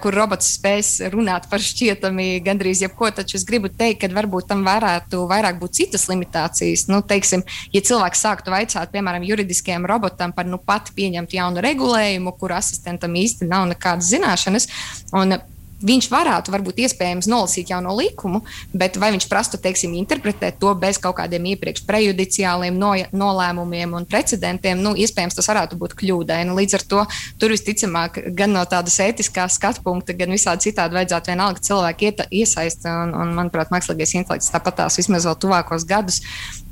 kur 0.00 0.16
robots 0.16 0.54
spēs 0.56 0.94
runāt 1.12 1.50
par 1.50 1.60
šķietami 1.60 2.40
gandrīz 2.46 2.80
jebko. 2.86 3.10
Taču 3.12 3.36
es 3.36 3.44
gribu 3.44 3.68
teikt, 3.68 4.00
ka 4.00 4.12
varbūt 4.14 4.48
tam 4.48 4.64
varētu 4.64 5.26
vairāk 5.28 5.60
būt 5.60 5.76
citas 5.82 6.08
limitācijas. 6.08 6.86
Nu, 6.88 7.02
teiksim, 7.04 7.44
ja 7.76 7.84
cilvēks 7.84 8.24
sāktu 8.24 8.54
vaicāt, 8.54 8.92
piemēram, 8.94 9.26
juridiskajam 9.28 9.84
robotam 9.90 10.32
par 10.32 10.48
nu 10.48 10.56
pat 10.62 10.88
pieņemtu 10.96 11.36
jaunu 11.36 11.64
regulējumu, 11.64 12.32
kur 12.40 12.56
asistentam 12.56 13.12
īsti 13.20 13.50
nav 13.50 13.68
nekādas 13.74 14.08
zināšanas. 14.14 14.70
Un 15.12 15.36
viņš 15.82 16.08
varētu, 16.12 16.52
varbūt, 16.54 16.80
iespējams, 16.84 17.28
nolasīt 17.30 17.72
jauno 17.72 17.94
likumu, 17.98 18.42
bet 18.72 18.98
vai 19.00 19.10
viņš 19.14 19.26
prastu, 19.30 19.60
teiksim, 19.60 19.96
interpretēt 19.98 20.58
to 20.62 20.72
bez 20.78 21.00
kaut 21.02 21.18
kādiem 21.18 21.50
iepriekš 21.54 21.84
prejudiciāliem 21.88 22.78
no, 22.78 22.94
nolēmumiem 23.12 23.96
un 23.98 24.08
precedentiem, 24.08 24.80
nu, 24.80 24.94
iespējams, 24.98 25.36
tas 25.38 25.50
varētu 25.50 25.78
būt 25.80 25.96
kļūdaini. 26.00 26.56
Līdz 26.58 26.78
ar 26.78 26.86
to 26.90 27.04
tur 27.40 27.54
visticamāk, 27.54 28.20
gan 28.36 28.54
no 28.54 28.64
tādas 28.68 28.98
ētiskās 29.04 29.58
skatu 29.58 29.84
punkta, 29.84 30.16
gan 30.16 30.34
visādi 30.34 30.70
citādi 30.70 30.98
vajadzētu 30.98 31.34
vienalga 31.34 31.64
cilvēku 31.64 32.12
iesaistīt. 32.30 32.90
Un, 32.94 33.14
un, 33.16 33.32
manuprāt, 33.36 33.72
mākslīgais 33.72 34.14
intelekts 34.18 34.52
tāpat 34.52 34.82
tās 34.82 34.98
vismaz 35.00 35.26
vēl 35.28 35.38
tuvākos 35.40 35.86
gadus 35.88 36.20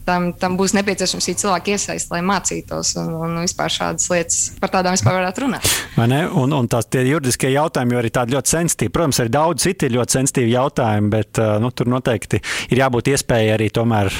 tam, 0.06 0.30
tam 0.38 0.56
būs 0.58 0.74
nepieciešams 0.76 1.26
šī 1.28 1.34
cilvēka 1.42 1.74
iesaist, 1.74 2.10
lai 2.12 2.22
mācītos 2.26 2.94
un, 3.00 3.12
un 3.22 3.36
vispār 3.42 3.72
šādas 3.72 4.08
lietas 4.12 4.40
par 4.60 4.72
tādām 4.74 4.96
vispār 4.96 5.18
varētu 5.20 5.44
runāt. 5.44 5.68
Un, 5.98 6.54
un 6.56 6.68
tās 6.70 6.88
tie 6.90 7.04
juridiskie 7.06 7.52
jautājumi 7.54 7.96
jau 7.96 8.02
ir 8.02 8.10
tādi 8.14 8.36
ļoti 8.36 8.54
sensitīvi. 8.54 8.92
Protams, 8.94 9.20
arī 9.22 9.32
daudz 9.34 9.66
citi 9.66 9.88
ir 9.88 9.96
ļoti 9.98 10.18
sensitīvi 10.18 10.54
jautājumi, 10.54 11.12
bet 11.12 11.40
nu, 11.62 11.70
tur 11.76 11.90
noteikti 11.92 12.42
ir 12.72 12.82
jābūt 12.82 13.12
iespējai 13.12 13.54
arī 13.56 13.70
tomēr 13.74 14.10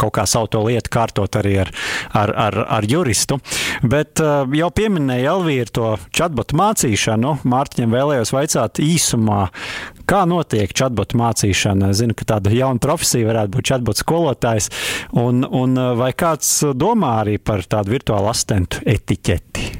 kaut 0.00 0.14
kā 0.18 0.26
savu 0.30 0.50
to 0.54 0.64
lietu 0.66 0.92
kārtot 0.92 1.40
arī 1.40 1.56
ar, 1.64 1.72
ar, 2.16 2.34
ar, 2.48 2.60
ar 2.80 2.88
juristu. 2.90 3.40
Bet 3.82 4.20
jau 4.20 4.72
pieminēja 4.74 5.36
Elvīra 5.36 5.70
to 5.70 5.94
chatbotu 6.16 6.58
mācīšanu. 6.58 7.38
Mārtiņam 7.48 7.94
vēlējos 7.94 8.34
vaicāt 8.34 8.82
īsumā, 8.82 9.44
Kā 10.10 10.24
notiek 10.26 10.72
chatbot 10.74 11.12
mācīšana? 11.14 11.92
Es 11.92 12.00
zinu, 12.00 12.16
ka 12.18 12.26
tāda 12.32 12.50
jauna 12.50 12.82
profesija 12.82 13.28
varētu 13.28 13.52
būt 13.54 13.68
chatbot 13.70 14.00
skolotājs. 14.00 14.66
Un, 15.20 15.44
un 15.44 15.76
vai 15.98 16.12
kāds 16.16 16.48
domā 16.78 17.18
arī 17.24 17.36
par 17.42 17.62
tādu 17.68 17.92
virtuālu 17.96 18.30
asistentu 18.30 18.80
etiķeti? 18.88 19.70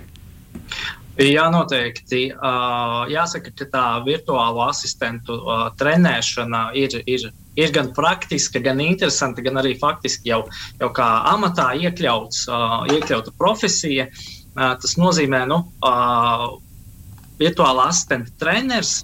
Jā, 1.20 1.50
noteikti. 1.52 2.30
Uh, 2.32 3.04
jāsaka, 3.12 3.50
ka 3.52 3.66
tā 3.68 3.84
virtuālo 4.06 4.62
asistentu 4.64 5.36
uh, 5.36 5.66
trenēšana 5.76 6.70
ir, 6.80 6.96
ir, 7.04 7.26
ir 7.60 7.74
gan 7.74 7.90
praktiska, 7.92 8.62
gan 8.64 8.80
interesanta, 8.80 9.44
gan 9.44 9.60
arī 9.60 9.74
faktiski 9.80 10.32
jau, 10.32 10.46
jau 10.80 10.88
kā 10.96 11.08
amatā 11.34 11.74
iekļauts, 11.76 12.46
uh, 12.48 12.78
iekļauta 12.94 13.34
profesija. 13.36 14.08
Uh, 14.54 14.72
tas 14.80 14.96
nozīmē, 14.96 15.42
ka 15.44 15.50
nu, 15.50 15.60
uh, 15.84 16.46
virtuālā 17.42 17.90
asistenta 17.92 18.32
treneris 18.40 19.02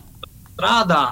strādā 0.54 1.02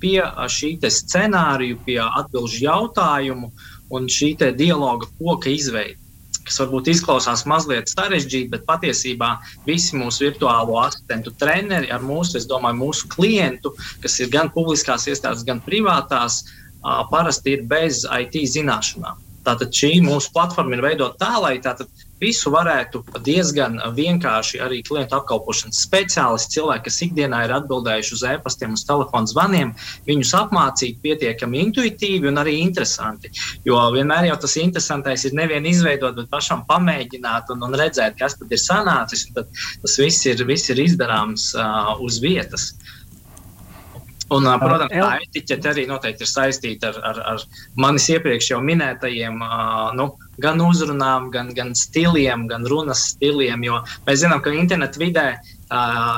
pie 0.00 0.20
šī 0.48 0.78
scenārija, 0.80 1.76
pie 1.84 2.00
atbildžu 2.04 2.64
jautājumu 2.64 3.52
un 3.94 4.08
šī 4.10 4.34
dialoga 4.58 5.08
koka 5.18 5.52
izveidi. 5.52 6.00
Kas 6.44 6.58
varbūt 6.60 6.90
izklausās 6.92 7.46
mazliet 7.48 7.88
sarežģīti, 7.88 8.50
bet 8.52 8.66
patiesībā 8.68 9.30
visi 9.64 9.96
mūsu 9.96 10.26
virtuālo 10.26 10.76
asistentu 10.82 11.32
treneri 11.40 11.88
ar 11.94 12.04
mūsu, 12.04 12.36
es 12.36 12.44
domāju, 12.50 12.82
mūsu 12.82 13.08
klientu, 13.14 13.72
kas 14.04 14.18
ir 14.20 14.28
gan 14.34 14.52
publiskās 14.52 15.08
iestādes, 15.08 15.46
gan 15.48 15.62
privātās, 15.64 16.42
parasti 17.08 17.56
ir 17.56 17.64
bez 17.70 18.02
IT 18.04 18.36
zināšanām. 18.58 19.22
Tātad 19.44 19.72
šī 19.76 20.02
mūsu 20.04 20.32
platforma 20.36 20.76
ir 20.76 20.84
veidota 20.84 21.20
tā, 21.20 21.32
lai 21.40 21.54
tātad 21.64 21.88
visu 22.24 22.52
varētu 22.54 23.02
diezgan 23.26 23.78
vienkārši 23.96 24.60
arī 24.64 24.80
klientu 24.86 25.18
apkalpošanas 25.18 25.82
speciālisti, 25.86 26.58
cilvēki, 26.58 26.86
kas 26.88 27.00
ikdienā 27.08 27.44
ir 27.46 27.54
atbildējuši 27.58 28.14
uz 28.16 28.24
e-pastiem, 28.32 28.74
uz 28.78 28.84
telefonu 28.88 29.30
zvaniem, 29.30 29.74
viņus 30.08 30.34
apmācīt 30.40 31.00
pietiekami 31.04 31.62
intuitīvi 31.68 32.30
un 32.30 32.40
arī 32.42 32.56
interesanti. 32.62 33.32
Jo 33.68 33.80
vienmēr 33.94 34.30
jau 34.30 34.40
tas 34.46 34.56
interesantais 34.60 35.26
ir 35.28 35.36
nevien 35.36 35.66
izveidot, 35.68 36.16
bet 36.18 36.32
pašam 36.32 36.64
pamēģināt 36.70 37.52
un, 37.54 37.64
un 37.68 37.78
redzēt, 37.78 38.18
kas 38.20 38.38
tad 38.40 38.52
ir 38.52 38.62
sanācis. 38.62 39.28
Tad 39.34 39.50
tas 39.82 39.96
viss 40.00 40.26
ir, 40.30 40.44
viss 40.48 40.70
ir 40.72 40.80
izdarāms 40.84 41.52
uh, 41.58 41.94
uz 42.04 42.20
vietas. 42.22 42.72
Un, 44.32 44.46
protams, 44.60 44.92
tā 44.94 45.08
etiķete 45.26 45.68
arī 45.68 45.82
noteikti 45.88 46.24
ir 46.24 46.30
saistīta 46.30 46.92
ar, 46.94 47.00
ar, 47.10 47.18
ar 47.34 47.42
manis 47.76 48.06
iepriekš 48.08 48.54
jau 48.54 48.60
minētajiem 48.64 49.42
nu, 49.98 50.06
gan 50.40 50.62
uzrunām, 50.64 51.28
gan, 51.34 51.52
gan 51.56 51.74
stiliem, 51.76 52.46
gan 52.48 52.64
runas 52.70 53.04
stiliem. 53.12 53.66
Jo 53.68 53.82
mēs 54.06 54.22
zinām, 54.24 54.40
ka 54.40 54.54
internetu 54.56 55.02
vidē 55.04 55.26
uh, 55.36 55.53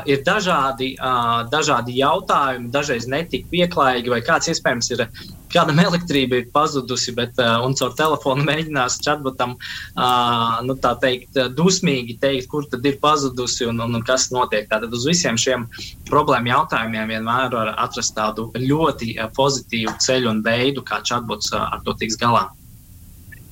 ir 0.08 0.22
dažādi, 0.26 0.92
uh, 1.00 1.46
dažādi 1.52 1.96
jautājumi, 2.00 2.70
dažreiz 2.74 3.06
netik 3.10 3.46
pieklājīgi, 3.52 4.12
vai 4.12 4.20
kāds 4.24 4.50
iespējams 4.52 4.90
ir 4.94 5.04
kādam 5.52 5.78
elektrība 5.80 6.40
ir 6.40 6.50
pazudusi, 6.54 7.14
bet 7.16 7.38
uh, 7.42 7.64
caur 7.78 7.94
telefonu 7.98 8.44
mēģinās 8.46 8.98
chatbotam 9.04 9.54
uh, 9.56 10.58
nu, 10.66 10.76
teikt, 10.82 11.38
dusmīgi 11.56 12.18
teikt, 12.22 12.50
kur 12.52 12.68
tad 12.70 12.84
ir 12.86 12.98
pazudusi 13.02 13.68
un, 13.70 13.80
un, 13.84 13.96
un 13.98 14.04
kas 14.06 14.28
notiek. 14.34 14.68
Tātad 14.70 14.92
uz 14.94 15.06
visiem 15.08 15.38
šiem 15.40 15.68
problēmu 16.10 16.52
jautājumiem 16.52 17.14
vienmēr 17.14 17.50
var 17.54 17.74
atrast 17.76 18.16
tādu 18.18 18.50
ļoti 18.58 19.14
pozitīvu 19.36 19.96
ceļu 20.02 20.32
un 20.34 20.44
veidu, 20.46 20.84
kā 20.86 21.02
chatbots 21.06 21.52
uh, 21.54 21.66
ar 21.72 21.84
to 21.86 21.96
tiks 22.00 22.18
galā. 22.20 22.48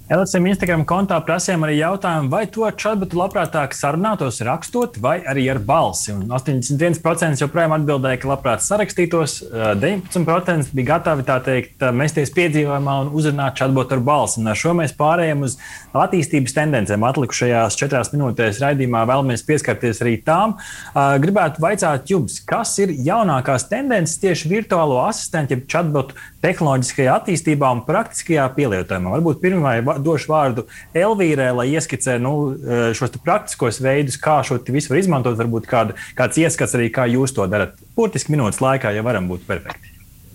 LSM 0.05 0.51
Instagram 0.51 0.83
kontā 0.85 1.17
prasījām 1.25 1.63
arī 1.65 1.79
jautājumu, 1.79 2.29
vai 2.29 2.43
to 2.53 2.67
chatbotu 2.77 3.17
labprātāk 3.17 3.73
sarunātos 3.73 4.43
rakstot 4.45 4.99
vai 5.01 5.15
arī 5.25 5.47
ar 5.49 5.57
balsi. 5.65 6.11
Un 6.13 6.27
81% 6.29 7.41
joprojām 7.41 7.73
atbildēja, 7.79 8.19
ka 8.21 8.29
labprāt 8.29 8.61
sarakstītos, 8.61 9.39
19% 9.81 10.75
bija 10.77 10.91
gatavi 10.91 11.25
tā 11.25 11.39
teikt, 11.47 11.87
mesties 11.97 12.35
piedzīvojumā 12.37 12.99
un 13.07 13.15
uzrunāt 13.17 13.57
chatbotu 13.57 13.97
ar 13.97 14.03
balsi. 14.05 14.43
Un 14.43 14.53
ar 14.53 14.61
šo 14.61 14.75
mēs 14.77 14.93
pārējām 14.99 15.47
uz 15.49 15.57
attīstības 15.97 16.57
tendencēm. 16.59 17.09
Atlikušajās 17.09 17.81
četrās 17.81 18.13
minūtēs 18.13 18.61
raidījumā 18.61 19.07
vēlamies 19.09 19.47
pieskarties 19.49 20.05
arī 20.05 20.19
tām. 20.29 20.59
Gribētu 20.93 21.65
vaicāt 21.65 22.13
jums, 22.13 22.43
kas 22.45 22.75
ir 22.85 22.93
jaunākās 23.09 23.71
tendences 23.73 24.21
tieši 24.21 24.53
virtuālo 24.53 25.01
asistentu, 25.07 25.57
jeb 25.57 25.65
chatbotu 25.65 26.21
tehnoloģiskajā 26.45 27.19
attīstībā 27.23 27.73
un 27.73 27.87
praktiskajā 27.89 28.45
pielietojumā. 28.53 29.17
Varbūt 29.17 29.41
pirmā 29.41 29.77
došu 29.99 30.33
vārdu 30.33 30.67
Elvīrai, 30.95 31.51
lai 31.57 31.69
ieskicē 31.75 32.19
nu, 32.23 32.35
eh, 32.55 32.93
šos 32.97 33.17
praktiskos 33.25 33.81
veidus, 33.85 34.19
kā 34.21 34.41
šo 34.47 34.61
visu 34.69 34.93
var 34.93 35.03
izmantot. 35.03 35.39
Varbūt 35.39 35.71
kāda, 35.71 35.99
kāds 36.19 36.39
ieskats 36.41 36.75
arī, 36.75 36.91
kā 36.91 37.09
jūs 37.11 37.35
to 37.35 37.47
darat. 37.47 37.79
Burtiski 37.97 38.35
minūtes 38.35 38.63
laikā, 38.65 38.95
ja 38.95 39.03
varam 39.03 39.29
būt 39.29 39.47
perfekti. 39.47 39.94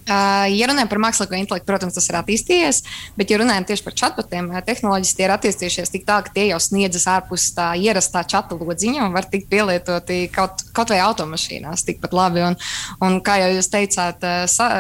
Ja 0.10 0.70
runājam 0.70 0.90
par 0.90 1.02
mākslīgo 1.04 1.38
intelektu, 1.38 1.68
protams, 1.70 1.96
tas 1.98 2.08
ir 2.10 2.18
attīstījies, 2.20 2.82
bet, 3.20 3.30
ja 3.30 3.40
runājam 3.42 3.68
tieši 3.70 3.86
par 3.86 3.96
chatbotiem, 4.00 4.50
tehnoloģijas 4.66 5.16
tie 5.18 5.26
ir 5.28 5.34
attīstījušies 5.36 5.94
tik 5.94 6.06
tā, 6.08 6.20
ka 6.26 6.34
tie 6.34 6.48
jau 6.50 6.60
sniedzas 6.64 7.06
ārpus 7.12 7.50
tā 7.58 7.72
ierastā 7.78 8.24
chata 8.26 8.58
lodziņa 8.58 9.06
un 9.06 9.16
var 9.16 9.28
tikt 9.30 9.50
pielietoti 9.52 10.22
kaut, 10.34 10.64
kaut 10.76 10.94
vai 10.94 11.02
automašīnās 11.04 11.86
tikpat 11.88 12.16
labi. 12.18 12.44
Un, 12.48 12.58
un 13.06 13.20
kā 13.26 13.38
jau 13.44 13.52
jūs 13.54 13.70
teicāt, 13.74 14.26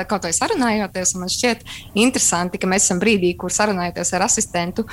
kaut 0.09 0.25
vai 0.25 0.34
sarunājoties, 0.36 1.13
man 1.19 1.32
šķiet 1.34 1.65
interesanti, 1.99 2.61
ka 2.61 2.69
mēs 2.71 2.88
esam 2.88 3.01
brīdī, 3.03 3.36
kur 3.39 3.53
sarunājoties 3.53 4.13
ar 4.17 4.25
asistentu, 4.25 4.88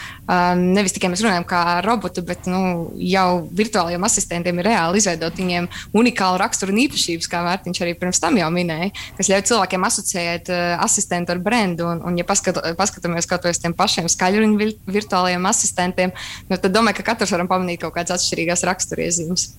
nevis 0.60 0.96
tikai 0.96 1.12
mēs 1.12 1.24
runājam 1.24 1.48
kā 1.48 1.62
robotu, 1.86 2.24
bet 2.26 2.50
nu, 2.50 2.90
jau 3.00 3.46
virtuālajiem 3.56 4.04
asistentiem 4.10 4.60
ir 4.60 4.70
reāli 4.72 5.00
izveidot 5.00 5.40
viņiem 5.40 5.70
unikālu 5.96 6.42
raksturu 6.44 6.74
un 6.74 6.84
īpašības, 6.86 7.30
kā 7.30 7.42
Vērtiņš 7.46 7.82
arī 7.84 7.96
pirms 7.98 8.20
tam 8.22 8.36
jau 8.40 8.48
minēja, 8.52 8.92
kas 9.16 9.30
ļauj 9.30 9.44
cilvēkiem 9.50 9.86
asociēt 9.86 10.25
asociēt 10.26 10.50
uh, 10.50 10.82
asistentu 10.82 11.32
ar 11.32 11.40
brendu. 11.42 11.86
Un, 11.86 12.02
un 12.04 12.18
ja 12.18 12.24
paskat, 12.26 12.58
paskatāmies 12.76 13.28
kaut 13.28 13.46
uz 13.46 13.60
tiem 13.62 13.74
pašiem 13.74 14.08
skaļruņu 14.08 14.72
virtuālajiem 14.86 15.46
asistentiem, 15.46 16.12
nu, 16.48 16.56
tad 16.58 16.72
domāju, 16.72 17.00
ka 17.00 17.12
katrs 17.12 17.32
varam 17.34 17.48
pamanīt 17.48 17.80
kaut 17.82 17.94
kādas 17.94 18.18
atšķirīgas 18.18 18.66
raksturiezīmes. 18.66 19.50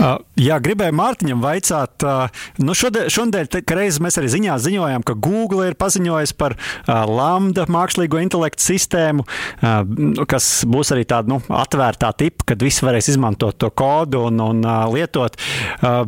Uh, 0.00 0.16
jā, 0.40 0.56
gribēju 0.62 0.94
Mārtiņam 0.96 1.42
vaicāt, 1.44 2.04
uh, 2.06 2.44
nu 2.64 2.72
šodien, 2.76 3.10
šodien 3.12 3.48
reiz 3.76 3.98
mēs 4.02 4.16
arī 4.18 4.30
ziņā 4.32 4.56
ziņojām, 4.64 5.04
ka 5.04 5.16
Google 5.20 5.66
ir 5.68 5.76
paziņojis 5.76 6.32
par 6.40 6.54
uh, 6.56 7.02
Lambda 7.06 7.66
mākslīgo 7.70 8.20
intelektu 8.22 8.64
sistēmu, 8.64 9.24
kas 10.28 10.46
būs 10.68 10.92
arī 10.94 11.04
tāda 11.08 11.32
nu, 11.32 11.38
atvērtā 11.52 12.12
tipa, 12.18 12.46
kad 12.52 12.62
visi 12.64 12.84
varēs 12.86 13.10
izmantot 13.12 13.58
to 13.60 13.68
kodu 13.74 14.24
un, 14.28 14.40
un 14.42 14.62
lietot. 14.92 15.36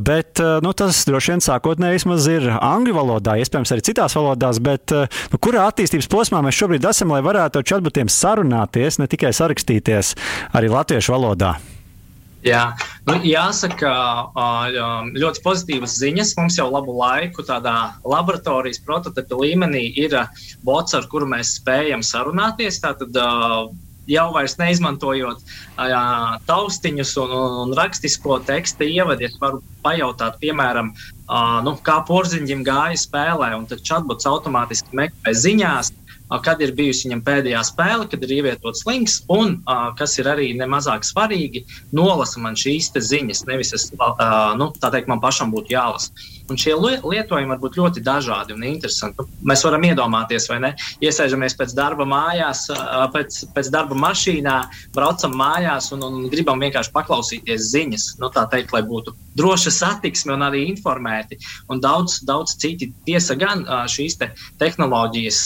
Bet 0.05 0.41
nu, 0.65 0.73
tas 0.77 1.03
droši 1.09 1.35
vien 1.35 1.45
sākotnēji 1.45 1.99
vismaz 1.99 2.29
ir 2.31 2.49
angļu 2.55 2.97
valodā, 2.97 3.37
iespējams 3.43 3.75
arī 3.75 3.87
citās 3.91 4.17
valodās, 4.19 4.63
bet 4.65 4.95
nu, 4.95 5.43
kurā 5.43 5.67
attīstības 5.71 6.11
posmā 6.13 6.43
mēs 6.47 6.59
šobrīd 6.61 6.89
esam, 6.91 7.15
lai 7.15 7.23
varētu 7.27 7.61
ar 7.61 7.69
chatbotiem 7.75 8.13
sarunāties, 8.13 9.01
ne 9.03 9.11
tikai 9.11 9.35
sarakstīties 9.37 10.17
arī 10.55 10.73
latviešu 10.73 11.17
valodā? 11.17 11.57
Jā, 12.45 12.75
nu, 13.09 13.15
jāsaka, 13.25 13.91
ļoti 15.17 15.43
pozitīvas 15.47 15.95
ziņas. 15.97 16.35
Mums 16.37 16.59
jau 16.59 16.67
labu 16.69 16.93
laiku 16.99 17.45
tādā 17.47 17.95
laboratorijas 18.05 18.83
prototypa 18.85 19.39
līmenī 19.41 19.87
ir 20.03 20.19
bots, 20.67 20.93
ar 20.93 21.09
kuru 21.09 21.31
mēs 21.31 21.57
spējam 21.63 22.05
sarunāties. 22.05 22.83
Tātad, 22.85 23.17
jau 24.11 24.27
vairs 24.35 24.57
neizmantojot 24.61 25.41
uh, 25.41 26.37
taustiņus 26.49 27.15
un, 27.23 27.35
un, 27.39 27.59
un 27.65 27.75
rakstisko 27.79 28.39
tekstu 28.45 28.89
ievadu, 28.89 29.25
ja 29.27 29.33
varu 29.41 29.63
pajautāt, 29.85 30.37
piemēram, 30.43 30.93
uh, 30.93 31.61
nu, 31.65 31.77
kā 31.85 32.01
porziņģim 32.09 32.65
gāja 32.67 33.01
spēlē, 33.01 33.55
un 33.57 33.65
tad 33.71 33.85
chatbots 33.87 34.29
automātiski 34.29 34.97
meklē 35.01 35.35
ziņās, 35.45 35.93
kad 36.45 36.63
ir 36.65 36.75
bijusi 36.77 37.09
viņam 37.09 37.23
pēdējā 37.27 37.63
spēle, 37.69 38.09
kad 38.11 38.25
ir 38.25 38.35
ievietots 38.39 38.85
links, 38.89 39.21
un, 39.33 39.59
kas 39.99 40.17
ir 40.19 40.31
arī 40.31 40.51
nemazāk 40.59 41.07
svarīgi, 41.07 41.65
nolasa 41.95 42.43
man 42.43 42.59
šīs 42.59 42.93
ziņas. 42.95 43.45
Nevis 43.51 43.75
es, 43.77 43.91
nu, 43.95 44.71
tā 44.81 44.91
teikt, 44.95 45.11
man 45.11 45.23
pašam 45.23 45.53
būtu 45.55 45.75
jālasa. 45.77 46.15
Un 46.51 46.59
šie 46.61 46.75
lietojumi 46.77 47.49
var 47.49 47.61
būt 47.63 47.79
ļoti 47.81 48.03
dažādi 48.05 48.53
un 48.53 48.67
interesanti. 48.69 49.25
Mēs 49.49 49.65
varam 49.65 49.87
iedomāties, 49.89 50.49
vai 50.51 50.59
ne? 50.61 50.73
Iesēžamies 51.05 51.57
pēc 51.57 51.73
darba 51.77 52.05
mājās, 52.09 52.67
pēc, 53.15 53.39
pēc 53.57 53.71
darba 53.73 53.97
mašīnā, 53.97 54.57
braucam 54.97 55.33
mājās 55.41 55.89
un, 55.97 56.05
un 56.05 56.27
gribam 56.33 56.61
vienkārši 56.61 56.93
paklausīties 56.93 57.71
ziņas. 57.73 58.09
Nu, 58.21 58.29
tā 58.35 58.45
teikt, 58.53 58.75
lai 58.77 58.83
būtu 58.85 59.15
droša 59.39 59.73
satiksme 59.73 60.35
un 60.37 60.45
arī 60.47 60.67
informēti. 60.69 61.41
Un 61.73 61.81
daudz, 61.83 62.21
daudz 62.29 62.59
citi 62.61 62.91
tiesa 63.09 63.39
gan 63.41 63.65
šīs 63.91 64.19
te 64.21 64.31
tehnoloģijas 64.61 65.41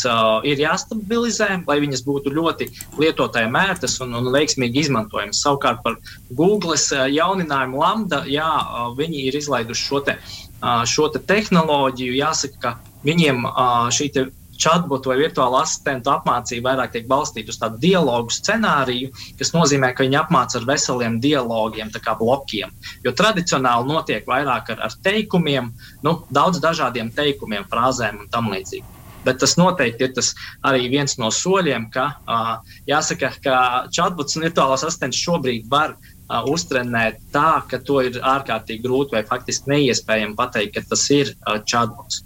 ir 0.50 0.64
jāstabilizē, 0.64 1.62
lai 1.70 1.78
viņas 1.84 2.04
būtu 2.08 2.34
ļoti 2.34 2.68
lietotājiem 2.98 3.56
ērtas 3.62 3.96
un, 4.04 4.18
un 4.18 4.32
veiksmīgi 4.34 4.82
izmantojamas. 4.82 5.44
Savukārt 5.46 5.84
par 5.86 5.96
Google 6.34 6.76
jauninājumu 7.14 7.80
Lambda, 7.80 8.24
jā, 8.28 8.50
viņi 8.98 9.24
ir 9.30 9.38
izlaiduši 9.40 9.88
šo 9.88 10.02
te 10.04 10.18
šo 10.60 11.08
te 11.14 11.22
tehnoloģiju, 11.22 12.18
jāsaka, 12.18 12.58
ka 12.62 13.04
viņiem 13.06 13.46
šī 13.94 14.10
chatbotu 14.58 15.12
vai 15.12 15.18
virtuālu 15.20 15.60
asistentu 15.60 16.10
apmācība 16.10 16.72
vairāk 16.72 16.94
tiek 16.94 17.06
balstīta 17.10 17.54
uz 17.54 17.60
tādu 17.60 17.78
dialogu 17.82 18.34
scenāriju, 18.34 19.12
kas 19.38 19.54
nozīmē, 19.54 19.92
ka 19.94 20.04
viņi 20.06 20.18
apmāca 20.18 20.58
ar 20.58 20.66
veseliem 20.68 21.20
dialogiem, 21.22 21.92
kā 21.94 22.16
blokiem. 22.18 22.74
Jo 23.06 23.14
tradicionāli 23.14 23.92
notiek 23.92 24.26
vairāk 24.26 24.74
ar, 24.74 24.84
ar 24.88 24.98
teikumiem, 25.06 25.72
nu, 26.02 26.18
daudz 26.34 26.58
dažādiem 26.64 27.12
teikumiem, 27.14 27.66
frāzēm 27.70 28.24
un 28.24 28.30
tam 28.34 28.50
līdzīgi. 28.52 28.86
Bet 29.26 29.40
tas 29.42 29.56
noteikti 29.58 30.06
ir 30.06 30.12
tas 30.16 30.30
arī 30.66 30.86
viens 30.90 31.18
no 31.18 31.30
soļiem, 31.34 31.88
ka 31.94 32.04
uh, 32.16 32.76
jāsaka, 32.88 33.32
ka 33.44 33.56
chatbots 33.94 34.38
un 34.38 34.46
virtuālās 34.46 34.86
asistents 34.86 35.18
šobrīd 35.20 35.66
var 35.70 35.96
uh, 36.28 36.44
uztrenēt 36.52 37.20
tā, 37.34 37.62
ka 37.70 37.80
to 37.84 38.00
ir 38.06 38.20
ārkārtīgi 38.22 38.84
grūti 38.84 39.16
vai 39.16 39.24
faktiski 39.26 39.72
neiespējami 39.74 40.36
pateikt, 40.38 40.76
ka 40.76 40.94
tas 40.94 41.04
ir 41.14 41.34
uh, 41.34 41.58
chatbots. 41.64 42.22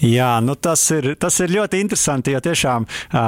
Jā, 0.00 0.38
nu 0.40 0.54
tas, 0.56 0.80
ir, 0.96 1.12
tas 1.20 1.34
ir 1.44 1.52
ļoti 1.52 1.80
interesanti, 1.84 2.32
jo 2.32 2.40
tiešām 2.40 2.86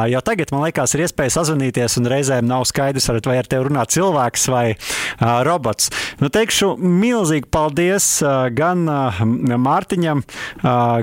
jau 0.08 0.20
tagad 0.24 0.52
man 0.54 0.62
liekas, 0.64 0.94
ir 0.96 1.02
iespēja 1.04 1.34
sazvanīties, 1.34 1.98
un 2.00 2.08
reizēm 2.08 2.46
nav 2.48 2.64
skaidrs, 2.68 3.10
vai 3.28 3.36
ar 3.36 3.48
tevi 3.50 3.66
runā 3.68 3.84
cilvēks 3.92 4.46
vai 4.48 4.64
robots. 5.44 5.90
Nu, 6.22 6.30
teikšu 6.32 6.72
milzīgi 6.80 7.50
paldies 7.52 8.06
gan 8.56 8.86
Mārtiņam, 9.66 10.22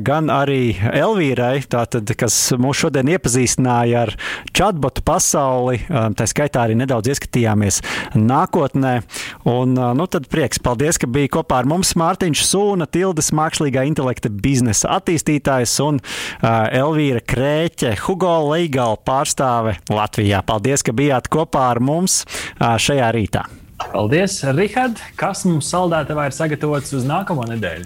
gan 0.09 0.32
arī 0.34 0.74
Elvīrai, 0.89 1.61
tātad, 1.70 2.09
kas 2.17 2.39
mūs 2.57 2.82
šodien 2.82 3.13
iepazīstināja 3.13 4.07
ar 4.07 4.13
chatbotu 4.49 5.05
pasauli. 5.05 5.84
Tā 5.89 6.30
skaitā 6.30 6.65
arī 6.65 6.80
nedaudz 6.80 7.13
ieskatījāmies 7.13 7.82
nākotnē. 8.17 8.95
Un, 9.49 9.78
nu, 9.78 10.09
tad 10.09 10.26
prieks, 10.34 10.61
paldies, 10.65 10.97
ka 10.97 11.05
bija 11.05 11.36
kopā 11.38 11.61
ar 11.61 11.70
mums 11.70 11.93
Mārtiņš 11.99 12.43
Sūna, 12.49 12.89
Tildes 12.89 13.30
mākslīgā 13.38 13.86
intelekta 13.86 14.34
biznesa 14.34 14.95
attīstītājs 14.97 15.59
vadītājs 15.60 15.80
un 15.84 15.99
Elvīra 16.41 17.22
Krēķe, 17.22 17.95
Hugo 18.05 18.51
Leigala 18.51 18.97
pārstāve 18.97 19.78
Latvijā. 19.89 20.43
Paldies, 20.45 20.84
ka 20.84 20.93
bijāt 20.93 21.30
kopā 21.30 21.72
ar 21.76 21.80
mums 21.80 22.26
šajā 22.60 23.12
rītā. 23.14 23.45
Paldies, 23.80 24.41
Rihard! 24.43 24.99
Kas 25.16 25.45
mums 25.47 25.70
saldētavā 25.72 26.28
ir 26.28 26.34
sagatavots 26.36 26.91
uz 26.97 27.05
nākamo 27.07 27.45
nedēļu? 27.47 27.86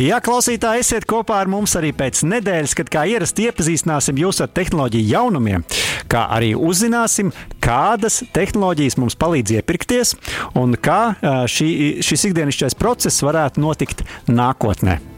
Jā, 0.00 0.16
klausītāji, 0.24 0.80
esiet 0.80 1.04
kopā 1.08 1.42
ar 1.42 1.48
mums 1.48 1.74
arī 1.76 1.90
pēc 1.96 2.22
nedēļas, 2.24 2.74
kad 2.76 2.88
kā 2.92 3.02
ierasti 3.08 3.44
iepazīstināsim 3.50 4.16
jūs 4.20 4.40
ar 4.44 4.48
tehnoloģiju 4.56 5.10
jaunumiem, 5.12 5.64
kā 6.08 6.24
arī 6.32 6.54
uzzināsim, 6.56 7.34
kādas 7.60 8.22
tehnoloģijas 8.36 8.96
mums 9.00 9.16
palīdz 9.20 9.58
iepirkties 9.58 10.14
un 10.56 10.72
kā 10.80 11.16
šī, 11.52 11.68
šis 12.04 12.30
ikdienišķais 12.30 12.80
process 12.80 13.24
varētu 13.24 13.60
notikt 13.64 14.06
nākotnē. 14.32 15.15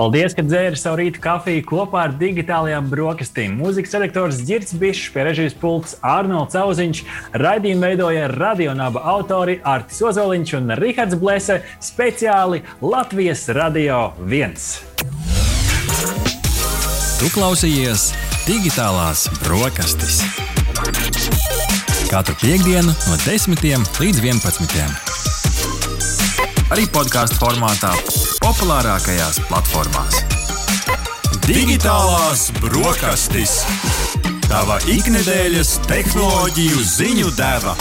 Paldies, 0.00 0.32
ka 0.32 0.40
dzēri 0.40 0.78
savu 0.80 0.96
rītu 0.96 1.20
kafiju 1.20 1.60
kopā 1.68 2.06
ar 2.06 2.14
digitālajām 2.16 2.86
brokastīm. 2.88 3.58
Mūzikas 3.60 3.92
redaktors 3.98 4.38
Girts 4.48 4.72
Bišs, 4.80 5.10
pie 5.12 5.26
režijas 5.26 5.52
pults 5.60 5.98
Arnolds 6.00 6.56
Auziņš, 6.56 7.02
raidījumu 7.36 7.84
veidoja 7.84 8.30
radionāba 8.32 9.02
autori 9.12 9.58
Artis 9.60 10.00
Ozoliņš 10.08 10.54
un 10.56 10.72
Rihards 10.80 11.18
Blēse 11.20 11.58
speciāli 11.84 12.62
Latvijas 12.80 13.44
Radio 13.52 13.98
1. 14.24 14.56
Tu 17.20 17.28
klausījies 17.36 18.08
digitālās 18.48 19.28
brokastis. 19.42 20.22
Katru 22.08 22.40
piekdienu 22.40 22.88
no 22.88 23.20
10 23.28 23.68
līdz 24.00 24.24
11. 24.32 24.82
Arī 26.72 26.88
podkāstu 26.88 27.36
formātā 27.36 27.92
populārākajās 28.42 29.40
platformās. 29.48 30.22
Digitālās 31.46 32.48
brokastis. 32.60 33.60
Tava 34.48 34.80
ikdienas 34.90 35.76
tehnoloģiju 35.88 36.88
ziņu 36.96 37.34
deva. 37.38 37.76